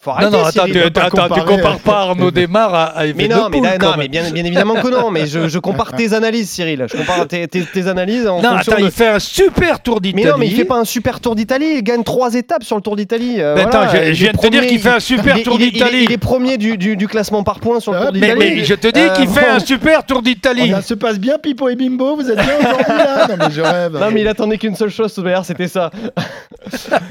Faut 0.00 0.10
Non, 0.10 0.16
arrêter. 0.16 0.30
non, 0.30 0.44
attends, 0.44 0.50
Cyril, 0.66 0.72
tu, 0.94 1.00
attends, 1.00 1.28
tu 1.34 1.40
compares 1.42 1.80
pas 1.80 1.98
Arnaud 2.02 2.30
Desmar 2.30 2.72
à, 2.72 2.84
à 2.98 3.06
Mais 3.16 3.26
non, 3.26 3.48
mais, 3.50 3.60
non, 3.60 3.94
mais 3.98 4.06
bien, 4.06 4.30
bien 4.30 4.44
évidemment 4.44 4.74
que 4.76 4.86
non. 4.86 5.10
Mais 5.10 5.26
je, 5.26 5.48
je 5.48 5.58
compare 5.58 5.90
tes 5.96 6.14
analyses, 6.14 6.48
Cyril. 6.50 6.86
Je 6.88 6.96
compare 6.96 7.26
tes, 7.26 7.48
tes- 7.48 7.64
tes 7.64 7.88
analyses 7.88 8.24
en 8.28 8.40
Non, 8.40 8.50
fonction 8.50 8.74
attends, 8.74 8.80
de- 8.82 8.86
il 8.86 8.92
fait 8.92 9.08
un 9.08 9.18
super 9.18 9.82
Tour 9.82 10.00
d'Italie. 10.00 10.22
Mais 10.24 10.30
non, 10.30 10.38
mais 10.38 10.46
il 10.46 10.54
fait 10.54 10.64
pas 10.64 10.76
un 10.78 10.84
super 10.84 11.18
Tour 11.18 11.34
d'Italie. 11.34 11.66
Il 11.78 11.82
gagne 11.82 12.04
trois 12.04 12.34
étapes 12.34 12.62
sur 12.62 12.76
le 12.76 12.82
Tour 12.82 12.94
d'Italie. 12.94 13.40
Euh, 13.40 13.54
voilà, 13.56 13.68
attends, 13.86 13.92
je- 13.92 14.12
viens 14.12 14.30
de 14.30 14.38
te 14.38 14.46
dire 14.46 14.66
qu'il 14.68 14.78
fait 14.78 14.88
un 14.88 15.00
super 15.00 15.36
il 15.36 15.42
Tour 15.42 15.56
il 15.58 15.66
il 15.66 15.72
d'Italie. 15.72 16.04
Il 16.04 16.12
est 16.12 16.16
premier 16.18 16.58
du, 16.58 16.78
du- 16.78 16.96
du 16.96 17.08
classement 17.08 17.42
par 17.42 17.58
points 17.58 17.80
sur 17.80 17.90
le 17.92 17.98
Tour 17.98 18.10
Mais, 18.12 18.20
d'Italie. 18.20 18.38
mais 18.58 18.64
je 18.64 18.74
te 18.74 18.86
dis 18.86 19.00
Euh, 19.00 19.08
qu'il 19.14 19.26
fait 19.26 19.40
bon. 19.48 19.56
un 19.56 19.58
super 19.58 20.06
Tour 20.06 20.22
d'Italie. 20.22 20.70
Ça 20.70 20.80
se 20.80 20.94
passe 20.94 21.18
bien, 21.18 21.38
Pipo 21.38 21.68
et 21.70 21.74
Bimbo, 21.74 22.14
vous 22.14 22.30
êtes 22.30 22.36
bien 22.38 22.54
aujourd'hui 22.60 22.84
là 22.98 23.26
Non, 23.30 23.34
mais 23.36 23.52
je 23.52 23.60
rêve. 23.62 23.98
Non, 23.98 24.10
mais 24.12 24.20
il 24.20 24.28
attendait 24.28 24.58
qu'une 24.58 24.76
seule 24.76 24.90
chose, 24.90 25.12
d'ailleurs, 25.18 25.44
c'était 25.44 25.66
ça. 25.66 25.90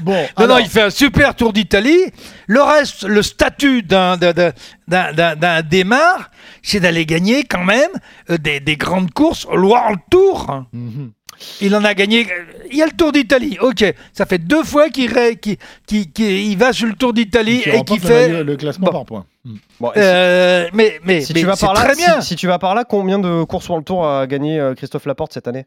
Bon, 0.02 0.16
Non, 0.38 0.46
non, 0.46 0.58
il 0.58 0.68
fait 0.68 0.82
un 0.84 0.90
super 0.90 1.34
Tour 1.34 1.52
d'Italie. 1.52 1.98
Le 2.46 2.62
reste, 2.78 3.04
le 3.04 3.22
statut 3.22 3.82
d'un 3.82 4.16
d'un- 4.16 5.62
démarre, 5.62 6.30
c'est 6.62 6.80
d'aller 6.80 7.06
gagner 7.06 7.44
quand 7.44 7.64
même 7.64 7.90
euh, 8.30 8.38
des, 8.38 8.60
des 8.60 8.76
grandes 8.76 9.10
courses, 9.12 9.46
le 9.52 9.60
World 9.62 10.00
Tour. 10.10 10.64
Mhm. 10.72 11.12
Il 11.60 11.76
en 11.76 11.84
a 11.84 11.94
gagné. 11.94 12.26
Il 12.70 12.76
y 12.78 12.82
a 12.82 12.86
le 12.86 12.92
Tour 12.92 13.12
d'Italie. 13.12 13.58
Ok, 13.60 13.84
ça 14.12 14.26
fait 14.26 14.38
deux 14.38 14.64
fois 14.64 14.88
qu'il 14.90 15.12
qu'il- 15.40 15.56
qu'il- 15.86 16.10
qu'il- 16.12 16.58
va 16.58 16.72
sur 16.72 16.88
le 16.88 16.94
Tour 16.94 17.12
d'Italie 17.12 17.62
et 17.64 17.70
remporte 17.76 18.00
qui 18.00 18.06
le 18.06 18.12
fait. 18.12 18.42
le 18.44 18.56
classement 18.56 18.86
Bon. 18.86 18.92
par 18.92 19.04
points. 19.04 19.24
Mhm. 19.44 19.58
Bon, 19.78 19.92
Euh, 19.96 20.68
mais 20.72 20.98
mais, 21.04 21.20
si, 21.20 21.32
mais 21.34 21.40
tu 21.40 21.46
vas 21.46 21.56
par 21.56 21.74
là, 21.74 21.84
très 21.84 21.94
bien. 21.94 22.20
Si, 22.20 22.28
si 22.28 22.36
tu 22.36 22.48
vas 22.48 22.58
par 22.58 22.74
là, 22.74 22.82
combien 22.84 23.20
de 23.20 23.44
courses 23.44 23.68
le 23.76 23.84
Tour 23.84 24.04
a 24.04 24.26
gagné 24.26 24.58
euh, 24.58 24.74
Christophe 24.74 25.06
Laporte 25.06 25.32
cette 25.32 25.46
année? 25.46 25.66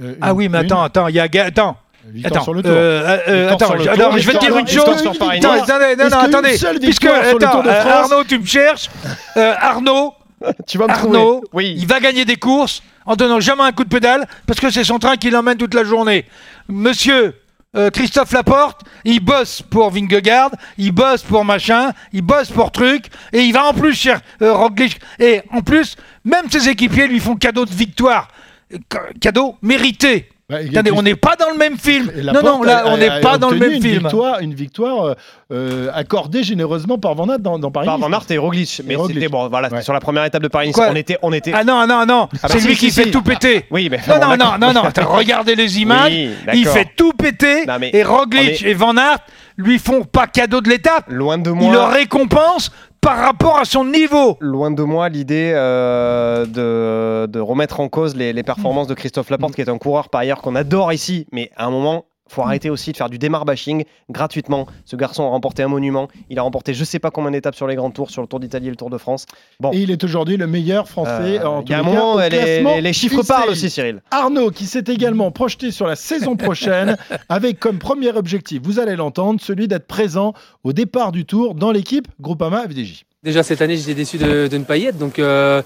Euh, 0.00 0.14
Ah 0.22 0.32
oui, 0.34 0.48
mais 0.48 0.58
une 0.60 0.64
attends, 0.66 0.82
attends, 0.82 1.08
il 1.08 1.14
y 1.16 1.20
a 1.20 1.26
attends. 1.44 1.76
Attends, 2.24 2.42
sur 2.44 2.54
le 2.54 2.62
tour. 2.62 2.70
euh, 2.72 3.18
euh, 3.28 3.48
Victoire 3.48 3.54
attends, 3.54 3.66
sur 3.66 3.74
le 3.74 3.80
je- 3.80 3.84
tour, 3.84 3.92
alors, 3.94 4.18
je 4.18 4.26
vais 4.26 4.32
te 4.34 4.38
dire 4.38 4.56
une 4.58 4.68
chose. 4.68 4.84
Attends, 4.88 5.62
attendez, 5.62 5.96
non, 5.96 6.18
attendez. 6.18 6.58
Puisque, 6.80 7.04
attends, 7.06 7.62
euh, 7.66 7.84
Arnaud, 8.02 8.24
tu 8.24 8.38
me 8.38 8.46
cherches. 8.46 8.88
Euh, 9.36 9.54
Arnaud, 9.60 10.14
Tu 10.66 10.76
vas 10.78 10.86
me 10.86 10.90
Arnaud. 10.92 11.44
Oui. 11.52 11.74
il 11.78 11.86
va 11.86 11.98
gagner 12.00 12.24
des 12.24 12.36
courses 12.36 12.82
en 13.06 13.16
donnant 13.16 13.40
jamais 13.40 13.62
un 13.62 13.72
coup 13.72 13.84
de 13.84 13.88
pédale 13.88 14.26
parce 14.46 14.60
que 14.60 14.68
c'est 14.70 14.84
son 14.84 14.98
train 14.98 15.16
qui 15.16 15.30
l'emmène 15.30 15.56
toute 15.56 15.72
la 15.74 15.82
journée. 15.84 16.26
Monsieur 16.68 17.34
euh, 17.76 17.90
Christophe 17.90 18.32
Laporte, 18.32 18.82
il 19.04 19.20
bosse 19.20 19.62
pour 19.62 19.90
Vingegaard, 19.90 20.50
il 20.78 20.92
bosse 20.92 21.22
pour 21.22 21.44
machin, 21.44 21.92
il 22.12 22.22
bosse 22.22 22.50
pour 22.50 22.70
truc, 22.72 23.06
et 23.32 23.40
il 23.42 23.52
va 23.52 23.66
en 23.66 23.74
plus 23.74 23.94
cher 23.94 24.20
euh, 24.42 24.52
Roglic. 24.54 24.98
Et 25.18 25.42
en 25.52 25.60
plus, 25.60 25.96
même 26.24 26.50
ses 26.50 26.68
équipiers 26.68 27.06
lui 27.06 27.20
font 27.20 27.36
cadeau 27.36 27.64
de 27.64 27.72
victoire, 27.72 28.28
Euh, 28.74 28.78
ca- 28.92 29.02
cadeau 29.20 29.56
mérité. 29.62 30.28
Bah, 30.48 30.62
il 30.62 30.68
Attendez, 30.78 30.92
on 30.96 31.02
n'est 31.02 31.16
pas 31.16 31.34
dans 31.34 31.50
le 31.50 31.58
même 31.58 31.76
film. 31.76 32.08
Non, 32.22 32.40
non, 32.40 32.62
là, 32.62 32.84
a- 32.86 32.92
on 32.92 32.96
n'est 32.96 33.08
a 33.08 33.18
pas 33.18 33.36
dans 33.36 33.50
le 33.50 33.58
même 33.58 33.72
une 33.72 33.82
film. 33.82 33.98
Victoire, 34.04 34.38
une 34.38 34.54
victoire 34.54 35.16
euh, 35.52 35.88
accordée 35.92 36.44
généreusement 36.44 36.98
par 36.98 37.16
Van 37.16 37.28
Aert 37.28 37.40
dans, 37.40 37.58
dans 37.58 37.72
Paris. 37.72 37.86
Par 37.86 37.98
Van 37.98 38.12
Aert 38.12 38.26
et 38.30 38.38
Roglic. 38.38 38.80
Mais 38.86 38.94
c'était 39.08 39.28
bon, 39.28 39.48
voilà, 39.48 39.68
Ouais. 39.70 39.82
sur 39.82 39.92
la 39.92 39.98
première 39.98 40.24
étape 40.24 40.42
de 40.44 40.48
Paris. 40.48 40.70
Quoi 40.70 40.86
On 40.92 40.94
était, 40.94 41.18
on 41.22 41.32
était. 41.32 41.50
Ah 41.52 41.64
non, 41.64 41.84
non, 41.88 42.06
non, 42.06 42.28
Ah 42.32 42.38
bah 42.44 42.48
c'est 42.52 42.60
si, 42.60 42.68
lui 42.68 42.74
si, 42.76 42.86
qui 42.86 42.92
si. 42.92 43.02
fait 43.02 43.10
tout 43.10 43.22
péter. 43.22 43.64
Oui, 43.72 43.88
mais 43.90 43.98
Non, 44.06 44.18
bon, 44.20 44.36
non, 44.36 44.36
non, 44.36 44.72
non, 44.72 44.72
non, 44.72 44.82
regardez 45.08 45.56
les 45.56 45.80
images. 45.80 46.12
Oui, 46.12 46.30
il 46.54 46.66
fait 46.68 46.90
tout 46.96 47.12
péter. 47.12 47.66
Non, 47.66 47.78
mais 47.80 47.90
et 47.92 48.04
Roglic 48.04 48.62
est- 48.62 48.68
et 48.68 48.74
Van 48.74 48.96
Aert 48.96 49.18
lui 49.56 49.80
font 49.80 50.04
pas 50.04 50.28
cadeau 50.28 50.60
de 50.60 50.68
l'étape. 50.68 51.06
Loin 51.08 51.38
de 51.38 51.50
Il 51.50 51.56
moi. 51.56 51.72
le 51.72 51.80
récompense 51.80 52.70
par 53.06 53.18
rapport 53.18 53.56
à 53.56 53.64
son 53.64 53.84
niveau. 53.84 54.36
Loin 54.40 54.72
de 54.72 54.82
moi 54.82 55.08
l'idée 55.08 55.52
euh, 55.54 56.44
de, 56.44 57.30
de 57.30 57.38
remettre 57.38 57.78
en 57.78 57.88
cause 57.88 58.16
les, 58.16 58.32
les 58.32 58.42
performances 58.42 58.88
de 58.88 58.94
Christophe 58.94 59.30
Laporte, 59.30 59.54
qui 59.54 59.60
est 59.60 59.68
un 59.68 59.78
coureur 59.78 60.08
par 60.08 60.22
ailleurs 60.22 60.42
qu'on 60.42 60.56
adore 60.56 60.92
ici, 60.92 61.28
mais 61.30 61.52
à 61.54 61.66
un 61.66 61.70
moment, 61.70 62.06
faut 62.28 62.42
arrêter 62.42 62.70
aussi 62.70 62.92
de 62.92 62.96
faire 62.96 63.08
du 63.08 63.18
démarre 63.18 63.44
bashing 63.44 63.84
gratuitement. 64.10 64.66
Ce 64.84 64.96
garçon 64.96 65.24
a 65.24 65.28
remporté 65.28 65.62
un 65.62 65.68
monument, 65.68 66.08
il 66.30 66.38
a 66.38 66.42
remporté 66.42 66.74
je 66.74 66.84
sais 66.84 66.98
pas 66.98 67.10
combien 67.10 67.30
d'étapes 67.30 67.54
sur 67.54 67.66
les 67.66 67.76
grands 67.76 67.90
tours, 67.90 68.10
sur 68.10 68.22
le 68.22 68.28
Tour 68.28 68.40
d'Italie 68.40 68.66
et 68.66 68.70
le 68.70 68.76
Tour 68.76 68.90
de 68.90 68.98
France. 68.98 69.26
Bon, 69.60 69.70
Et 69.72 69.78
il 69.82 69.90
est 69.90 70.02
aujourd'hui 70.04 70.36
le 70.36 70.46
meilleur 70.46 70.88
français. 70.88 71.38
Euh, 71.40 71.44
en 71.46 71.62
il 71.62 71.70
y 71.70 71.74
a 71.74 71.78
un 71.78 71.82
tous 71.82 71.88
les 71.88 71.92
cas, 71.94 72.00
moment, 72.00 72.18
les, 72.18 72.62
les- 72.62 72.80
les 72.80 72.92
chiffres 72.92 73.20
UCI. 73.20 73.26
parlent 73.28 73.50
aussi, 73.50 73.70
Cyril. 73.70 74.02
Arnaud, 74.10 74.50
qui 74.50 74.66
s'est 74.66 74.84
également 74.88 75.30
projeté 75.30 75.70
sur 75.70 75.86
la 75.86 75.96
saison 75.96 76.36
prochaine, 76.46 76.96
avec 77.28 77.58
comme 77.60 77.78
premier 77.78 78.10
objectif, 78.10 78.60
vous 78.62 78.78
allez 78.80 78.96
l'entendre, 78.96 79.40
celui 79.40 79.68
d'être 79.68 79.86
présent 79.86 80.32
au 80.64 80.72
départ 80.72 81.12
du 81.12 81.24
tour 81.24 81.54
dans 81.54 81.70
l'équipe 81.72 82.08
Groupama 82.20 82.64
FDJ. 82.68 83.04
Déjà 83.22 83.42
cette 83.42 83.60
année, 83.62 83.76
j'étais 83.76 83.94
déçu 83.94 84.18
de, 84.18 84.46
de 84.48 84.56
ne 84.58 84.64
pas 84.64 84.76
y 84.76 84.84
être. 84.86 84.98
Donc, 84.98 85.18
euh, 85.18 85.62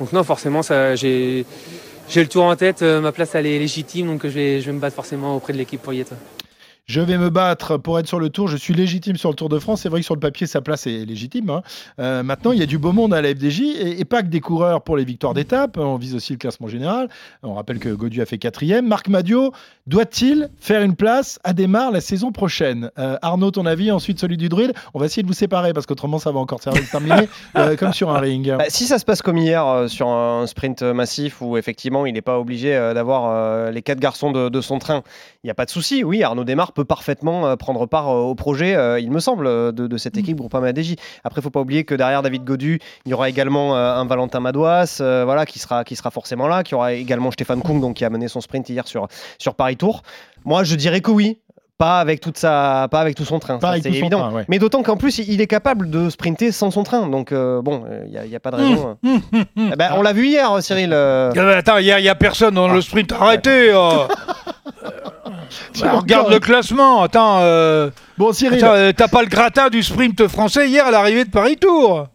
donc 0.00 0.12
non, 0.12 0.24
forcément, 0.24 0.62
ça, 0.62 0.94
j'ai, 0.96 1.44
j'ai 2.08 2.22
le 2.22 2.28
tour 2.28 2.44
en 2.44 2.56
tête. 2.56 2.82
euh, 2.82 3.00
ma 3.00 3.12
place, 3.12 3.34
elle 3.34 3.46
est 3.46 3.58
légitime. 3.58 4.06
Donc 4.06 4.22
je 4.22 4.28
vais, 4.28 4.60
je 4.60 4.66
vais 4.66 4.72
me 4.72 4.80
battre 4.80 4.96
forcément 4.96 5.36
auprès 5.36 5.52
de 5.52 5.58
l'équipe 5.58 5.80
pour 5.80 5.92
y 5.92 6.00
être. 6.00 6.14
Je 6.86 7.00
vais 7.00 7.16
me 7.16 7.30
battre 7.30 7.78
pour 7.78 7.98
être 7.98 8.06
sur 8.06 8.20
le 8.20 8.28
tour. 8.28 8.46
Je 8.46 8.58
suis 8.58 8.74
légitime 8.74 9.16
sur 9.16 9.30
le 9.30 9.34
Tour 9.34 9.48
de 9.48 9.58
France. 9.58 9.80
C'est 9.80 9.88
vrai 9.88 10.00
que 10.00 10.04
sur 10.04 10.14
le 10.14 10.20
papier, 10.20 10.46
sa 10.46 10.60
place 10.60 10.86
est 10.86 11.06
légitime. 11.06 11.48
hein. 11.48 11.62
Euh, 11.98 12.22
maintenant, 12.22 12.52
il 12.52 12.58
y 12.58 12.62
a 12.62 12.66
du 12.66 12.76
beau 12.76 12.92
monde 12.92 13.14
à 13.14 13.22
la 13.22 13.30
FDJ 13.30 13.60
et, 13.62 14.00
et 14.00 14.04
pas 14.04 14.22
que 14.22 14.28
des 14.28 14.40
coureurs 14.40 14.82
pour 14.82 14.98
les 14.98 15.04
victoires 15.06 15.32
d'étape. 15.32 15.78
On 15.78 15.96
vise 15.96 16.14
aussi 16.14 16.34
le 16.34 16.38
classement 16.38 16.68
général. 16.68 17.08
On 17.42 17.54
rappelle 17.54 17.78
que 17.78 17.88
Godu 17.88 18.20
a 18.20 18.26
fait 18.26 18.36
quatrième. 18.36 18.86
Marc 18.86 19.08
Madio 19.08 19.52
doit-il 19.86 20.50
faire 20.58 20.82
une 20.82 20.94
place 20.94 21.38
à 21.42 21.54
démarre 21.54 21.90
la 21.90 22.02
saison 22.02 22.32
prochaine? 22.32 22.90
Euh, 22.98 23.16
Arnaud, 23.22 23.50
ton 23.50 23.64
avis 23.64 23.90
Ensuite, 23.90 24.20
celui 24.20 24.36
du 24.36 24.50
druide? 24.50 24.74
On 24.92 24.98
va 24.98 25.06
essayer 25.06 25.22
de 25.22 25.28
vous 25.28 25.32
séparer 25.32 25.72
parce 25.72 25.86
qu'autrement, 25.86 26.18
ça 26.18 26.32
va 26.32 26.38
encore 26.40 26.62
servir 26.62 26.82
de 26.82 26.90
terminer 26.90 27.28
euh, 27.56 27.76
comme 27.76 27.94
sur 27.94 28.10
un 28.10 28.18
ring. 28.18 28.56
Bah, 28.58 28.64
si 28.68 28.84
ça 28.84 28.98
se 28.98 29.06
passe 29.06 29.22
comme 29.22 29.38
hier 29.38 29.86
sur 29.88 30.08
un 30.08 30.46
sprint 30.46 30.82
massif 30.82 31.40
où 31.40 31.56
effectivement 31.56 32.04
il 32.04 32.12
n'est 32.12 32.20
pas 32.20 32.38
obligé 32.38 32.72
d'avoir 32.92 33.70
les 33.70 33.80
quatre 33.80 34.00
garçons 34.00 34.32
de, 34.32 34.50
de 34.50 34.60
son 34.60 34.78
train, 34.78 35.02
il 35.42 35.46
n'y 35.46 35.50
a 35.50 35.54
pas 35.54 35.64
de 35.64 35.70
souci. 35.70 36.04
Oui, 36.04 36.22
Arnaud 36.22 36.44
Desmar 36.44 36.72
peut 36.74 36.84
parfaitement 36.84 37.46
euh, 37.46 37.56
prendre 37.56 37.86
part 37.86 38.08
euh, 38.08 38.20
au 38.20 38.34
projet, 38.34 38.74
euh, 38.74 38.98
il 39.00 39.10
me 39.10 39.20
semble, 39.20 39.46
de, 39.46 39.86
de 39.86 39.96
cette 39.96 40.16
équipe 40.16 40.36
Groupama 40.36 40.70
DJ. 40.72 40.96
Après, 41.24 41.40
il 41.40 41.42
faut 41.44 41.50
pas 41.50 41.60
oublier 41.60 41.84
que 41.84 41.94
derrière 41.94 42.22
David 42.22 42.44
Godu, 42.44 42.80
il 43.06 43.10
y 43.10 43.14
aura 43.14 43.28
également 43.28 43.76
un 43.76 44.04
Valentin 44.06 44.40
Madouas, 44.40 44.98
euh, 45.00 45.22
voilà, 45.24 45.46
qui 45.46 45.58
sera, 45.58 45.84
qui 45.84 45.96
sera 45.96 46.10
forcément 46.10 46.48
là, 46.48 46.62
qui 46.62 46.74
aura 46.74 46.92
également 46.92 47.30
Stéphane 47.30 47.62
Kung, 47.62 47.80
donc 47.80 47.94
qui 47.96 48.04
a 48.04 48.10
mené 48.10 48.28
son 48.28 48.40
sprint 48.40 48.68
hier 48.68 48.86
sur, 48.86 49.06
sur 49.38 49.54
Paris 49.54 49.76
Tour. 49.76 50.02
Moi, 50.44 50.64
je 50.64 50.74
dirais 50.74 51.00
que 51.00 51.10
oui. 51.10 51.38
Pas 51.76 51.98
avec 51.98 52.20
toute 52.20 52.38
sa, 52.38 52.86
pas 52.88 53.00
avec 53.00 53.16
tout 53.16 53.24
son 53.24 53.40
train, 53.40 53.58
c'est 53.60 53.86
évident. 53.86 54.20
train, 54.20 54.32
ouais. 54.32 54.44
Mais 54.46 54.60
d'autant 54.60 54.84
qu'en 54.84 54.96
plus, 54.96 55.18
il 55.18 55.40
est 55.40 55.48
capable 55.48 55.90
de 55.90 56.08
sprinter 56.08 56.52
sans 56.52 56.70
son 56.70 56.84
train. 56.84 57.08
Donc 57.08 57.32
euh, 57.32 57.62
bon, 57.62 57.82
il 58.04 58.12
n'y 58.12 58.16
a, 58.16 58.24
y 58.26 58.36
a 58.36 58.38
pas 58.38 58.52
de 58.52 58.56
raison. 58.56 58.96
Hum, 59.04 59.20
hein. 59.32 59.44
Eh 59.72 59.76
ben, 59.76 59.90
on 59.96 60.02
l'a 60.02 60.12
vu 60.12 60.28
hier, 60.28 60.62
Cyril. 60.62 60.90
euh, 60.92 61.32
Ah 61.32 61.34
bah, 61.34 61.56
Attends, 61.56 61.78
il 61.78 61.86
n'y 61.86 62.08
a, 62.08 62.14
personne 62.14 62.54
dans 62.54 62.68
le 62.68 62.80
sprint. 62.80 63.10
Arrêtez 63.10 63.72
euh. 63.72 64.06
Bah, 65.80 65.92
Regarde 65.92 66.30
le 66.32 66.38
classement. 66.38 67.02
Attends, 67.02 67.40
euh, 67.42 67.90
Bon, 68.18 68.32
Cyril. 68.32 68.64
euh, 68.64 68.92
t'as 68.96 69.08
pas 69.08 69.22
le 69.22 69.28
gratin 69.28 69.68
du 69.68 69.82
sprint 69.82 70.26
français 70.28 70.68
hier 70.68 70.86
à 70.86 70.90
l'arrivée 70.90 71.24
de 71.24 71.30
Paris-Tour. 71.30 72.08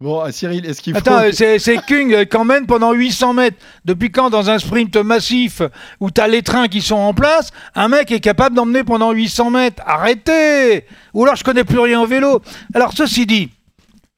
Bon, 0.00 0.22
euh, 0.22 0.30
Cyril, 0.30 0.66
est-ce 0.66 0.82
qu'il 0.82 0.92
faut. 0.92 0.98
Attends, 0.98 1.22
c'est 1.32 1.58
c'est 1.58 1.78
Kung 1.86 2.26
qui 2.26 2.36
emmène 2.36 2.66
pendant 2.66 2.92
800 2.92 3.32
mètres. 3.32 3.56
Depuis 3.84 4.10
quand, 4.10 4.28
dans 4.28 4.50
un 4.50 4.58
sprint 4.58 4.96
massif 4.96 5.62
où 6.00 6.10
t'as 6.10 6.26
les 6.28 6.42
trains 6.42 6.68
qui 6.68 6.82
sont 6.82 6.96
en 6.96 7.14
place, 7.14 7.50
un 7.74 7.88
mec 7.88 8.10
est 8.12 8.20
capable 8.20 8.54
d'emmener 8.54 8.84
pendant 8.84 9.12
800 9.12 9.50
mètres? 9.50 9.82
Arrêtez 9.86 10.84
Ou 11.14 11.24
alors 11.24 11.36
je 11.36 11.44
connais 11.44 11.64
plus 11.64 11.78
rien 11.78 12.00
au 12.02 12.06
vélo. 12.06 12.42
Alors, 12.74 12.92
ceci 12.92 13.24
dit, 13.24 13.48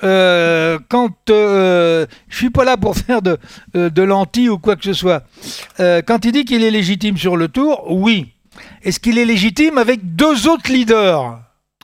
euh, 0.03 0.79
quand 0.89 1.11
euh, 1.31 2.07
je 2.29 2.37
suis 2.37 2.51
pas 2.51 2.65
là 2.65 2.77
pour 2.77 2.97
faire 3.07 3.23
de, 3.23 3.39
de 3.75 4.03
l'anti 4.03 4.49
ou 4.49 4.59
quoi 4.59 4.77
que 4.77 4.85
ce 4.85 4.93
soit. 4.93 5.23
Euh, 5.81 6.03
quand 6.07 6.25
il 6.25 6.33
dit 6.33 6.45
qu'il 6.45 6.63
est 6.65 6.71
légitime 6.71 7.17
sur 7.17 7.37
le 7.37 7.49
tour, 7.49 7.85
oui. 7.91 8.33
Est-ce 8.83 9.01
qu'il 9.01 9.19
est 9.19 9.25
légitime 9.25 9.79
avec 9.79 10.15
deux 10.17 10.49
autres 10.49 10.71
leaders? 10.71 11.41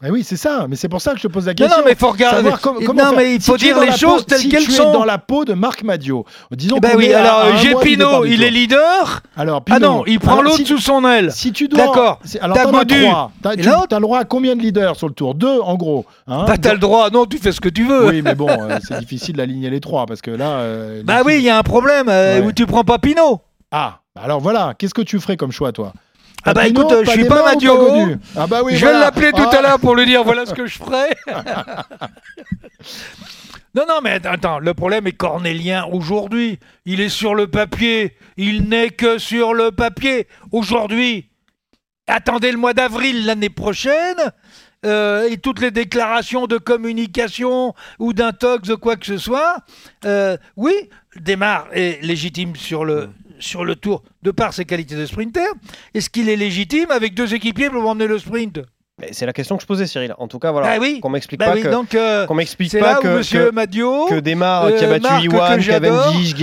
Eh 0.07 0.11
oui, 0.11 0.23
c'est 0.25 0.37
ça, 0.37 0.67
mais 0.69 0.75
c'est 0.77 0.89
pour 0.89 1.01
ça 1.01 1.13
que 1.13 1.19
je 1.19 1.23
te 1.23 1.33
pose 1.33 1.47
la 1.47 1.55
question. 1.55 1.79
non, 1.79 1.85
mais 1.87 1.95
faut 1.95 2.11
regarder- 2.11 2.37
Savoir 2.43 2.61
com- 2.61 2.77
Non, 2.81 2.85
comment 2.87 3.03
faire. 3.05 3.13
mais 3.17 3.37
il 3.37 3.41
faut 3.41 3.57
dire 3.57 3.81
les 3.81 3.93
choses 3.93 4.27
telles 4.27 4.41
si 4.41 4.49
qu'elles 4.51 4.63
sont. 4.65 4.93
dans 4.93 5.05
la 5.05 5.17
peau 5.19 5.45
de 5.47 5.55
Marc 5.55 5.83
Madio. 5.85 6.27
Disons 6.51 6.79
ben 6.79 6.91
oui, 6.97 7.15
alors 7.15 7.45
départ 7.63 8.23
du 8.23 8.33
il 8.35 8.43
est 8.43 8.51
leader. 8.51 9.23
Alors, 9.37 9.63
Ah 9.71 9.77
Pinot. 9.77 9.81
non, 9.81 10.05
il 10.07 10.19
prend 10.19 10.43
l'autre 10.43 10.57
si- 10.57 10.67
sous 10.67 10.79
son 10.79 11.07
aile. 11.09 11.31
Si 11.33 11.53
tu 11.53 11.69
dois. 11.69 11.87
D'accord. 11.87 12.19
Alors, 12.41 12.57
T'as 12.57 12.71
Godu. 12.71 13.03
trois. 13.05 13.31
T'as 13.41 13.55
le 13.97 14.01
droit 14.03 14.19
à 14.19 14.25
combien 14.25 14.57
de 14.57 14.61
leaders 14.63 14.97
sur 14.97 15.07
le 15.09 15.15
tour? 15.15 15.35
Deux, 15.37 15.61
en 15.61 15.77
gros. 15.77 16.05
hein? 16.27 16.45
Bah, 16.47 16.59
t'as 16.61 16.73
le 16.73 16.81
droit. 16.81 17.09
Non, 17.11 17.25
tu 17.25 17.39
fais 17.39 17.53
ce 17.53 17.61
que 17.61 17.69
tu 17.71 17.85
veux. 17.87 18.09
Oui, 18.09 18.21
mais 18.21 18.35
bon, 18.35 18.49
euh, 18.51 18.79
c'est 18.87 18.99
difficile 18.99 19.37
d'aligner 19.37 19.71
les 19.71 19.81
trois 19.81 20.05
parce 20.07 20.21
que 20.21 20.33
là. 20.33 20.59
euh, 20.59 21.03
Bah 21.05 21.23
oui, 21.25 21.37
il 21.37 21.43
y 21.45 21.49
a 21.51 21.57
un 21.57 21.63
problème 21.63 22.09
euh, 22.11 22.41
Ouais. 22.41 22.47
où 22.47 22.53
tu 22.53 22.67
prends 22.67 22.85
pas 22.85 22.99
Pinot. 22.99 23.41
Ah, 23.71 24.01
bah 24.15 24.23
alors 24.25 24.41
voilà, 24.41 24.75
qu'est-ce 24.77 24.93
que 24.95 25.03
tu 25.03 25.19
ferais 25.21 25.37
comme 25.37 25.53
choix, 25.53 25.73
toi? 25.73 25.93
Ah 26.47 26.53
bah 26.53 26.65
Pinot, 26.65 26.81
écoute, 26.83 26.93
euh, 26.93 27.05
je 27.05 27.11
suis 27.11 27.25
pas 27.25 27.43
Madio. 27.43 28.17
Ah 28.37 28.47
bah 28.47 28.61
oui, 28.65 28.73
je 28.77 28.85
vais 28.85 28.91
voilà. 28.93 29.07
l'appeler 29.07 29.33
tout 29.33 29.39
Ah. 29.51 29.57
à 29.57 29.63
l'heure 29.63 29.79
pour 29.81 29.95
lui 29.97 30.05
dire 30.07 30.23
voilà 30.25 30.45
ce 30.47 30.53
que 30.55 30.67
je 30.67 30.77
ferai. 30.79 31.09
non, 33.75 33.85
non, 33.89 34.01
mais 34.03 34.25
attends, 34.27 34.59
le 34.59 34.75
problème 34.75 35.07
est 35.07 35.13
cornélien 35.13 35.85
aujourd'hui. 35.91 36.59
Il 36.85 37.01
est 37.01 37.09
sur 37.09 37.35
le 37.35 37.47
papier. 37.47 38.17
Il 38.37 38.69
n'est 38.69 38.91
que 38.91 39.19
sur 39.19 39.55
le 39.55 39.71
papier 39.73 40.29
aujourd'hui. 40.53 41.29
Attendez 42.07 42.53
le 42.53 42.59
mois 42.59 42.75
d'avril 42.75 43.25
l'année 43.27 43.51
prochaine. 43.51 44.17
euh, 44.85 45.27
et 45.31 45.39
toutes 45.39 45.61
les 45.63 45.71
déclarations 45.71 46.47
de 46.47 46.59
communication 46.59 47.73
ou 47.99 48.13
d'intox 48.13 48.69
de 48.69 48.75
quoi 48.75 48.97
que 48.97 49.07
ce 49.07 49.17
soit, 49.17 49.57
euh, 50.05 50.37
oui, 50.57 50.75
démarre 51.17 51.69
est 51.73 52.05
légitime 52.05 52.55
sur 52.55 52.85
le, 52.85 53.09
sur 53.45 53.65
le 53.65 53.77
tour 53.77 54.03
de 54.23 54.31
par 54.31 54.53
ses 54.53 54.65
qualités 54.65 54.97
de 54.97 55.07
sprinter. 55.07 55.49
Est-ce 55.95 56.11
qu'il 56.11 56.29
est 56.29 56.37
légitime 56.37 56.91
avec 56.91 57.15
deux 57.15 57.35
équipiers 57.35 57.71
pour 57.71 57.89
emmener 57.89 58.07
le 58.07 58.19
sprint? 58.19 58.61
C'est 59.13 59.27
la 59.27 59.33
question 59.33 59.57
que 59.57 59.63
je 59.63 59.67
posais, 59.67 59.87
Cyril. 59.87 60.15
En 60.19 60.29
tout 60.29 60.39
cas, 60.39 60.53
voilà. 60.53 60.69
Bah 60.69 60.77
oui. 60.81 61.01
Qu'on 61.01 61.09
m'explique 61.11 61.41
Bah 61.41 61.47
pas 61.47 61.55
oui, 61.55 61.63
que. 61.63 61.69
donc 61.69 61.95
euh, 61.95 62.27
qu'on 62.27 62.35
m'explique 62.35 62.71
c'est 62.71 62.81
pas 62.81 62.93
là 62.93 62.99
où 62.99 63.03
que, 63.03 63.09
Monsieur 63.19 63.47
que, 63.51 63.55
Madio, 63.55 64.07
que 64.07 64.21
Desmar 64.21 64.65
euh, 64.65 64.73
qui 64.73 64.85
a 64.85 64.89
battu 64.89 65.03
Marc, 65.03 65.25
Iwan, 65.25 65.61
Cavendish, 65.63 66.35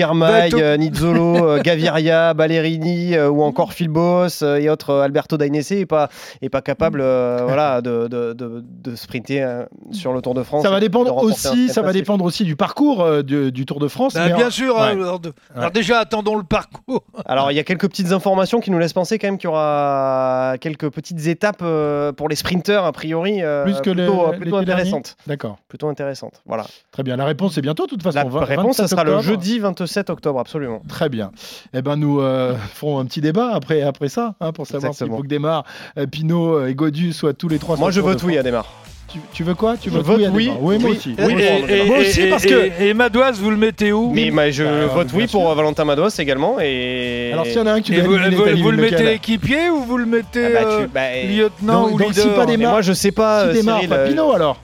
euh, 0.54 0.78
Nizzolo, 0.78 1.36
euh, 1.47 1.62
Gaviria, 1.62 2.34
Ballerini 2.34 3.15
euh, 3.15 3.30
ou 3.30 3.43
encore 3.43 3.74
Phil 3.74 3.88
Boss 3.89 4.41
euh, 4.41 4.58
et 4.58 4.69
autres 4.69 4.91
euh, 4.91 5.02
Alberto 5.04 5.38
Dainese 5.38 5.71
est 5.74 5.86
pas 5.86 6.10
est 6.41 6.50
pas 6.50 6.62
capable 6.62 7.02
euh, 7.02 7.39
voilà 7.43 7.82
de, 7.82 8.08
de, 8.08 8.34
de, 8.34 8.63
de 8.63 8.95
sprinter 8.95 9.41
euh, 9.41 9.63
sur 9.91 10.13
le 10.13 10.21
Tour 10.21 10.34
de 10.34 10.43
France. 10.43 10.63
Ça 10.63 10.69
va 10.71 10.80
dépendre 10.80 11.15
aussi, 11.17 11.69
ça 11.69 11.82
va 11.82 11.93
dépendre 11.93 12.26
aussi 12.26 12.43
du 12.43 12.56
parcours 12.56 13.02
euh, 13.02 13.21
du, 13.24 13.52
du 13.52 13.65
Tour 13.65 13.80
de 13.80 13.88
France. 13.88 14.13
Bah, 14.13 14.21
mais 14.28 14.34
bien 14.36 14.47
en- 14.47 14.52
sûr. 14.52 14.76
ouais. 14.76 14.82
hein, 14.82 14.88
alors, 14.91 15.19
de- 15.19 15.34
alors 15.56 15.71
déjà, 15.71 16.00
attendons 16.00 16.36
le 16.36 16.43
parcours. 16.43 17.04
Alors, 17.26 17.52
il 17.52 17.56
y 17.56 17.60
a 17.60 17.63
quelques 17.63 17.88
petites 17.88 18.12
informations 18.12 18.60
qui 18.60 18.71
nous 18.71 18.80
laissent 18.80 18.93
penser 18.93 19.17
quand 19.19 19.28
même 19.28 19.38
qu'il 19.38 19.47
y 19.50 19.52
aura 19.52 20.56
quelques 20.60 20.89
petites 20.89 21.28
étapes 21.28 21.62
euh, 21.62 22.12
pour 22.12 22.28
les 22.30 22.36
a 22.70 22.92
priori, 22.92 23.42
euh, 23.42 23.64
Plus 23.64 23.76
que 23.76 23.92
plutôt, 23.92 24.26
l'été 24.26 24.38
plutôt 24.38 24.58
dernier 24.58 24.72
intéressantes. 24.72 25.18
D'accord. 25.28 25.58
Plutôt 25.68 25.90
intéressantes. 25.90 26.42
Voilà. 26.46 26.66
Très 26.92 27.04
bien. 27.04 27.16
La 27.16 27.26
réponse 27.26 27.56
c'est 27.56 27.62
bientôt, 27.62 27.86
de 27.86 27.90
toute 27.90 28.04
façon. 28.04 28.18
La 28.18 28.26
20 28.26 28.40
réponse, 28.46 28.78
ça 28.78 28.84
27 28.84 28.90
sera 28.90 29.04
le 29.04 29.22
jeudi 29.22 29.60
27 29.60 30.10
octobre, 30.10 30.40
absolument. 30.40 30.82
Très 30.88 31.10
bien. 31.10 31.32
Eh 31.74 31.82
ben 31.82 31.96
nous 31.96 32.22
euh, 32.22 32.56
ferons 32.74 33.00
un 33.00 33.06
petit 33.06 33.22
débat 33.22 33.52
après, 33.54 33.82
après 33.82 34.10
ça, 34.10 34.36
hein, 34.40 34.52
pour 34.52 34.68
savoir 34.68 34.94
s'il 34.94 35.06
Exactement. 35.08 35.18
faut 35.18 35.24
que 35.24 36.00
euh, 36.00 36.08
Pinot 36.08 36.60
euh, 36.60 36.68
et 36.68 36.76
Godu 36.76 37.14
soient 37.14 37.34
tous 37.34 37.48
les 37.48 37.60
trois. 37.60 37.78
Moi, 37.78 37.92
je 37.92 38.02
vote 38.02 38.22
oui 38.24 38.38
à. 38.38 38.44
Démarre. 38.44 38.68
Tu, 39.12 39.19
tu 39.34 39.43
veux 39.43 39.56
quoi? 39.56 39.76
Tu 39.76 39.89
veux 39.89 40.00
vote 40.02 40.21
oui, 40.32 40.50
oui. 40.62 40.78
Moi 40.80 40.91
aussi. 40.91 41.15
Oui, 41.19 41.34
Moi 41.34 41.41
et- 41.41 41.84
moi 41.86 41.97
et- 41.97 42.02
aussi 42.02 42.21
et- 42.21 42.30
parce 42.30 42.45
que. 42.45 42.71
Et, 42.80 42.89
et 42.89 42.93
Madoise, 42.93 43.39
vous 43.39 43.50
le 43.50 43.58
mettez 43.58 43.91
où? 43.91 44.10
Mais 44.13 44.32
bah, 44.32 44.50
je 44.52 44.63
Bah, 44.63 44.86
vote 44.93 45.08
oui 45.13 45.28
pour 45.28 45.54
Valentin 45.54 45.84
Mados 45.84 46.17
également. 46.19 46.58
Et... 46.62 47.32
Alors 47.34 47.45
s'il 47.45 47.56
y 47.58 47.60
en 47.60 47.67
a 47.67 47.74
un 47.74 47.82
qui 47.82 47.93
Et 47.93 48.00
vous, 48.02 48.12
vous- 48.13 48.62
vous 48.63 48.71
le 48.71 48.78
mettez 48.78 49.13
équipier 49.13 49.69
ou 49.69 49.82
vous 49.84 49.97
le 49.97 50.06
mettez 50.06 50.45
Ah 50.45 50.50
bah, 50.54 50.60
tu- 50.78 50.84
euh, 50.84 50.88
bah, 50.93 51.13
et- 51.15 51.28
lieutenant 51.28 51.82
donc- 51.84 51.95
ou 51.95 51.97
donc 51.97 52.08
leader 52.10 52.24
si 52.24 52.30
pas 52.30 52.45
des 52.45 52.58
moi, 52.58 52.82
je 52.82 52.93
sais 52.93 53.12
pas, 53.12 53.52
Si 53.52 53.58
euh, 53.60 53.62
Cyril, 53.62 53.89
pas 53.89 53.95
euh, 53.95 54.08
Pinot 54.08 54.32
alors 54.32 54.58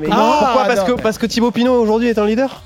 Mais 0.00 0.08
Ah, 0.10 0.36
pourquoi? 0.40 0.64
Parce, 0.66 0.84
que, 0.84 0.92
parce 0.92 1.18
que 1.18 1.26
Thibaut 1.26 1.50
Pinot 1.50 1.72
aujourd'hui 1.74 2.08
est 2.08 2.18
un 2.18 2.26
leader? 2.26 2.62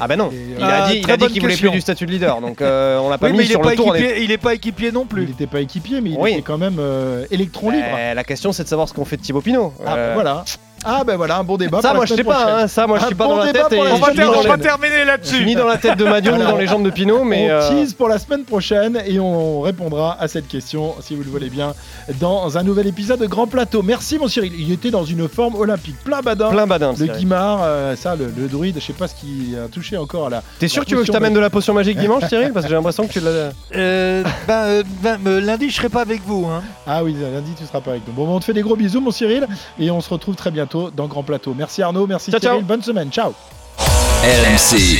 Ah 0.00 0.08
bah 0.08 0.16
non, 0.16 0.30
il 0.58 0.62
a 0.64 0.88
dit, 0.88 1.00
il 1.02 1.10
a 1.10 1.16
dit 1.16 1.26
qu'il 1.28 1.40
voulait 1.42 1.56
plus 1.56 1.70
du 1.70 1.80
statut 1.80 2.06
de 2.06 2.10
leader, 2.12 2.40
donc 2.40 2.60
euh, 2.62 2.98
on 2.98 3.08
l'a 3.08 3.18
pas 3.18 3.26
Oui, 3.26 3.32
mis 3.32 3.38
mais 3.38 3.44
il 3.44 3.50
sur 3.50 3.60
est 3.60 3.62
le 3.62 3.68
pas 3.70 3.76
tour. 3.76 3.86
on 3.88 3.94
est- 3.94 4.00
équipier, 4.00 4.22
il 4.24 4.30
est 4.30 4.38
pas 4.38 4.54
équipier 4.54 4.92
non 4.92 5.02
Il 5.02 5.08
plus. 5.08 5.26
n'était 5.26 5.46
pas 5.46 5.60
équipier, 5.60 6.00
mais 6.00 6.10
il 6.10 6.16
Oui. 6.18 6.32
était 6.32 6.42
quand 6.42 6.58
même 6.58 6.76
euh, 6.78 7.24
électron 7.30 7.70
libre. 7.70 7.84
Euh, 7.98 8.14
la 8.14 8.24
question 8.24 8.52
c'est 8.52 8.64
de 8.64 8.68
savoir 8.68 8.88
ce 8.88 8.94
qu'on 8.94 9.04
fait 9.04 9.16
de 9.16 9.22
Thibaut 9.22 9.40
Pinot. 9.40 9.72
Ah, 9.86 9.94
Euh, 9.96 10.10
voilà. 10.14 10.44
Ah 10.86 11.02
ben 11.04 11.16
voilà, 11.16 11.38
un 11.38 11.44
bon 11.44 11.56
débat. 11.56 11.80
Ça, 11.82 11.88
pour 11.88 11.94
la 11.94 11.96
moi 11.98 12.06
je 12.06 12.14
sais 12.14 12.24
pas, 12.24 12.62
hein, 12.62 12.68
ça 12.68 12.86
moi 12.86 12.98
je 13.00 13.06
suis 13.06 13.14
pas 13.14 13.26
bon 13.26 13.36
dans 13.36 13.44
la 13.44 13.52
tête 13.52 13.72
et 13.72 13.78
On 13.80 13.96
va, 13.96 14.12
ter- 14.12 14.30
on 14.30 14.58
terminer 14.58 14.88
je 14.94 14.98
suis 14.98 15.06
là-dessus. 15.06 15.44
ni 15.44 15.54
dans 15.54 15.66
la 15.66 15.76
tête 15.78 15.98
de 15.98 16.04
Madion 16.04 16.36
ni 16.36 16.44
dans 16.44 16.56
les 16.56 16.66
jambes 16.66 16.84
de 16.84 16.90
Pinot, 16.90 17.24
mais 17.24 17.48
on 17.50 17.54
euh, 17.54 17.68
tease 17.68 17.94
pour 17.94 18.08
la 18.08 18.18
semaine 18.18 18.44
prochaine 18.44 19.00
et 19.06 19.18
on 19.18 19.60
répondra 19.60 20.16
à 20.20 20.28
cette 20.28 20.48
question, 20.48 20.94
si 21.00 21.14
vous 21.16 21.22
le 21.24 21.30
voulez 21.30 21.50
bien, 21.50 21.74
dans 22.20 22.56
un 22.56 22.62
nouvel 22.62 22.86
épisode 22.86 23.20
de 23.20 23.26
Grand 23.26 23.46
Plateau. 23.46 23.82
Merci 23.82 24.18
mon 24.18 24.28
Cyril, 24.28 24.52
il 24.58 24.72
était 24.72 24.90
dans 24.90 25.04
une 25.04 25.28
forme 25.28 25.54
olympique, 25.56 25.96
plein 26.04 26.20
badin. 26.20 26.50
plein 26.50 26.66
badin. 26.66 26.92
Le. 26.98 27.06
Guimard, 27.06 27.60
euh, 27.62 27.96
ça, 27.96 28.14
le, 28.16 28.32
le 28.36 28.48
druide, 28.48 28.76
je 28.78 28.84
sais 28.84 28.92
pas 28.92 29.08
ce 29.08 29.14
qui 29.14 29.54
a 29.56 29.68
touché 29.68 29.96
encore 29.96 30.26
à 30.26 30.30
la. 30.30 30.42
T'es 30.58 30.68
sûr 30.68 30.84
que 30.84 30.88
tu 30.88 30.94
veux 30.94 31.00
que 31.02 31.06
je 31.06 31.12
t'amène 31.12 31.34
de 31.34 31.40
la 31.40 31.50
potion 31.50 31.74
magique 31.74 31.98
dimanche, 31.98 32.24
Cyril? 32.28 32.52
Parce 32.52 32.64
que 32.66 32.70
j'ai 32.70 32.76
l'impression 32.76 33.06
que 33.06 33.12
tu 33.12 33.20
l'as. 33.20 33.50
Euh, 33.74 34.22
ben, 34.46 34.54
euh, 34.54 34.82
ben, 35.02 35.40
lundi, 35.40 35.70
je 35.70 35.76
serai 35.76 35.88
pas 35.88 36.02
avec 36.02 36.22
vous. 36.26 36.46
Hein. 36.46 36.62
Ah 36.86 37.02
oui, 37.04 37.14
lundi 37.20 37.52
tu 37.58 37.64
seras 37.66 37.80
pas 37.80 37.92
avec 37.92 38.02
nous. 38.06 38.12
Bon, 38.12 38.28
on 38.28 38.38
te 38.40 38.44
fait 38.44 38.52
des 38.52 38.62
gros 38.62 38.76
bisous 38.76 39.00
mon 39.00 39.10
Cyril 39.10 39.46
et 39.78 39.90
on 39.90 40.00
se 40.00 40.10
retrouve 40.10 40.34
très 40.36 40.50
bientôt 40.76 40.90
dans 40.94 41.06
Grand 41.06 41.22
Plateau. 41.22 41.54
Merci 41.56 41.82
Arnaud, 41.82 42.06
merci 42.06 42.30
Ciao, 42.30 42.40
Cyril, 42.40 42.58
ciao. 42.58 42.66
bonne 42.66 42.82
semaine, 42.82 43.10
ciao. 43.10 43.32
RMC, 43.78 44.98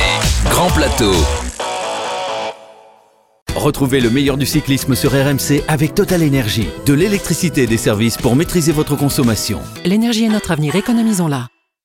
Grand 0.49 0.69
Plateau. 0.69 1.11
Retrouvez 3.55 3.99
le 3.99 4.09
meilleur 4.09 4.37
du 4.37 4.45
cyclisme 4.45 4.95
sur 4.95 5.11
RMC 5.11 5.63
avec 5.67 5.95
Total 5.95 6.21
Énergie. 6.21 6.69
De 6.85 6.93
l'électricité 6.93 7.63
et 7.63 7.67
des 7.67 7.77
services 7.77 8.15
pour 8.17 8.35
maîtriser 8.35 8.71
votre 8.71 8.95
consommation. 8.95 9.59
L'énergie 9.83 10.25
est 10.25 10.29
notre 10.29 10.51
avenir, 10.51 10.75
économisons-la. 10.75 11.47